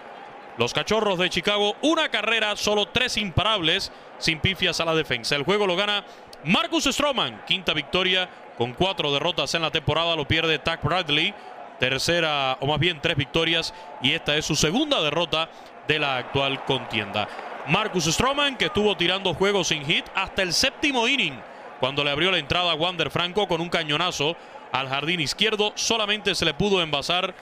Los 0.58 0.74
cachorros 0.74 1.20
de 1.20 1.30
Chicago, 1.30 1.76
una 1.82 2.10
carrera, 2.10 2.56
solo 2.56 2.88
tres 2.88 3.18
imparables, 3.18 3.92
sin 4.20 4.40
pifias 4.40 4.80
a 4.80 4.86
la 4.86 4.96
defensa. 4.96 5.36
El 5.36 5.44
juego 5.44 5.68
lo 5.68 5.76
gana 5.76 6.06
Marcus 6.46 6.84
Stroman, 6.84 7.42
quinta 7.48 7.74
victoria 7.74 8.30
con 8.56 8.74
cuatro 8.74 9.12
derrotas 9.12 9.56
en 9.56 9.64
la 9.64 9.72
temporada, 9.72 10.16
lo 10.16 10.28
pierde 10.28 10.60
Tack 10.60 10.84
Bradley, 10.84 11.34
tercera 11.80 12.56
o 12.60 12.68
más 12.68 12.80
bien 12.80 13.02
tres 13.02 13.18
victorias 13.18 13.74
y 14.04 14.12
esta 14.12 14.36
es 14.36 14.46
su 14.46 14.56
segunda 14.56 15.02
derrota 15.02 15.50
de 15.88 15.98
la 15.98 16.18
actual 16.18 16.64
contienda. 16.66 17.28
Marcus 17.68 18.06
Stroman 18.06 18.58
que 18.58 18.66
estuvo 18.66 18.96
tirando 18.96 19.34
juegos 19.34 19.70
sin 19.70 19.84
hit 19.86 20.06
hasta 20.14 20.44
el 20.44 20.54
séptimo 20.54 21.08
inning 21.08 21.34
cuando 21.80 22.04
le 22.04 22.12
abrió 22.12 22.30
la 22.30 22.38
entrada 22.38 22.74
a 22.74 22.76
Wander 22.76 23.10
Franco 23.10 23.48
con 23.48 23.60
un 23.60 23.70
cañonazo 23.70 24.36
al 24.72 24.88
jardín 24.88 25.22
izquierdo, 25.22 25.72
solamente 25.74 26.36
se 26.36 26.46
le 26.46 26.54
pudo 26.54 26.84
envasar 26.84 27.34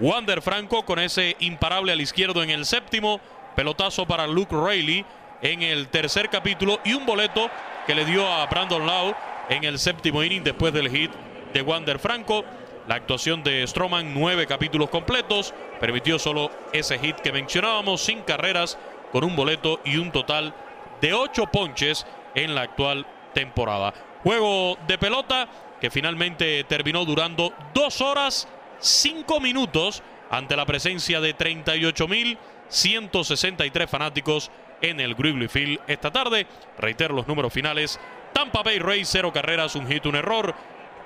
Wander 0.00 0.42
Franco 0.42 0.84
con 0.84 0.98
ese 0.98 1.36
imparable 1.38 1.92
al 1.92 2.00
izquierdo 2.00 2.42
en 2.42 2.50
el 2.50 2.66
séptimo, 2.66 3.20
pelotazo 3.54 4.04
para 4.04 4.26
Luke 4.26 4.56
Rayleigh 4.56 5.06
en 5.42 5.62
el 5.62 5.86
tercer 5.86 6.28
capítulo 6.28 6.80
y 6.84 6.94
un 6.94 7.06
boleto 7.06 7.48
que 7.88 7.94
le 7.94 8.04
dio 8.04 8.30
a 8.30 8.44
Brandon 8.44 8.84
Lau 8.84 9.14
en 9.48 9.64
el 9.64 9.78
séptimo 9.78 10.22
inning 10.22 10.44
después 10.44 10.74
del 10.74 10.90
hit 10.90 11.10
de 11.54 11.62
Wander 11.62 11.98
Franco. 11.98 12.44
La 12.86 12.96
actuación 12.96 13.42
de 13.42 13.66
Stroman, 13.66 14.12
nueve 14.12 14.46
capítulos 14.46 14.90
completos, 14.90 15.54
permitió 15.80 16.18
solo 16.18 16.50
ese 16.74 16.98
hit 16.98 17.16
que 17.16 17.32
mencionábamos, 17.32 18.02
sin 18.02 18.20
carreras, 18.20 18.76
con 19.10 19.24
un 19.24 19.34
boleto 19.34 19.80
y 19.86 19.96
un 19.96 20.12
total 20.12 20.52
de 21.00 21.14
ocho 21.14 21.46
ponches 21.46 22.06
en 22.34 22.54
la 22.54 22.60
actual 22.60 23.06
temporada. 23.32 23.94
Juego 24.22 24.76
de 24.86 24.98
pelota 24.98 25.48
que 25.80 25.90
finalmente 25.90 26.64
terminó 26.64 27.06
durando 27.06 27.54
dos 27.72 28.02
horas, 28.02 28.48
cinco 28.80 29.40
minutos, 29.40 30.02
ante 30.30 30.56
la 30.56 30.66
presencia 30.66 31.22
de 31.22 31.34
38.163 31.34 33.88
fanáticos 33.88 34.50
en 34.82 35.00
el 35.00 35.14
Wrigley 35.14 35.48
Field 35.48 35.80
esta 35.86 36.10
tarde. 36.10 36.46
Reitero 36.78 37.14
los 37.14 37.26
números 37.26 37.52
finales. 37.52 37.98
Tampa 38.32 38.62
Bay 38.62 38.78
Rays, 38.78 39.08
cero 39.10 39.32
carreras, 39.32 39.74
un 39.74 39.86
hit, 39.86 40.06
un 40.06 40.16
error. 40.16 40.54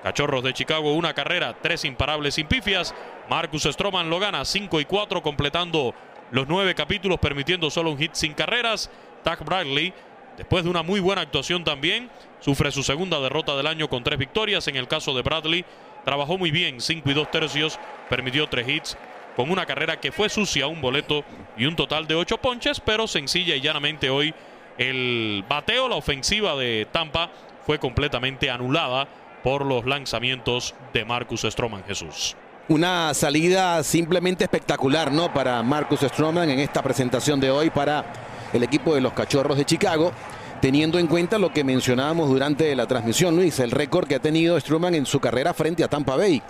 Cachorros 0.02 0.42
de 0.42 0.52
Chicago, 0.52 0.94
una 0.94 1.14
carrera, 1.14 1.56
tres 1.60 1.84
imparables 1.84 2.34
sin 2.34 2.48
pifias. 2.48 2.94
Marcus 3.30 3.62
Stroman 3.62 4.10
lo 4.10 4.18
gana 4.18 4.44
5 4.44 4.80
y 4.80 4.84
4, 4.84 5.22
completando 5.22 5.94
los 6.32 6.48
nueve 6.48 6.74
capítulos, 6.74 7.20
permitiendo 7.20 7.70
solo 7.70 7.90
un 7.90 7.98
hit 7.98 8.14
sin 8.14 8.34
carreras. 8.34 8.90
Tack 9.22 9.44
Bradley, 9.44 9.94
después 10.36 10.64
de 10.64 10.70
una 10.70 10.82
muy 10.82 10.98
buena 10.98 11.22
actuación 11.22 11.62
también, 11.62 12.10
sufre 12.40 12.72
su 12.72 12.82
segunda 12.82 13.20
derrota 13.20 13.54
del 13.54 13.68
año 13.68 13.88
con 13.88 14.02
tres 14.02 14.18
victorias. 14.18 14.66
En 14.66 14.74
el 14.74 14.88
caso 14.88 15.14
de 15.14 15.22
Bradley, 15.22 15.64
trabajó 16.04 16.36
muy 16.36 16.50
bien, 16.50 16.80
5 16.80 17.08
y 17.08 17.14
2 17.14 17.30
tercios, 17.30 17.78
permitió 18.08 18.48
tres 18.48 18.68
hits 18.68 18.98
con 19.36 19.50
una 19.50 19.66
carrera 19.66 20.00
que 20.00 20.12
fue 20.12 20.28
sucia, 20.28 20.66
un 20.66 20.80
boleto 20.80 21.24
y 21.56 21.66
un 21.66 21.76
total 21.76 22.06
de 22.06 22.14
ocho 22.14 22.38
ponches, 22.38 22.80
pero 22.80 23.06
sencilla 23.06 23.56
y 23.56 23.60
llanamente 23.60 24.10
hoy 24.10 24.34
el 24.78 25.44
bateo, 25.48 25.88
la 25.88 25.96
ofensiva 25.96 26.56
de 26.56 26.86
Tampa 26.90 27.30
fue 27.66 27.78
completamente 27.78 28.50
anulada 28.50 29.08
por 29.42 29.64
los 29.64 29.84
lanzamientos 29.86 30.74
de 30.92 31.04
Marcus 31.04 31.42
Stroman 31.42 31.84
Jesús. 31.84 32.36
Una 32.68 33.12
salida 33.12 33.82
simplemente 33.82 34.44
espectacular, 34.44 35.12
¿no? 35.12 35.32
Para 35.32 35.62
Marcus 35.62 36.00
Stroman 36.00 36.48
en 36.48 36.60
esta 36.60 36.82
presentación 36.82 37.40
de 37.40 37.50
hoy 37.50 37.70
para 37.70 38.04
el 38.52 38.62
equipo 38.62 38.94
de 38.94 39.00
los 39.00 39.12
Cachorros 39.12 39.58
de 39.58 39.64
Chicago, 39.64 40.12
teniendo 40.60 40.98
en 40.98 41.08
cuenta 41.08 41.38
lo 41.38 41.52
que 41.52 41.64
mencionábamos 41.64 42.28
durante 42.28 42.74
la 42.76 42.86
transmisión, 42.86 43.34
Luis, 43.34 43.58
el 43.58 43.72
récord 43.72 44.06
que 44.06 44.14
ha 44.14 44.20
tenido 44.20 44.58
Stroman 44.60 44.94
en 44.94 45.06
su 45.06 45.18
carrera 45.18 45.52
frente 45.54 45.82
a 45.82 45.88
Tampa 45.88 46.16
Bay. 46.16 46.40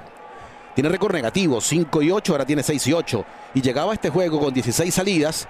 Tiene 0.75 0.89
récord 0.89 1.13
negativo, 1.13 1.61
5 1.61 2.03
y 2.03 2.11
8, 2.11 2.33
ahora 2.33 2.47
tiene 2.47 2.63
6 2.63 2.87
y 2.87 2.93
8. 2.93 3.25
Y 3.55 3.61
llegaba 3.61 3.93
a 3.93 3.95
este 3.95 4.09
juego 4.09 4.41
con 4.41 4.55
16 4.55 4.93
salidas, 4.93 5.47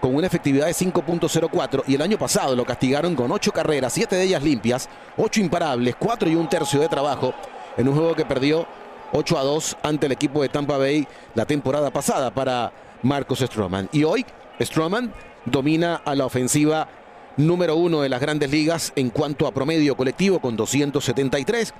con 0.00 0.14
una 0.14 0.26
efectividad 0.26 0.66
de 0.66 0.72
5.04. 0.72 1.84
Y 1.86 1.94
el 1.94 2.02
año 2.02 2.18
pasado 2.18 2.56
lo 2.56 2.64
castigaron 2.64 3.14
con 3.14 3.30
8 3.30 3.52
carreras, 3.52 3.92
7 3.92 4.16
de 4.16 4.22
ellas 4.22 4.42
limpias, 4.42 4.88
8 5.18 5.40
imparables, 5.40 5.94
4 5.98 6.30
y 6.30 6.34
un 6.34 6.48
tercio 6.48 6.80
de 6.80 6.88
trabajo, 6.88 7.34
en 7.76 7.88
un 7.88 7.94
juego 7.94 8.14
que 8.14 8.24
perdió 8.24 8.66
8 9.12 9.38
a 9.38 9.42
2 9.42 9.76
ante 9.82 10.06
el 10.06 10.12
equipo 10.12 10.40
de 10.40 10.48
Tampa 10.48 10.78
Bay 10.78 11.06
la 11.34 11.44
temporada 11.44 11.90
pasada 11.90 12.32
para 12.32 12.72
Marcos 13.02 13.40
Stroman. 13.40 13.90
Y 13.92 14.04
hoy 14.04 14.24
Stroman 14.58 15.12
domina 15.44 15.96
a 16.04 16.14
la 16.14 16.24
ofensiva 16.24 16.88
número 17.36 17.76
uno 17.76 18.00
de 18.00 18.08
las 18.08 18.20
grandes 18.20 18.50
ligas 18.50 18.92
en 18.96 19.10
cuanto 19.10 19.46
a 19.46 19.52
promedio 19.52 19.96
colectivo 19.96 20.40
con 20.40 20.56
273. 20.56 21.74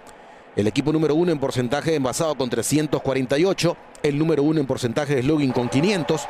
El 0.54 0.66
equipo 0.66 0.92
número 0.92 1.14
uno 1.14 1.32
en 1.32 1.38
porcentaje 1.38 1.92
de 1.92 1.96
envasado 1.96 2.34
con 2.34 2.50
348. 2.50 3.76
El 4.02 4.18
número 4.18 4.42
uno 4.42 4.60
en 4.60 4.66
porcentaje 4.66 5.14
de 5.14 5.22
slugging 5.22 5.50
con 5.50 5.70
500. 5.70 6.28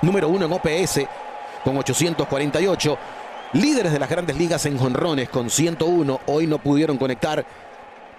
Número 0.00 0.28
uno 0.30 0.46
en 0.46 0.52
OPS 0.52 1.00
con 1.62 1.76
848. 1.76 2.98
Líderes 3.52 3.92
de 3.92 3.98
las 3.98 4.08
grandes 4.08 4.38
ligas 4.38 4.64
en 4.64 4.78
jonrones 4.78 5.28
con 5.28 5.50
101. 5.50 6.20
Hoy 6.26 6.46
no 6.46 6.58
pudieron 6.58 6.96
conectar 6.96 7.44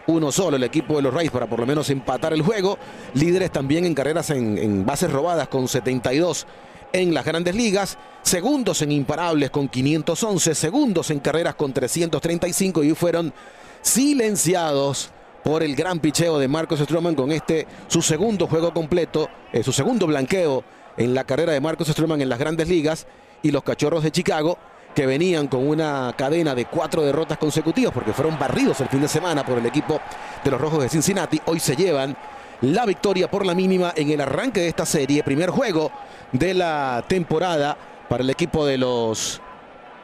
uno 0.06 0.32
solo 0.32 0.58
el 0.58 0.64
equipo 0.64 0.98
de 0.98 1.02
los 1.02 1.14
Rays 1.14 1.32
para 1.32 1.48
por 1.48 1.60
lo 1.60 1.66
menos 1.66 1.90
empatar 1.90 2.34
el 2.34 2.44
juego. 2.44 2.78
Líderes 3.16 3.50
también 3.50 3.86
en 3.86 3.96
carreras 3.96 4.30
en, 4.30 4.60
en 4.60 4.86
bases 4.86 5.12
robadas 5.12 5.48
con 5.48 5.68
72 5.68 6.46
en 6.94 7.16
las 7.16 7.26
grandes 7.26 7.56
ligas, 7.56 7.98
segundos 8.22 8.82
en 8.84 8.92
imparables 8.92 9.50
con 9.50 9.70
511, 9.70 10.54
segundos 10.54 11.10
en 11.10 11.20
carreras 11.20 11.56
con 11.56 11.74
335 11.74 12.84
y 12.84 12.94
fueron 12.94 13.34
silenciados 13.82 15.12
por 15.44 15.64
el 15.64 15.76
gran 15.76 16.00
picheo 16.00 16.40
de 16.40 16.48
Marcos 16.48 16.80
Stroman 16.80 17.16
con 17.16 17.32
este 17.32 17.68
su 17.88 18.02
segundo 18.02 18.48
juego 18.48 18.74
completo, 18.74 19.30
eh, 19.52 19.64
su 19.64 19.72
segundo 19.72 20.08
blanqueo 20.08 20.64
en 20.98 21.14
la 21.14 21.24
carrera 21.24 21.54
de 21.54 21.62
Marcos 21.62 21.88
Stroman 21.88 22.22
en 22.22 22.30
las 22.30 22.40
grandes 22.40 22.68
ligas 22.68 23.08
y 23.42 23.52
los 23.52 23.64
Cachorros 23.64 24.04
de 24.04 24.12
Chicago 24.12 24.58
que 24.94 25.06
venían 25.06 25.48
con 25.48 25.68
una 25.68 26.14
cadena 26.18 26.54
de 26.54 26.66
cuatro 26.66 27.02
derrotas 27.02 27.38
consecutivas 27.38 27.94
porque 27.94 28.14
fueron 28.14 28.38
barridos 28.38 28.82
el 28.82 28.90
fin 28.90 29.02
de 29.02 29.08
semana 29.08 29.46
por 29.46 29.58
el 29.58 29.66
equipo 29.66 30.00
de 30.44 30.52
los 30.52 30.60
Rojos 30.60 30.84
de 30.84 30.90
Cincinnati, 30.90 31.40
hoy 31.46 31.60
se 31.60 31.76
llevan 31.76 32.16
la 32.62 32.86
victoria 32.86 33.30
por 33.30 33.46
la 33.46 33.56
mínima 33.56 33.94
en 33.96 34.12
el 34.12 34.22
arranque 34.22 34.60
de 34.60 34.68
esta 34.68 34.86
serie, 34.86 35.24
primer 35.24 35.50
juego 35.50 35.92
de 36.32 36.54
la 36.54 37.04
temporada 37.08 37.78
para 38.08 38.24
el 38.24 38.30
equipo 38.30 38.66
de 38.66 38.78
los 38.78 39.42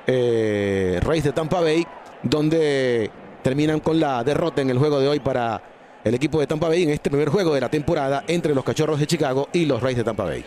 eh, 0.07 0.99
Reyes 1.03 1.25
de 1.25 1.33
Tampa 1.33 1.61
Bay, 1.61 1.85
donde 2.23 3.11
terminan 3.47 3.79
con 3.79 3.97
la 3.97 4.25
derrota 4.25 4.61
en 4.61 4.69
el 4.69 4.77
juego 4.77 4.99
de 4.99 5.07
hoy 5.07 5.21
para 5.21 5.63
el 6.03 6.13
equipo 6.13 6.41
de 6.41 6.47
Tampa 6.47 6.67
Bay 6.67 6.83
en 6.83 6.89
este 6.89 7.09
primer 7.09 7.29
juego 7.29 7.53
de 7.53 7.61
la 7.61 7.69
temporada 7.69 8.25
entre 8.27 8.53
los 8.53 8.61
Cachorros 8.65 8.99
de 8.99 9.07
Chicago 9.07 9.47
y 9.53 9.65
los 9.65 9.81
Reyes 9.81 9.99
de 9.99 10.03
Tampa 10.03 10.25
Bay. 10.25 10.43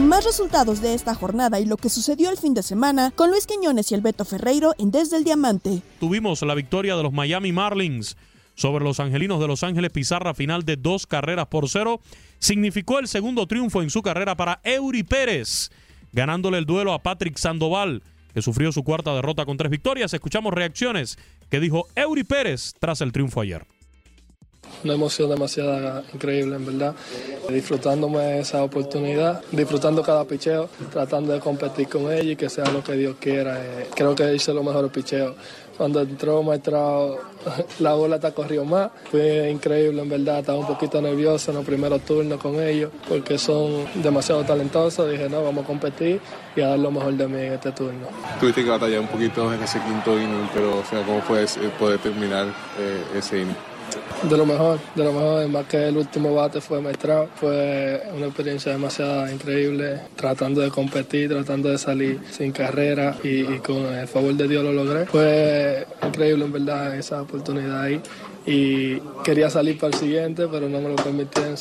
Más 0.00 0.26
resultados 0.26 0.82
de 0.82 0.92
esta 0.92 1.14
jornada 1.14 1.58
y 1.58 1.64
lo 1.64 1.78
que 1.78 1.88
sucedió 1.88 2.28
el 2.28 2.36
fin 2.36 2.52
de 2.52 2.62
semana 2.62 3.10
con 3.10 3.30
Luis 3.30 3.46
Quiñones 3.46 3.90
y 3.90 3.94
el 3.94 4.02
Beto 4.02 4.26
Ferreiro 4.26 4.74
en 4.78 4.90
Desde 4.90 5.16
el 5.16 5.24
Diamante. 5.24 5.80
Tuvimos 5.98 6.42
la 6.42 6.54
victoria 6.54 6.94
de 6.94 7.02
los 7.02 7.14
Miami 7.14 7.52
Marlins 7.52 8.18
sobre 8.54 8.84
los 8.84 9.00
Angelinos 9.00 9.40
de 9.40 9.46
Los 9.46 9.62
Ángeles 9.62 9.92
Pizarra 9.92 10.34
final 10.34 10.66
de 10.66 10.76
dos 10.76 11.06
carreras 11.06 11.46
por 11.46 11.70
cero. 11.70 12.02
Significó 12.38 12.98
el 12.98 13.08
segundo 13.08 13.46
triunfo 13.46 13.80
en 13.80 13.88
su 13.88 14.02
carrera 14.02 14.36
para 14.36 14.60
Eury 14.62 15.04
Pérez, 15.04 15.70
ganándole 16.12 16.58
el 16.58 16.66
duelo 16.66 16.92
a 16.92 17.02
Patrick 17.02 17.38
Sandoval, 17.38 18.02
que 18.34 18.42
sufrió 18.42 18.72
su 18.72 18.82
cuarta 18.84 19.14
derrota 19.14 19.44
con 19.44 19.56
tres 19.56 19.70
victorias. 19.70 20.14
Escuchamos 20.14 20.52
reacciones 20.52 21.18
que 21.48 21.60
dijo 21.60 21.88
Eury 21.96 22.24
Pérez 22.24 22.74
tras 22.78 23.00
el 23.00 23.12
triunfo 23.12 23.40
ayer 23.40 23.66
una 24.84 24.94
emoción 24.94 25.28
demasiado 25.28 26.02
increíble, 26.12 26.56
en 26.56 26.66
verdad. 26.66 26.94
Disfrutándome 27.48 28.40
esa 28.40 28.62
oportunidad, 28.62 29.42
disfrutando 29.52 30.02
cada 30.02 30.24
picheo, 30.24 30.68
tratando 30.92 31.32
de 31.32 31.40
competir 31.40 31.88
con 31.88 32.10
ellos 32.10 32.32
y 32.32 32.36
que 32.36 32.48
sea 32.48 32.64
lo 32.70 32.82
que 32.82 32.92
Dios 32.92 33.16
quiera. 33.20 33.60
Eh, 33.62 33.88
creo 33.94 34.14
que 34.14 34.34
hice 34.34 34.54
lo 34.54 34.62
mejor 34.62 34.90
picheo. 34.90 35.34
Cuando 35.80 36.02
entró 36.02 36.42
Maestrao, 36.42 37.16
la 37.78 37.94
bola 37.94 38.20
te 38.20 38.30
corrió 38.32 38.66
más. 38.66 38.90
Fue 39.10 39.50
increíble, 39.50 40.02
en 40.02 40.10
verdad. 40.10 40.40
Estaba 40.40 40.58
un 40.58 40.66
poquito 40.66 41.00
nervioso 41.00 41.52
en 41.52 41.56
los 41.56 41.64
primeros 41.64 42.02
turnos 42.02 42.38
con 42.38 42.62
ellos 42.62 42.90
porque 43.08 43.38
son 43.38 43.86
demasiado 43.94 44.44
talentosos. 44.44 45.10
Dije, 45.10 45.30
no, 45.30 45.42
vamos 45.42 45.64
a 45.64 45.66
competir 45.66 46.20
y 46.54 46.60
a 46.60 46.68
dar 46.68 46.78
lo 46.78 46.90
mejor 46.90 47.14
de 47.14 47.26
mí 47.26 47.40
en 47.40 47.54
este 47.54 47.72
turno. 47.72 48.08
Tuviste 48.38 48.62
que 48.62 48.68
batallar 48.68 49.00
un 49.00 49.08
poquito 49.08 49.50
en 49.54 49.62
ese 49.62 49.80
quinto 49.80 50.20
inning, 50.20 50.50
pero 50.52 50.80
o 50.80 50.84
sea, 50.84 51.02
¿cómo 51.02 51.22
fue 51.22 51.46
poder 51.78 51.98
terminar 52.00 52.48
eh, 52.78 53.02
ese 53.16 53.40
inning? 53.40 53.56
De 54.22 54.36
lo 54.36 54.44
mejor, 54.44 54.78
de 54.94 55.02
lo 55.02 55.12
mejor, 55.14 55.48
más 55.48 55.66
que 55.66 55.88
el 55.88 55.96
último 55.96 56.34
bate 56.34 56.60
fue 56.60 56.82
maestrado. 56.82 57.28
Fue 57.36 58.02
una 58.14 58.26
experiencia 58.26 58.70
demasiado 58.70 59.30
increíble, 59.30 59.98
tratando 60.14 60.60
de 60.60 60.70
competir, 60.70 61.30
tratando 61.30 61.70
de 61.70 61.78
salir 61.78 62.20
sin 62.30 62.52
carrera 62.52 63.16
y, 63.24 63.44
con 63.60 63.86
el 63.86 64.06
favor 64.06 64.34
de 64.34 64.46
Dios 64.46 64.62
lo 64.62 64.72
logré. 64.72 65.06
Fue 65.06 65.86
increíble 66.06 66.44
en 66.44 66.52
verdad 66.52 66.94
esa 66.96 67.22
oportunidad 67.22 67.80
ahí 67.80 68.02
y 68.44 68.98
quería 69.24 69.48
salir 69.48 69.78
para 69.78 69.94
el 69.94 69.98
siguiente, 69.98 70.46
pero 70.48 70.68
no 70.68 70.82
me 70.82 70.90
lo 70.90 70.96
permitieron. 70.96 71.56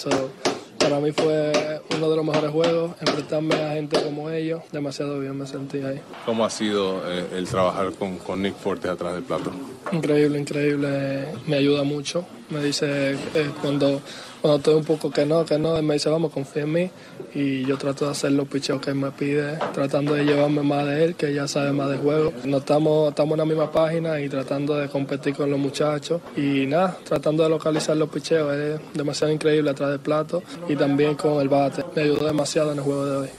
para 0.77 0.99
mí 0.99 1.13
fue 1.13 1.81
uno 1.95 2.09
de 2.09 2.15
los 2.17 2.25
mejores 2.25 2.51
juegos, 2.51 2.91
enfrentarme 2.99 3.55
a 3.55 3.73
gente 3.73 4.03
como 4.03 4.29
ellos, 4.29 4.63
demasiado 4.73 5.17
bien 5.19 5.37
me 5.37 5.47
sentí 5.47 5.77
ahí. 5.77 6.01
¿Cómo 6.25 6.43
ha 6.43 6.49
sido 6.49 7.09
eh, 7.09 7.25
el 7.37 7.47
trabajar 7.47 7.93
con, 7.93 8.17
con 8.17 8.41
Nick 8.41 8.55
Forte 8.55 8.89
atrás 8.89 9.13
del 9.13 9.23
plato? 9.23 9.49
Increíble, 9.93 10.39
increíble, 10.39 11.25
me 11.47 11.55
ayuda 11.55 11.83
mucho 11.83 12.25
me 12.49 12.63
dice 12.63 13.13
eh, 13.13 13.51
cuando, 13.61 14.01
cuando 14.41 14.57
estoy 14.57 14.75
un 14.75 14.85
poco 14.85 15.11
que 15.11 15.25
no, 15.25 15.45
que 15.45 15.57
no, 15.57 15.77
él 15.77 15.83
me 15.83 15.95
dice, 15.95 16.09
vamos, 16.09 16.31
confía 16.31 16.63
en 16.63 16.71
mí. 16.71 16.91
Y 17.33 17.65
yo 17.65 17.77
trato 17.77 18.05
de 18.05 18.11
hacer 18.11 18.31
los 18.31 18.47
picheos 18.47 18.81
que 18.81 18.89
él 18.89 18.95
me 18.95 19.11
pide, 19.11 19.57
tratando 19.73 20.13
de 20.13 20.23
llevarme 20.23 20.63
más 20.63 20.85
de 20.85 21.03
él, 21.03 21.15
que 21.15 21.33
ya 21.33 21.47
sabe 21.47 21.71
más 21.71 21.89
de 21.89 21.97
juego. 21.97 22.33
No 22.45 22.57
estamos, 22.57 23.09
estamos 23.09 23.33
en 23.33 23.39
la 23.39 23.45
misma 23.45 23.71
página 23.71 24.19
y 24.19 24.29
tratando 24.29 24.75
de 24.75 24.89
competir 24.89 25.35
con 25.35 25.49
los 25.49 25.59
muchachos. 25.59 26.21
Y 26.35 26.65
nada, 26.65 26.97
tratando 27.03 27.43
de 27.43 27.49
localizar 27.49 27.95
los 27.97 28.09
picheos. 28.09 28.53
Es 28.55 28.79
demasiado 28.93 29.31
increíble 29.31 29.69
atrás 29.69 29.91
del 29.91 29.99
plato 29.99 30.43
y 30.67 30.75
también 30.75 31.15
con 31.15 31.41
el 31.41 31.49
bate. 31.49 31.83
Me 31.95 32.03
ayudó 32.03 32.25
demasiado 32.25 32.71
en 32.71 32.79
el 32.79 32.83
juego 32.83 33.05
de 33.05 33.17
hoy. 33.17 33.29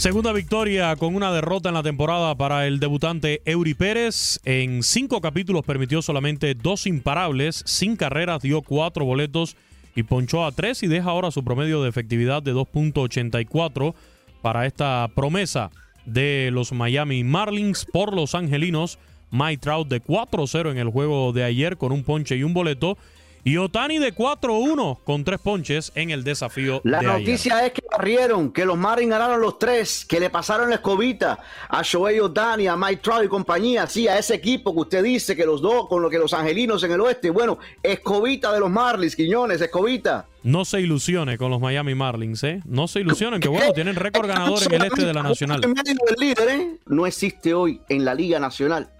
Segunda 0.00 0.32
victoria 0.32 0.96
con 0.96 1.14
una 1.14 1.30
derrota 1.30 1.68
en 1.68 1.74
la 1.74 1.82
temporada 1.82 2.34
para 2.34 2.66
el 2.66 2.80
debutante 2.80 3.42
Eury 3.44 3.74
Pérez. 3.74 4.40
En 4.46 4.82
cinco 4.82 5.20
capítulos 5.20 5.62
permitió 5.62 6.00
solamente 6.00 6.54
dos 6.54 6.86
imparables, 6.86 7.62
sin 7.66 7.96
carreras, 7.96 8.40
dio 8.40 8.62
cuatro 8.62 9.04
boletos 9.04 9.58
y 9.94 10.02
ponchó 10.04 10.46
a 10.46 10.52
tres 10.52 10.82
y 10.82 10.86
deja 10.86 11.10
ahora 11.10 11.30
su 11.30 11.44
promedio 11.44 11.82
de 11.82 11.90
efectividad 11.90 12.42
de 12.42 12.54
2.84 12.54 13.92
para 14.40 14.64
esta 14.64 15.06
promesa 15.14 15.70
de 16.06 16.48
los 16.50 16.72
Miami 16.72 17.22
Marlins 17.22 17.84
por 17.84 18.14
los 18.14 18.34
Angelinos. 18.34 18.98
Mike 19.30 19.60
Trout 19.60 19.86
de 19.86 20.02
4-0 20.02 20.70
en 20.70 20.78
el 20.78 20.88
juego 20.88 21.34
de 21.34 21.44
ayer 21.44 21.76
con 21.76 21.92
un 21.92 22.04
ponche 22.04 22.38
y 22.38 22.42
un 22.42 22.54
boleto. 22.54 22.96
Y 23.42 23.56
Otani 23.56 23.98
de 23.98 24.14
4-1 24.14 24.98
con 25.02 25.24
tres 25.24 25.40
ponches 25.40 25.92
en 25.94 26.10
el 26.10 26.24
desafío. 26.24 26.82
La 26.84 27.00
noticia 27.00 27.64
es 27.64 27.72
que 27.72 27.82
barrieron, 27.90 28.52
que 28.52 28.66
los 28.66 28.76
Marlins 28.76 29.10
ganaron 29.10 29.40
los 29.40 29.58
tres, 29.58 30.04
que 30.04 30.20
le 30.20 30.28
pasaron 30.28 30.68
la 30.68 30.76
escobita 30.76 31.38
a 31.68 31.82
Shohei 31.82 32.20
Otani, 32.20 32.66
a 32.66 32.76
Mike 32.76 33.00
Trout 33.02 33.24
y 33.24 33.28
compañía, 33.28 33.86
sí, 33.86 34.08
a 34.08 34.18
ese 34.18 34.34
equipo 34.34 34.74
que 34.74 34.80
usted 34.80 35.02
dice 35.02 35.34
que 35.34 35.46
los 35.46 35.62
dos, 35.62 35.88
con 35.88 36.02
lo 36.02 36.10
que 36.10 36.18
los 36.18 36.34
angelinos 36.34 36.82
en 36.84 36.92
el 36.92 37.00
oeste, 37.00 37.30
bueno, 37.30 37.58
escobita 37.82 38.52
de 38.52 38.60
los 38.60 38.70
Marlins, 38.70 39.16
Quiñones, 39.16 39.60
escobita. 39.60 40.26
No 40.42 40.64
se 40.64 40.80
ilusione 40.80 41.38
con 41.38 41.50
los 41.50 41.60
Miami 41.60 41.94
Marlins, 41.94 42.42
¿eh? 42.44 42.62
No 42.64 42.88
se 42.88 43.00
ilusionen, 43.00 43.40
que 43.40 43.48
bueno, 43.48 43.72
tienen 43.72 43.96
récord 43.96 44.26
ganador 44.26 44.62
en 44.62 44.72
el 44.72 44.84
este 44.84 45.04
de 45.04 45.14
la 45.14 45.22
Nacional. 45.22 45.62
¿eh? 45.64 46.78
No 46.86 47.06
existe 47.06 47.54
hoy 47.54 47.80
en 47.88 48.04
la 48.04 48.14
Liga 48.14 48.38
Nacional, 48.38 48.90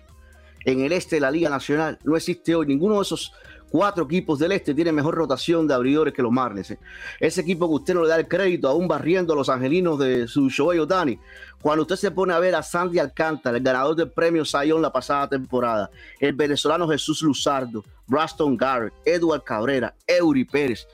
en 0.64 0.81
el 0.81 0.92
este 0.92 1.16
de 1.16 1.20
la 1.20 1.31
Liga 1.31 1.48
Nacional, 1.48 1.98
no 2.05 2.16
existe 2.16 2.55
hoy 2.55 2.66
ninguno 2.66 2.96
de 2.96 3.03
esos 3.03 3.33
cuatro 3.71 4.05
equipos 4.05 4.39
del 4.39 4.53
este 4.53 4.75
tienen 4.75 4.95
mejor 4.95 5.15
rotación 5.15 5.67
de 5.67 5.75
abridores 5.75 6.13
que 6.13 6.23
los 6.23 6.33
Marlins. 6.33 6.73
¿eh? 6.73 6.79
Ese 7.19 7.41
equipo 7.41 7.69
que 7.69 7.75
usted 7.75 7.95
no 7.95 8.03
le 8.03 8.09
da 8.09 8.17
el 8.17 8.29
crédito, 8.29 8.69
aún 8.69 8.89
barriendo 8.89 9.33
a 9.33 9.37
los 9.37 9.49
angelinos 9.49 9.99
de 9.99 10.29
su 10.29 10.51
Shohei 10.51 10.79
Otani. 10.79 11.19
Cuando 11.63 11.83
usted 11.83 11.97
se 11.97 12.11
pone 12.11 12.35
a 12.35 12.39
ver 12.39 12.55
a 12.55 12.63
Sandy 12.63 12.99
Alcántara, 12.99 13.57
el 13.57 13.63
ganador 13.63 13.95
del 13.95 14.11
premio 14.11 14.45
Sayón 14.45 14.83
la 14.83 14.93
pasada 14.93 15.29
temporada, 15.29 15.91
el 16.19 16.33
venezolano 16.33 16.89
Jesús 16.89 17.23
Luzardo, 17.23 17.85
Braston 18.07 18.57
Garrett, 18.57 18.95
Edward 19.05 19.45
Cabrera, 19.45 19.95
Eury 20.07 20.45
Pérez, 20.45 20.87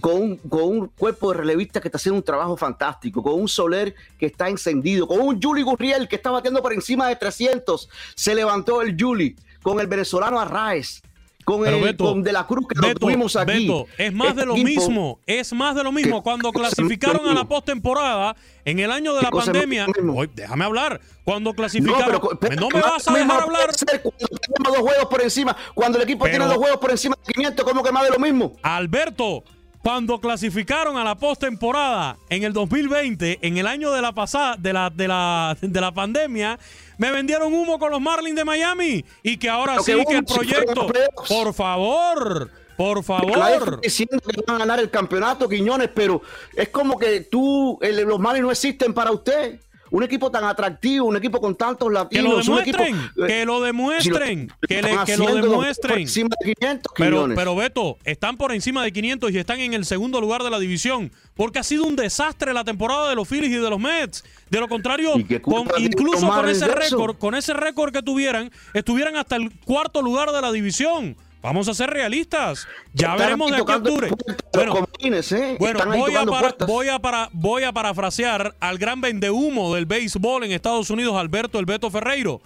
con 0.00 0.20
un, 0.20 0.36
con 0.36 0.62
un 0.64 0.88
cuerpo 0.88 1.30
de 1.30 1.38
relevista 1.38 1.80
que 1.80 1.88
está 1.88 1.96
haciendo 1.96 2.18
un 2.18 2.24
trabajo 2.24 2.56
fantástico, 2.56 3.22
con 3.22 3.34
un 3.34 3.48
Soler 3.48 3.94
que 4.18 4.26
está 4.26 4.48
encendido, 4.48 5.06
con 5.06 5.20
un 5.20 5.40
Juli 5.40 5.62
Gurriel 5.62 6.08
que 6.08 6.16
está 6.16 6.30
batiendo 6.30 6.60
por 6.60 6.72
encima 6.72 7.08
de 7.08 7.16
300. 7.16 7.88
Se 8.16 8.34
levantó 8.34 8.82
el 8.82 8.96
Juli, 8.98 9.36
con 9.62 9.80
el 9.80 9.86
venezolano 9.86 10.40
Arraez, 10.40 11.00
con 11.44 11.66
el 11.66 11.80
Beto, 11.82 12.04
con 12.04 12.22
De 12.22 12.32
la 12.32 12.46
Cruz 12.46 12.66
que 12.68 12.74
lo 12.80 12.88
Beto, 12.88 12.98
tuvimos 13.00 13.36
aquí. 13.36 13.66
Beto, 13.66 13.86
es 13.98 14.12
más 14.12 14.34
de 14.34 14.46
lo 14.46 14.54
Este 14.54 14.64
mismo, 14.64 15.18
es 15.26 15.52
más 15.52 15.74
de 15.74 15.84
lo 15.84 15.92
mismo. 15.92 16.20
¿Qué 16.20 16.24
Cuando 16.24 16.52
clasificaron 16.52 17.28
a 17.28 17.34
la 17.34 17.44
postemporada, 17.44 18.34
en 18.64 18.78
el 18.78 18.90
año 18.90 19.12
de 19.14 19.20
¿Qué 19.20 19.24
la 19.26 19.30
pandemia, 19.30 19.86
déjame 20.34 20.64
hablar, 20.64 21.00
cuando 21.24 21.50
No, 21.50 21.56
clasificaron, 21.56 22.06
pero, 22.20 22.38
pero- 22.40 22.56
no 22.60 22.68
me 22.70 22.80
vas 22.80 23.06
a 23.06 23.12
dejar 23.12 23.42
hablar. 23.42 23.70
Cuando 24.02 24.18
tenemos 24.18 24.78
dos 24.78 24.78
juegos 24.78 25.06
por 25.10 25.22
encima, 25.22 25.56
cuando 25.74 25.98
el 25.98 26.04
equipo 26.04 26.24
Pero- 26.24 26.32
tiene 26.38 26.46
dos 26.46 26.56
juegos 26.56 26.78
por 26.78 26.90
encima 26.90 27.16
de 27.26 27.32
500, 27.32 27.64
¿cómo 27.64 27.82
que 27.82 27.92
más 27.92 28.04
de 28.04 28.10
lo 28.10 28.18
mismo? 28.18 28.52
Alberto, 28.62 29.44
cuando 29.84 30.18
clasificaron 30.18 30.96
a 30.96 31.04
la 31.04 31.14
postemporada 31.14 32.16
en 32.30 32.42
el 32.42 32.54
2020, 32.54 33.40
en 33.42 33.58
el 33.58 33.66
año 33.66 33.92
de 33.92 34.00
la 34.00 34.12
pasada, 34.12 34.56
de 34.58 34.72
la, 34.72 34.88
de 34.88 35.06
la, 35.06 35.54
de 35.60 35.80
la 35.80 35.92
pandemia, 35.92 36.58
me 36.96 37.10
vendieron 37.10 37.52
humo 37.52 37.78
con 37.78 37.90
los 37.90 38.00
Marlins 38.00 38.34
de 38.34 38.46
Miami 38.46 39.04
y 39.22 39.36
que 39.36 39.50
ahora 39.50 39.74
Pero 39.74 39.82
sí 39.84 39.92
que 40.06 40.12
que 40.12 40.16
el 40.16 40.24
proyecto, 40.24 40.86
por 41.28 41.52
favor, 41.52 42.50
por 42.78 43.04
favor. 43.04 43.30
está 43.36 43.76
diciendo 43.82 44.18
que 44.26 44.40
van 44.46 44.56
a 44.56 44.58
ganar 44.60 44.80
el 44.80 44.88
campeonato, 44.88 45.46
Quiñones, 45.50 45.90
pero 45.94 46.22
es 46.56 46.70
como 46.70 46.98
que 46.98 47.20
tú, 47.20 47.78
el- 47.82 48.04
los 48.04 48.18
males 48.18 48.40
no 48.40 48.50
existen 48.50 48.94
para 48.94 49.10
usted. 49.12 49.60
Un 49.90 50.02
equipo 50.02 50.30
tan 50.30 50.44
atractivo, 50.44 51.06
un 51.06 51.16
equipo 51.16 51.40
con 51.40 51.54
tantos 51.54 51.88
Que 51.88 51.92
lo 51.92 52.00
latinos, 52.38 52.48
un 52.48 52.58
equipo, 52.58 52.78
demuestren, 52.82 53.10
eh, 53.16 53.26
que 53.26 53.44
lo 53.46 53.60
demuestren, 53.60 54.52
que, 54.66 54.82
le- 54.82 55.04
que 55.04 55.16
lo 55.16 55.34
demuestren. 55.34 55.98
encima 56.00 56.30
de 56.40 56.54
500, 56.54 56.92
Pero, 56.96 57.28
pero 57.34 57.54
Beto, 57.54 57.98
están 58.04 58.36
por 58.36 58.52
encima 58.52 58.82
de 58.82 58.92
500 58.92 59.30
y 59.32 59.38
están 59.38 59.60
en 59.60 59.74
el 59.74 59.84
segundo 59.84 60.20
lugar 60.20 60.42
de 60.42 60.50
la 60.50 60.58
división, 60.58 61.12
porque 61.36 61.58
ha 61.58 61.62
sido 61.62 61.84
un 61.84 61.96
desastre 61.96 62.52
la 62.54 62.64
temporada 62.64 63.08
de 63.08 63.14
los 63.14 63.28
Phillies 63.28 63.52
y 63.52 63.56
de 63.56 63.70
los 63.70 63.78
Mets. 63.78 64.24
De 64.50 64.58
lo 64.58 64.68
contrario, 64.68 65.18
¿Y 65.18 65.24
qué 65.24 65.40
culpa 65.40 65.72
con- 65.74 65.82
incluso 65.82 66.26
con 66.28 66.48
ese 66.48 66.66
récord, 66.66 67.16
con 67.18 67.34
ese 67.34 67.52
récord 67.54 67.92
que 67.92 68.02
tuvieran, 68.02 68.50
estuvieran 68.72 69.16
hasta 69.16 69.36
el 69.36 69.52
cuarto 69.64 70.02
lugar 70.02 70.32
de 70.32 70.40
la 70.40 70.50
división. 70.50 71.16
Vamos 71.44 71.68
a 71.68 71.74
ser 71.74 71.90
realistas. 71.90 72.66
Ya 72.94 73.08
Están 73.08 73.18
veremos 73.18 73.50
de 73.50 73.58
aquí 73.58 73.70
a 73.70 73.76
octubre. 73.76 74.08
puertas, 74.08 74.46
Bueno, 74.54 74.88
¿eh? 75.30 75.56
bueno, 75.60 75.78
voy 75.94 76.14
a, 76.14 76.24
para- 76.24 76.54
voy, 76.66 76.88
a 76.88 76.98
para- 76.98 77.28
voy 77.34 77.62
a 77.64 77.70
parafrasear 77.72 78.56
al 78.60 78.78
gran 78.78 79.02
vendehumo 79.02 79.74
del 79.74 79.84
béisbol 79.84 80.44
en 80.44 80.52
Estados 80.52 80.88
Unidos, 80.88 81.14
Alberto 81.16 81.58
El 81.58 81.66
Beto 81.66 81.90
Ferreiro. 81.90 82.40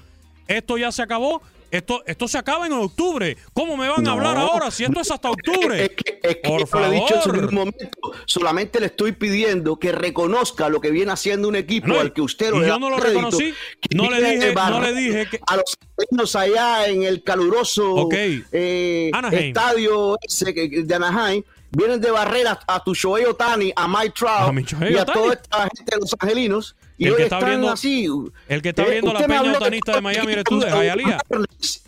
Esto 0.48 0.78
ya 0.78 0.90
se 0.90 1.02
acabó. 1.02 1.40
Esto, 1.70 2.02
esto 2.06 2.26
se 2.28 2.38
acaba 2.38 2.66
en 2.66 2.72
octubre. 2.72 3.36
¿Cómo 3.52 3.76
me 3.76 3.88
van 3.88 4.00
a 4.00 4.02
No. 4.02 4.10
hablar 4.12 4.36
ahora 4.38 4.70
si 4.70 4.84
esto 4.84 5.00
es 5.00 5.10
hasta 5.10 5.30
octubre? 5.30 5.84
Es 5.84 5.90
que, 5.90 6.20
es 6.22 6.36
que 6.36 6.48
Por 6.48 6.60
yo 6.66 6.78
lo 6.78 6.86
he 6.86 6.90
dicho 6.92 7.14
en 7.16 7.20
favor. 7.22 7.52
momento. 7.52 7.88
Solamente 8.26 8.80
le 8.80 8.86
estoy 8.86 9.12
pidiendo 9.12 9.76
que 9.78 9.92
reconozca 9.92 10.68
lo 10.70 10.80
que 10.80 10.90
viene 10.90 11.12
haciendo 11.12 11.46
un 11.48 11.56
equipo 11.56 11.88
No, 11.88 12.00
al 12.00 12.12
que 12.14 12.22
usted 12.22 12.52
y 12.54 12.58
le 12.60 12.66
yo 12.68 12.78
no 12.78 12.88
lo 12.88 12.96
crédito, 12.96 13.20
reconocí. 13.20 13.54
No 13.94 14.10
le 14.10 14.16
dije- 14.16 14.54
no 14.54 14.80
le 14.80 14.94
dije 14.94 15.28
que- 15.30 15.40
a 15.46 15.56
los 15.56 15.64
niños 16.10 16.36
allá 16.36 16.86
en 16.86 17.02
el 17.02 17.22
caluroso 17.22 18.08
eh, 18.12 19.10
estadio 19.32 20.16
ese 20.22 20.52
de 20.52 20.94
Anaheim. 20.94 21.42
Vienen 21.70 22.00
de 22.00 22.10
barrera 22.10 22.58
a 22.66 22.82
tu 22.82 22.94
Shohei 22.94 23.26
Otani, 23.26 23.70
a 23.76 23.86
Mike 23.86 24.14
Trout 24.18 24.56
A 24.80 24.90
y 24.90 24.96
a 24.96 25.04
toda 25.04 25.34
esta 25.34 25.68
gente 25.76 25.94
de 25.96 26.00
los 26.00 26.14
angelinos. 26.18 26.74
Y 27.00 27.04
El 27.06 27.12
hoy 27.12 27.16
que 27.18 27.22
está 27.22 27.36
están 27.36 27.48
abriendo- 27.50 27.70
así. 27.72 28.06
el 28.48 28.60
que 28.62 28.68
está 28.70 28.82
Eh, 28.82 28.86
abriendo 28.86 29.12
la 29.12 29.20
peña 29.20 29.52
otanista 29.52 29.92
de 29.94 30.00
Miami 30.00 30.32
eres 30.32 30.44
tú, 30.44 30.58
de 30.58 30.68
Hialeah. 30.68 31.20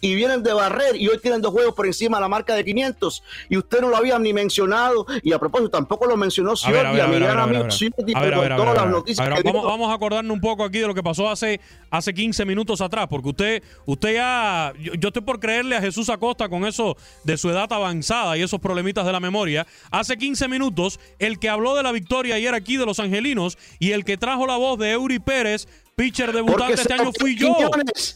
y 0.01 0.15
vienen 0.15 0.43
de 0.45 0.53
barrer 0.53 0.95
y 0.97 1.09
hoy 1.09 1.19
tienen 1.19 1.43
dos 1.43 1.53
juegos 1.53 1.75
por 1.75 1.85
encima 1.87 2.19
de 2.19 2.23
la 2.23 2.29
marca 2.29 2.55
de 2.55 2.65
500 2.65 3.23
y 3.49 3.57
usted 3.57 3.81
no 3.81 3.89
lo 3.89 3.97
había 3.97 4.19
ni 4.21 4.33
mencionado 4.33 5.07
y 5.23 5.33
a 5.33 5.39
propósito 5.41 5.71
tampoco 5.71 6.07
lo 6.07 6.17
mencionó 6.17 6.51
A 6.63 6.71
ver, 6.71 6.87
a 6.87 6.93
Ciordi, 6.93 6.97
ver, 6.97 7.01
a 7.01 7.05
a 7.05 7.09
mi 7.09 7.13
ver, 7.15 7.23
a 7.23 7.27
gran 7.27 7.37
ver, 7.37 7.41
a 7.43 7.47
ver, 7.47 7.51
amigo 7.51 7.61
a 7.61 7.63
ver. 7.65 7.73
Ciordi, 7.73 8.13
A 8.15 8.21
ver, 8.21 8.33
a 8.35 8.37
con 8.37 8.43
ver, 8.45 8.53
a 8.53 8.57
todas 8.57 8.75
las 8.77 8.87
noticias 8.87 9.27
A 9.27 9.31
ver, 9.35 9.43
vamos, 9.45 9.65
vamos 9.65 9.91
a 9.91 9.95
acordarnos 9.95 10.33
un 10.35 10.41
poco 10.41 10.65
aquí 10.65 10.79
de 10.79 10.87
lo 10.87 10.95
que 10.95 11.03
pasó 11.03 11.29
hace, 11.29 11.61
hace 11.91 12.15
15 12.15 12.45
minutos 12.45 12.81
atrás, 12.81 13.07
porque 13.11 13.29
usted, 13.31 13.63
usted 13.87 14.15
ya, 14.15 14.73
yo, 14.81 14.95
yo 14.95 15.09
estoy 15.09 15.23
por 15.23 15.41
creerle 15.41 15.77
a 15.77 15.81
Jesús 15.81 16.09
Acosta 16.09 16.49
con 16.49 16.65
eso 16.67 16.97
de 17.25 17.37
su 17.37 17.51
edad 17.51 17.71
avanzada 17.73 18.37
y 18.37 18.43
esos 18.43 18.61
problemitas 18.61 19.05
de 19.05 19.13
la 19.13 19.19
memoria. 19.21 19.67
Hace 19.91 20.17
15 20.17 20.47
minutos, 20.47 21.01
el 21.19 21.39
que 21.41 21.49
habló 21.49 21.75
de 21.75 21.83
la 21.83 21.91
victoria 21.93 22.37
ayer 22.37 22.55
aquí 22.55 22.77
de 22.77 22.87
los 22.87 23.01
angelinos 23.01 23.59
y 23.81 23.91
el 23.93 24.05
que 24.05 24.17
trajo 24.17 24.47
la 24.47 24.57
voz 24.57 24.79
de 24.79 25.00
Eury 25.01 25.19
Pérez, 25.19 25.67
pitcher 25.97 26.33
debutante 26.33 26.75
este 26.75 26.95
año, 26.95 27.11
fui 27.19 27.37
yo. 27.37 27.55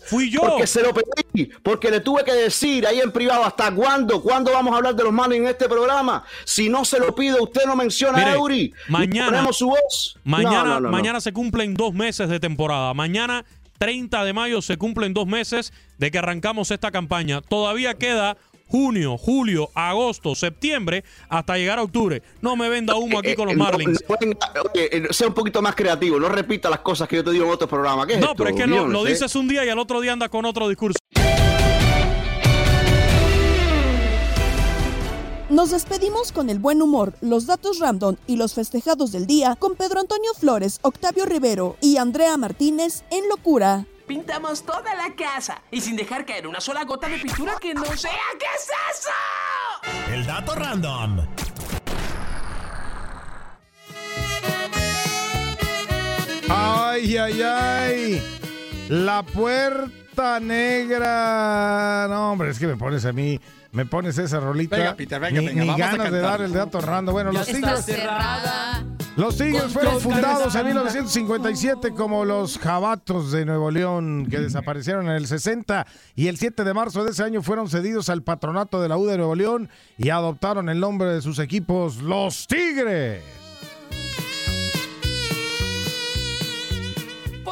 Fui 0.06 0.30
yo. 0.30 0.40
Porque 0.40 0.66
se 0.66 0.82
lo 0.82 0.92
pedí, 0.94 1.50
porque 1.62 1.90
le 1.90 2.00
tuve 2.00 2.24
que 2.24 2.32
decir 2.32 2.86
ahí 2.86 3.00
en 3.00 3.12
privado 3.12 3.44
hasta 3.44 3.70
cuándo, 3.74 4.22
cuándo 4.22 4.52
vamos 4.52 4.72
a 4.72 4.76
hablar 4.78 4.94
de 4.94 5.02
los 5.04 5.12
malos 5.12 5.36
en 5.36 5.46
este 5.46 5.68
programa. 5.68 6.24
Si 6.44 6.68
no 6.68 6.84
se 6.84 6.98
lo 6.98 7.14
pido, 7.14 7.42
usted 7.42 7.62
no 7.66 7.76
menciona 7.76 8.18
Mire, 8.18 8.30
a 8.30 8.34
Eury. 8.34 8.72
mañana- 8.88 9.26
ponemos 9.30 9.56
su 9.58 9.66
voz. 9.68 10.16
Mañana, 10.24 10.56
No, 10.58 10.64
no, 10.64 10.74
no, 10.74 10.80
no. 10.80 10.90
mañana 10.90 11.20
se 11.20 11.32
cumplen 11.32 11.74
dos 11.74 11.92
meses 11.92 12.28
de 12.28 12.40
temporada. 12.40 12.94
Mañana, 12.94 13.44
30 13.78 14.24
de 14.24 14.32
mayo, 14.32 14.62
se 14.62 14.76
cumplen 14.78 15.12
dos 15.12 15.26
meses 15.26 15.72
de 15.98 16.10
que 16.10 16.18
arrancamos 16.18 16.70
esta 16.70 16.90
campaña. 16.90 17.40
Todavía 17.42 17.94
queda 17.94 18.36
junio, 18.68 19.16
julio, 19.18 19.70
agosto, 19.74 20.34
septiembre, 20.34 21.04
hasta 21.28 21.56
llegar 21.56 21.78
a 21.78 21.82
octubre. 21.82 22.22
No 22.40 22.56
me 22.56 22.68
venda 22.68 22.96
humo 22.96 23.18
aquí 23.18 23.34
con 23.34 23.46
los 23.46 23.54
Eh, 23.54 23.58
no, 23.58 23.64
Marlins. 23.64 24.04
no 24.08 24.16
oye, 24.72 24.96
eh, 24.96 25.06
sea 25.10 25.28
un 25.28 25.34
poquito 25.34 25.62
más 25.62 25.74
creativo, 25.74 26.18
no 26.18 26.28
repita 26.28 26.68
las 26.70 26.80
cosas 26.80 27.08
que 27.08 27.16
yo 27.16 27.24
te 27.24 27.30
digo 27.30 27.44
en 27.44 27.52
otros 27.52 27.68
programas. 27.70 28.06
¿Qué 28.06 28.14
es 28.14 28.20
No, 28.20 28.26
esto, 28.26 28.36
pero 28.36 28.50
es 28.50 28.56
que 28.56 28.66
lo, 28.66 29.06
eh? 29.06 29.10
dices 29.10 29.34
un 29.36 29.48
día 29.48 29.64
y 29.64 29.68
al 29.68 29.78
otro 29.78 30.00
día 30.00 30.12
andas 30.12 30.28
con 30.30 30.44
otro 30.44 30.68
discurso. 30.68 30.98
Nos 35.50 35.70
despedimos 35.70 36.32
con 36.32 36.50
el 36.50 36.58
buen 36.58 36.82
humor, 36.82 37.12
los 37.20 37.46
datos 37.46 37.78
random 37.78 38.16
y 38.26 38.36
los 38.36 38.54
festejados 38.54 39.12
del 39.12 39.26
día 39.26 39.54
con 39.56 39.76
Pedro 39.76 40.00
Antonio 40.00 40.32
Flores, 40.36 40.78
Octavio 40.82 41.26
Rivero 41.26 41.76
y 41.80 41.98
Andrea 41.98 42.36
Martínez 42.36 43.04
en 43.10 43.28
Locura. 43.28 43.86
Pintamos 44.06 44.62
toda 44.64 44.94
la 44.94 45.14
casa 45.14 45.62
y 45.70 45.80
sin 45.80 45.96
dejar 45.96 46.26
caer 46.26 46.46
una 46.46 46.60
sola 46.60 46.84
gota 46.84 47.08
de 47.08 47.18
pintura 47.18 47.54
que 47.58 47.72
no 47.72 47.84
sea. 47.96 48.12
¿Qué 48.38 48.46
es 48.54 48.70
eso? 48.92 50.12
El 50.12 50.26
dato 50.26 50.54
random. 50.54 51.26
Ay, 56.50 57.16
ay, 57.16 57.42
ay. 57.42 58.38
La 58.90 59.22
puerta 59.22 60.38
negra. 60.38 62.06
No, 62.10 62.32
hombre, 62.32 62.50
es 62.50 62.58
que 62.58 62.66
me 62.66 62.76
pones 62.76 63.06
a 63.06 63.12
mí. 63.12 63.40
Me 63.72 63.86
pones 63.86 64.18
esa 64.18 64.38
rolita. 64.38 64.76
Venga, 64.76 64.94
Peter, 64.96 65.18
venga, 65.18 65.40
ni, 65.40 65.46
venga, 65.46 65.62
ni 65.62 65.68
vamos 65.68 65.82
a 65.82 65.90
ganas 65.90 66.12
de 66.12 66.20
dar 66.20 66.42
el 66.42 66.52
dato 66.52 66.80
random. 66.80 67.12
Bueno, 67.12 67.32
los 67.32 67.46
cerrada. 67.46 68.93
Los 69.16 69.36
Tigres 69.36 69.72
fueron 69.72 70.00
fundados 70.00 70.54
en 70.56 70.66
1957 70.66 71.92
como 71.92 72.24
los 72.24 72.58
Jabatos 72.58 73.30
de 73.30 73.44
Nuevo 73.44 73.70
León, 73.70 74.26
que 74.28 74.40
desaparecieron 74.40 75.06
en 75.06 75.12
el 75.12 75.28
60 75.28 75.86
y 76.16 76.26
el 76.26 76.36
7 76.36 76.64
de 76.64 76.74
marzo 76.74 77.04
de 77.04 77.12
ese 77.12 77.22
año 77.22 77.40
fueron 77.40 77.68
cedidos 77.68 78.08
al 78.08 78.24
patronato 78.24 78.82
de 78.82 78.88
la 78.88 78.96
U 78.96 79.06
de 79.06 79.16
Nuevo 79.16 79.36
León 79.36 79.70
y 79.98 80.10
adoptaron 80.10 80.68
el 80.68 80.80
nombre 80.80 81.10
de 81.10 81.22
sus 81.22 81.38
equipos, 81.38 81.98
los 81.98 82.48
Tigres. 82.48 83.22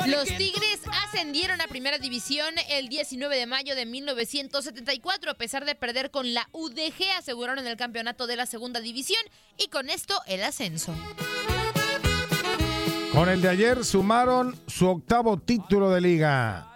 Los 0.04 0.24
Tigres 0.36 0.71
ascendieron 1.04 1.60
a 1.60 1.66
Primera 1.66 1.98
División 1.98 2.54
el 2.68 2.88
19 2.88 3.36
de 3.36 3.46
mayo 3.46 3.74
de 3.74 3.86
1974. 3.86 5.30
A 5.30 5.34
pesar 5.34 5.64
de 5.64 5.74
perder 5.74 6.10
con 6.10 6.34
la 6.34 6.48
UDG, 6.52 7.10
aseguraron 7.18 7.66
el 7.66 7.76
campeonato 7.76 8.26
de 8.26 8.36
la 8.36 8.46
Segunda 8.46 8.80
División 8.80 9.22
y 9.58 9.68
con 9.68 9.90
esto 9.90 10.14
el 10.26 10.42
ascenso. 10.42 10.94
Con 13.12 13.28
el 13.28 13.42
de 13.42 13.48
ayer 13.48 13.84
sumaron 13.84 14.58
su 14.66 14.88
octavo 14.88 15.38
título 15.38 15.90
de 15.90 16.00
liga. 16.00 16.74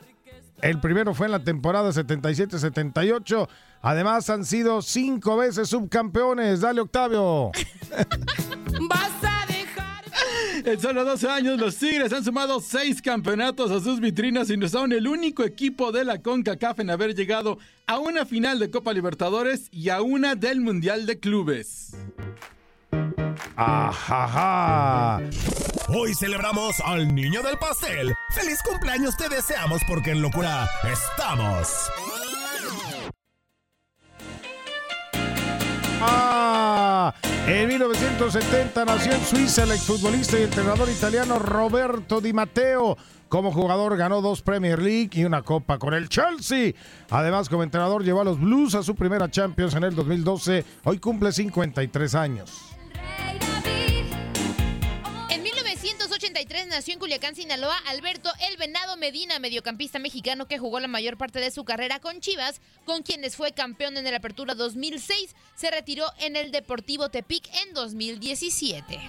El 0.60 0.80
primero 0.80 1.14
fue 1.14 1.26
en 1.26 1.32
la 1.32 1.44
temporada 1.44 1.90
77-78. 1.90 3.48
Además 3.82 4.28
han 4.30 4.44
sido 4.44 4.82
cinco 4.82 5.36
veces 5.36 5.68
subcampeones. 5.68 6.60
Dale, 6.60 6.80
Octavio. 6.80 7.52
En 10.66 10.80
solo 10.80 11.04
12 11.04 11.28
años, 11.28 11.60
los 11.60 11.76
Tigres 11.76 12.12
han 12.12 12.24
sumado 12.24 12.58
seis 12.60 13.00
campeonatos 13.00 13.70
a 13.70 13.78
sus 13.78 14.00
vitrinas 14.00 14.50
y 14.50 14.56
no 14.56 14.68
son 14.68 14.92
el 14.92 15.06
único 15.06 15.44
equipo 15.44 15.92
de 15.92 16.04
la 16.04 16.20
CONCACAF 16.20 16.80
en 16.80 16.90
haber 16.90 17.14
llegado 17.14 17.58
a 17.86 18.00
una 18.00 18.26
final 18.26 18.58
de 18.58 18.68
Copa 18.68 18.92
Libertadores 18.92 19.68
y 19.70 19.90
a 19.90 20.02
una 20.02 20.34
del 20.34 20.60
Mundial 20.60 21.06
de 21.06 21.20
Clubes. 21.20 21.96
Ajaja. 23.54 25.20
Hoy 25.86 26.12
celebramos 26.14 26.80
al 26.84 27.14
niño 27.14 27.44
del 27.44 27.58
pastel. 27.58 28.12
¡Feliz 28.34 28.58
cumpleaños 28.68 29.16
te 29.16 29.28
deseamos 29.28 29.80
porque 29.86 30.10
en 30.10 30.20
locura 30.20 30.68
estamos! 30.82 31.68
Ah, 36.00 36.55
en 37.46 37.68
1970 37.68 38.84
nació 38.84 39.12
en 39.12 39.24
Suiza 39.24 39.62
el 39.62 39.70
exfutbolista 39.72 40.38
y 40.38 40.42
entrenador 40.42 40.88
italiano 40.88 41.38
Roberto 41.38 42.20
Di 42.20 42.32
Matteo. 42.32 42.96
Como 43.28 43.52
jugador 43.52 43.96
ganó 43.96 44.20
dos 44.20 44.42
Premier 44.42 44.80
League 44.80 45.10
y 45.12 45.24
una 45.24 45.42
copa 45.42 45.78
con 45.78 45.94
el 45.94 46.08
Chelsea. 46.08 46.72
Además, 47.10 47.48
como 47.48 47.62
entrenador 47.62 48.04
llevó 48.04 48.20
a 48.20 48.24
los 48.24 48.40
Blues 48.40 48.74
a 48.74 48.82
su 48.82 48.94
primera 48.94 49.30
Champions 49.30 49.74
en 49.74 49.84
el 49.84 49.94
2012. 49.94 50.64
Hoy 50.84 50.98
cumple 50.98 51.32
53 51.32 52.14
años. 52.14 52.76
1983 56.36 56.66
nació 56.66 56.92
en 56.92 57.00
Culiacán, 57.00 57.34
Sinaloa, 57.34 57.78
Alberto 57.86 58.30
El 58.46 58.58
Venado 58.58 58.98
Medina, 58.98 59.38
mediocampista 59.38 59.98
mexicano 59.98 60.46
que 60.46 60.58
jugó 60.58 60.80
la 60.80 60.88
mayor 60.88 61.16
parte 61.16 61.40
de 61.40 61.50
su 61.50 61.64
carrera 61.64 61.98
con 61.98 62.20
Chivas, 62.20 62.60
con 62.84 63.02
quienes 63.02 63.36
fue 63.36 63.52
campeón 63.52 63.96
en 63.96 64.06
el 64.06 64.14
Apertura 64.14 64.54
2006. 64.54 65.34
Se 65.54 65.70
retiró 65.70 66.04
en 66.18 66.36
el 66.36 66.50
Deportivo 66.50 67.08
Tepic 67.08 67.48
en 67.64 67.72
2017. 67.72 69.00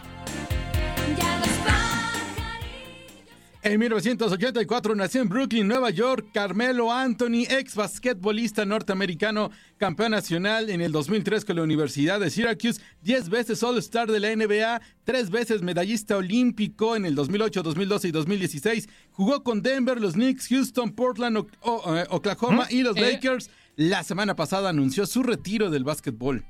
En 3.63 3.79
1984 3.79 4.95
nació 4.95 5.21
en 5.21 5.29
Brooklyn, 5.29 5.67
Nueva 5.67 5.89
York, 5.89 6.27
Carmelo 6.33 6.91
Anthony, 6.93 7.43
ex 7.49 7.75
basquetbolista 7.75 8.65
norteamericano, 8.65 9.49
campeón 9.77 10.11
nacional 10.11 10.69
en 10.69 10.79
el 10.79 10.91
2003 10.93 11.43
con 11.43 11.57
la 11.57 11.63
Universidad 11.63 12.19
de 12.19 12.29
Syracuse, 12.29 12.79
10 13.01 13.29
veces 13.29 13.61
All-Star 13.63 14.09
de 14.09 14.19
la 14.21 14.33
NBA, 14.33 14.79
3 15.03 15.29
veces 15.31 15.63
medallista 15.63 16.15
olímpico 16.15 16.95
en 16.95 17.05
el 17.05 17.15
2008, 17.15 17.63
2012 17.63 18.07
y 18.07 18.11
2016. 18.11 18.87
Jugó 19.11 19.43
con 19.43 19.61
Denver, 19.61 19.99
los 19.99 20.13
Knicks, 20.13 20.47
Houston, 20.47 20.91
Portland, 20.93 21.37
O- 21.37 21.45
O- 21.61 21.97
eh, 21.97 22.05
Oklahoma 22.09 22.67
y 22.69 22.83
los 22.83 22.95
¿Eh? 22.95 23.01
Lakers. 23.01 23.49
La 23.75 24.03
semana 24.03 24.35
pasada 24.35 24.69
anunció 24.69 25.05
su 25.05 25.23
retiro 25.23 25.69
del 25.69 25.83
básquetbol. 25.83 26.45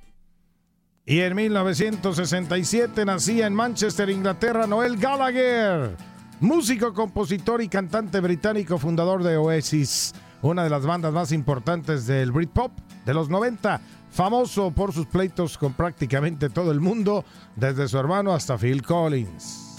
Y 1.05 1.21
en 1.21 1.35
1967 1.35 3.05
nacía 3.05 3.47
en 3.47 3.53
Manchester, 3.55 4.09
Inglaterra, 4.09 4.67
Noel 4.67 4.97
Gallagher, 4.97 5.95
músico, 6.39 6.93
compositor 6.93 7.61
y 7.61 7.67
cantante 7.67 8.19
británico, 8.19 8.77
fundador 8.77 9.23
de 9.23 9.37
Oasis, 9.37 10.13
una 10.41 10.63
de 10.63 10.69
las 10.69 10.85
bandas 10.85 11.13
más 11.13 11.31
importantes 11.31 12.05
del 12.05 12.31
Britpop 12.31 12.71
de 13.05 13.13
los 13.13 13.29
90, 13.29 13.81
famoso 14.11 14.71
por 14.71 14.93
sus 14.93 15.07
pleitos 15.07 15.57
con 15.57 15.73
prácticamente 15.73 16.49
todo 16.49 16.71
el 16.71 16.79
mundo, 16.79 17.25
desde 17.55 17.87
su 17.87 17.97
hermano 17.97 18.33
hasta 18.33 18.57
Phil 18.57 18.83
Collins. 18.83 19.77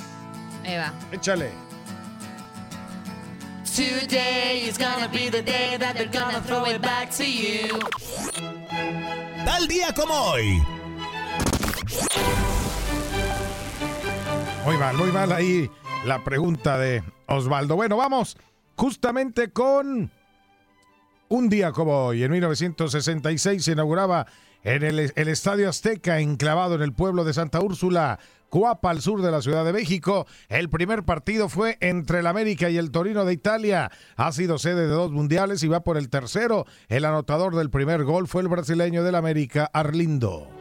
Ahí 0.64 0.76
va. 0.76 0.92
Échale. 1.12 1.50
Today 3.76 4.68
is 4.68 4.76
gonna 4.76 5.06
be 5.06 5.30
the 5.30 5.42
day 5.42 5.76
that 5.78 5.94
they're 5.94 6.11
gonna 6.11 6.40
throw 6.40 6.66
it 6.66 6.82
back 6.82 7.11
to 7.11 7.24
you. 7.24 7.78
Tal 9.44 9.68
día 9.68 9.94
como 9.94 10.12
hoy. 10.12 10.62
Muy 14.64 14.76
mal, 14.76 14.96
muy 14.96 15.12
mal 15.12 15.32
ahí 15.32 15.70
la 16.05 16.22
pregunta 16.24 16.78
de 16.78 17.03
Osvaldo. 17.26 17.76
Bueno, 17.76 17.96
vamos 17.96 18.36
justamente 18.76 19.51
con 19.51 20.11
un 21.28 21.49
día 21.49 21.72
como 21.72 22.07
hoy. 22.07 22.22
En 22.22 22.32
1966 22.32 23.64
se 23.64 23.72
inauguraba 23.72 24.26
en 24.62 24.82
el, 24.82 25.12
el 25.14 25.28
Estadio 25.28 25.68
Azteca, 25.68 26.20
enclavado 26.20 26.74
en 26.74 26.82
el 26.82 26.92
pueblo 26.92 27.24
de 27.24 27.32
Santa 27.32 27.61
Úrsula, 27.61 28.18
Coapa, 28.49 28.90
al 28.90 29.03
sur 29.03 29.22
de 29.22 29.30
la 29.30 29.42
Ciudad 29.42 29.64
de 29.64 29.72
México. 29.72 30.26
El 30.49 30.70
primer 30.70 31.05
partido 31.05 31.49
fue 31.49 31.76
entre 31.80 32.20
el 32.20 32.26
América 32.26 32.70
y 32.70 32.78
el 32.78 32.90
Torino 32.90 33.24
de 33.24 33.34
Italia. 33.34 33.90
Ha 34.16 34.32
sido 34.32 34.59
sede 34.59 34.82
de 34.82 34.88
dos 34.88 35.11
mundiales 35.11 35.62
y 35.62 35.68
va 35.68 35.80
por 35.80 35.96
el 35.96 36.09
tercero. 36.09 36.66
El 36.88 37.05
anotador 37.05 37.57
del 37.57 37.70
primer 37.70 38.05
gol 38.05 38.26
fue 38.26 38.42
el 38.42 38.49
brasileño 38.49 39.05
del 39.05 39.16
América, 39.16 39.70
Arlindo. 39.72 40.57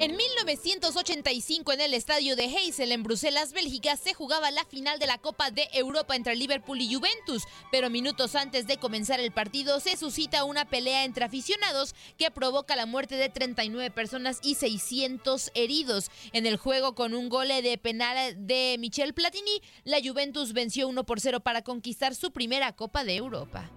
En 0.00 0.16
1985, 0.16 1.72
en 1.72 1.80
el 1.80 1.94
estadio 1.94 2.34
de 2.34 2.46
Heysel, 2.46 2.90
en 2.90 3.04
Bruselas, 3.04 3.52
Bélgica, 3.52 3.96
se 3.96 4.12
jugaba 4.12 4.50
la 4.50 4.64
final 4.64 4.98
de 4.98 5.06
la 5.06 5.18
Copa 5.18 5.52
de 5.52 5.68
Europa 5.72 6.16
entre 6.16 6.34
Liverpool 6.34 6.80
y 6.80 6.92
Juventus, 6.92 7.44
pero 7.70 7.90
minutos 7.90 8.34
antes 8.34 8.66
de 8.66 8.76
comenzar 8.76 9.20
el 9.20 9.30
partido 9.30 9.78
se 9.78 9.96
suscita 9.96 10.42
una 10.42 10.64
pelea 10.64 11.04
entre 11.04 11.24
aficionados 11.24 11.94
que 12.18 12.32
provoca 12.32 12.74
la 12.74 12.86
muerte 12.86 13.14
de 13.14 13.28
39 13.28 13.92
personas 13.92 14.40
y 14.42 14.56
600 14.56 15.52
heridos. 15.54 16.10
En 16.32 16.46
el 16.46 16.56
juego, 16.56 16.96
con 16.96 17.14
un 17.14 17.28
gol 17.28 17.46
de 17.46 17.78
penal 17.78 18.34
de 18.48 18.74
Michel 18.80 19.14
Platini, 19.14 19.62
la 19.84 19.98
Juventus 20.02 20.54
venció 20.54 20.88
1 20.88 21.04
por 21.04 21.20
0 21.20 21.38
para 21.38 21.62
conquistar 21.62 22.16
su 22.16 22.32
primera 22.32 22.72
Copa 22.72 23.04
de 23.04 23.14
Europa. 23.14 23.70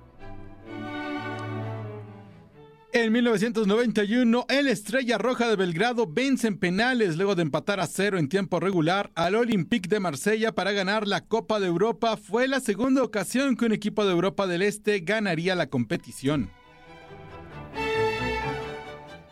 En 2.99 3.13
1991, 3.13 4.47
el 4.49 4.67
Estrella 4.67 5.19
Roja 5.19 5.47
de 5.47 5.55
Belgrado 5.55 6.07
vence 6.11 6.47
en 6.47 6.57
penales 6.57 7.15
luego 7.15 7.35
de 7.35 7.43
empatar 7.43 7.79
a 7.79 7.85
cero 7.85 8.17
en 8.17 8.27
tiempo 8.27 8.59
regular 8.59 9.11
al 9.13 9.35
Olympique 9.35 9.87
de 9.87 9.99
Marsella 9.99 10.51
para 10.51 10.71
ganar 10.71 11.07
la 11.07 11.21
Copa 11.21 11.59
de 11.59 11.67
Europa. 11.67 12.17
Fue 12.17 12.47
la 12.47 12.59
segunda 12.59 13.03
ocasión 13.03 13.55
que 13.55 13.65
un 13.65 13.71
equipo 13.71 14.03
de 14.03 14.13
Europa 14.13 14.47
del 14.47 14.63
Este 14.63 15.01
ganaría 15.01 15.53
la 15.53 15.67
competición. 15.67 16.49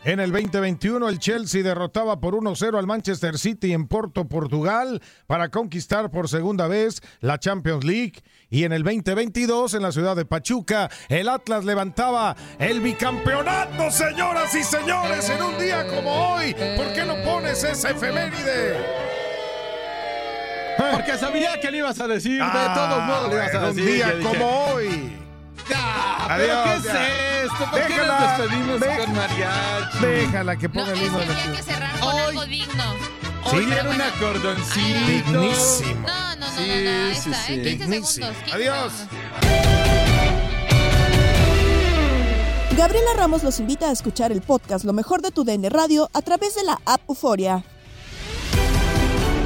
En 0.08 0.20
el 0.20 0.30
2021 0.30 1.08
el 1.08 1.18
Chelsea 1.18 1.64
derrotaba 1.64 2.20
por 2.20 2.34
1-0 2.34 2.78
al 2.78 2.86
Manchester 2.86 3.36
City 3.40 3.72
en 3.72 3.88
Porto, 3.88 4.28
Portugal, 4.28 5.02
para 5.26 5.48
conquistar 5.48 6.12
por 6.12 6.28
segunda 6.28 6.68
vez 6.68 7.02
la 7.20 7.40
Champions 7.40 7.82
League. 7.84 8.22
Y 8.48 8.62
en 8.62 8.72
el 8.72 8.84
2022 8.84 9.74
en 9.74 9.82
la 9.82 9.90
ciudad 9.90 10.14
de 10.14 10.24
Pachuca 10.24 10.88
el 11.08 11.28
Atlas 11.28 11.64
levantaba 11.64 12.36
el 12.60 12.80
bicampeonato, 12.80 13.90
señoras 13.90 14.54
y 14.54 14.62
señores, 14.62 15.28
en 15.28 15.42
un 15.42 15.58
día 15.58 15.84
como 15.88 16.34
hoy. 16.34 16.54
¿Por 16.76 16.92
qué 16.92 17.04
no 17.04 17.16
pones 17.24 17.64
esa 17.64 17.90
efeméride? 17.90 18.76
Porque 20.92 21.18
sabía 21.18 21.58
que 21.60 21.68
le 21.72 21.78
ibas 21.78 21.98
a 21.98 22.06
decir, 22.06 22.40
de 22.40 22.68
todos 22.74 23.02
modos 23.06 23.28
le 23.30 23.34
ibas 23.34 23.54
a 23.54 23.58
Ah, 23.66 23.70
un 23.70 23.74
decir. 23.76 23.92
día 23.92 24.10
Yo 24.12 24.16
dije, 24.18 24.28
como 24.28 24.66
hoy. 24.72 25.25
"Ah, 25.74 26.34
¿Pero 26.36 26.60
Adiós, 26.60 26.82
qué 26.82 26.88
es 26.88 27.44
esto? 27.52 27.70
¿Por 27.70 27.80
qué 27.80 27.88
Déjala, 27.88 28.20
nos 28.20 28.38
despedimos 28.38 28.80
de- 28.80 28.96
con 28.98 29.14
mariachi? 29.16 29.98
Déjala 30.00 30.56
que 30.56 30.68
ponga 30.68 30.92
el 30.92 31.02
himno 31.02 31.18
de 31.18 31.26
la 31.26 31.34
Hay 31.42 31.50
que 31.50 31.62
cerrar 31.62 32.00
con 32.00 32.16
algo 32.18 32.46
digno. 32.46 32.84
Sí, 33.50 33.56
Hoy 33.56 33.72
era 33.72 33.90
un 33.90 34.00
acordoncito. 34.00 35.06
Dignísimo. 35.06 36.06
No, 36.08 36.36
no, 36.36 36.46
no, 36.46 36.46
Sí, 36.56 36.66
no, 36.68 36.90
no, 36.90 37.06
ahí 37.06 37.14
sí, 37.14 37.30
está, 37.30 37.42
sí. 37.46 37.52
¿eh? 37.54 37.62
15 37.62 37.68
Dignísimo. 37.84 38.26
segundos. 38.26 38.42
15 38.44 38.54
Adiós. 38.54 38.92
Gabriela 42.76 43.10
Ramos 43.16 43.42
los 43.42 43.58
invita 43.60 43.88
a 43.88 43.92
escuchar 43.92 44.32
el 44.32 44.42
podcast 44.42 44.84
Lo 44.84 44.92
mejor 44.92 45.22
de 45.22 45.30
tu 45.30 45.44
DN 45.44 45.68
Radio 45.70 46.10
a 46.12 46.20
través 46.22 46.54
de 46.56 46.64
la 46.64 46.78
app 46.84 47.00
Euforia. 47.08 47.64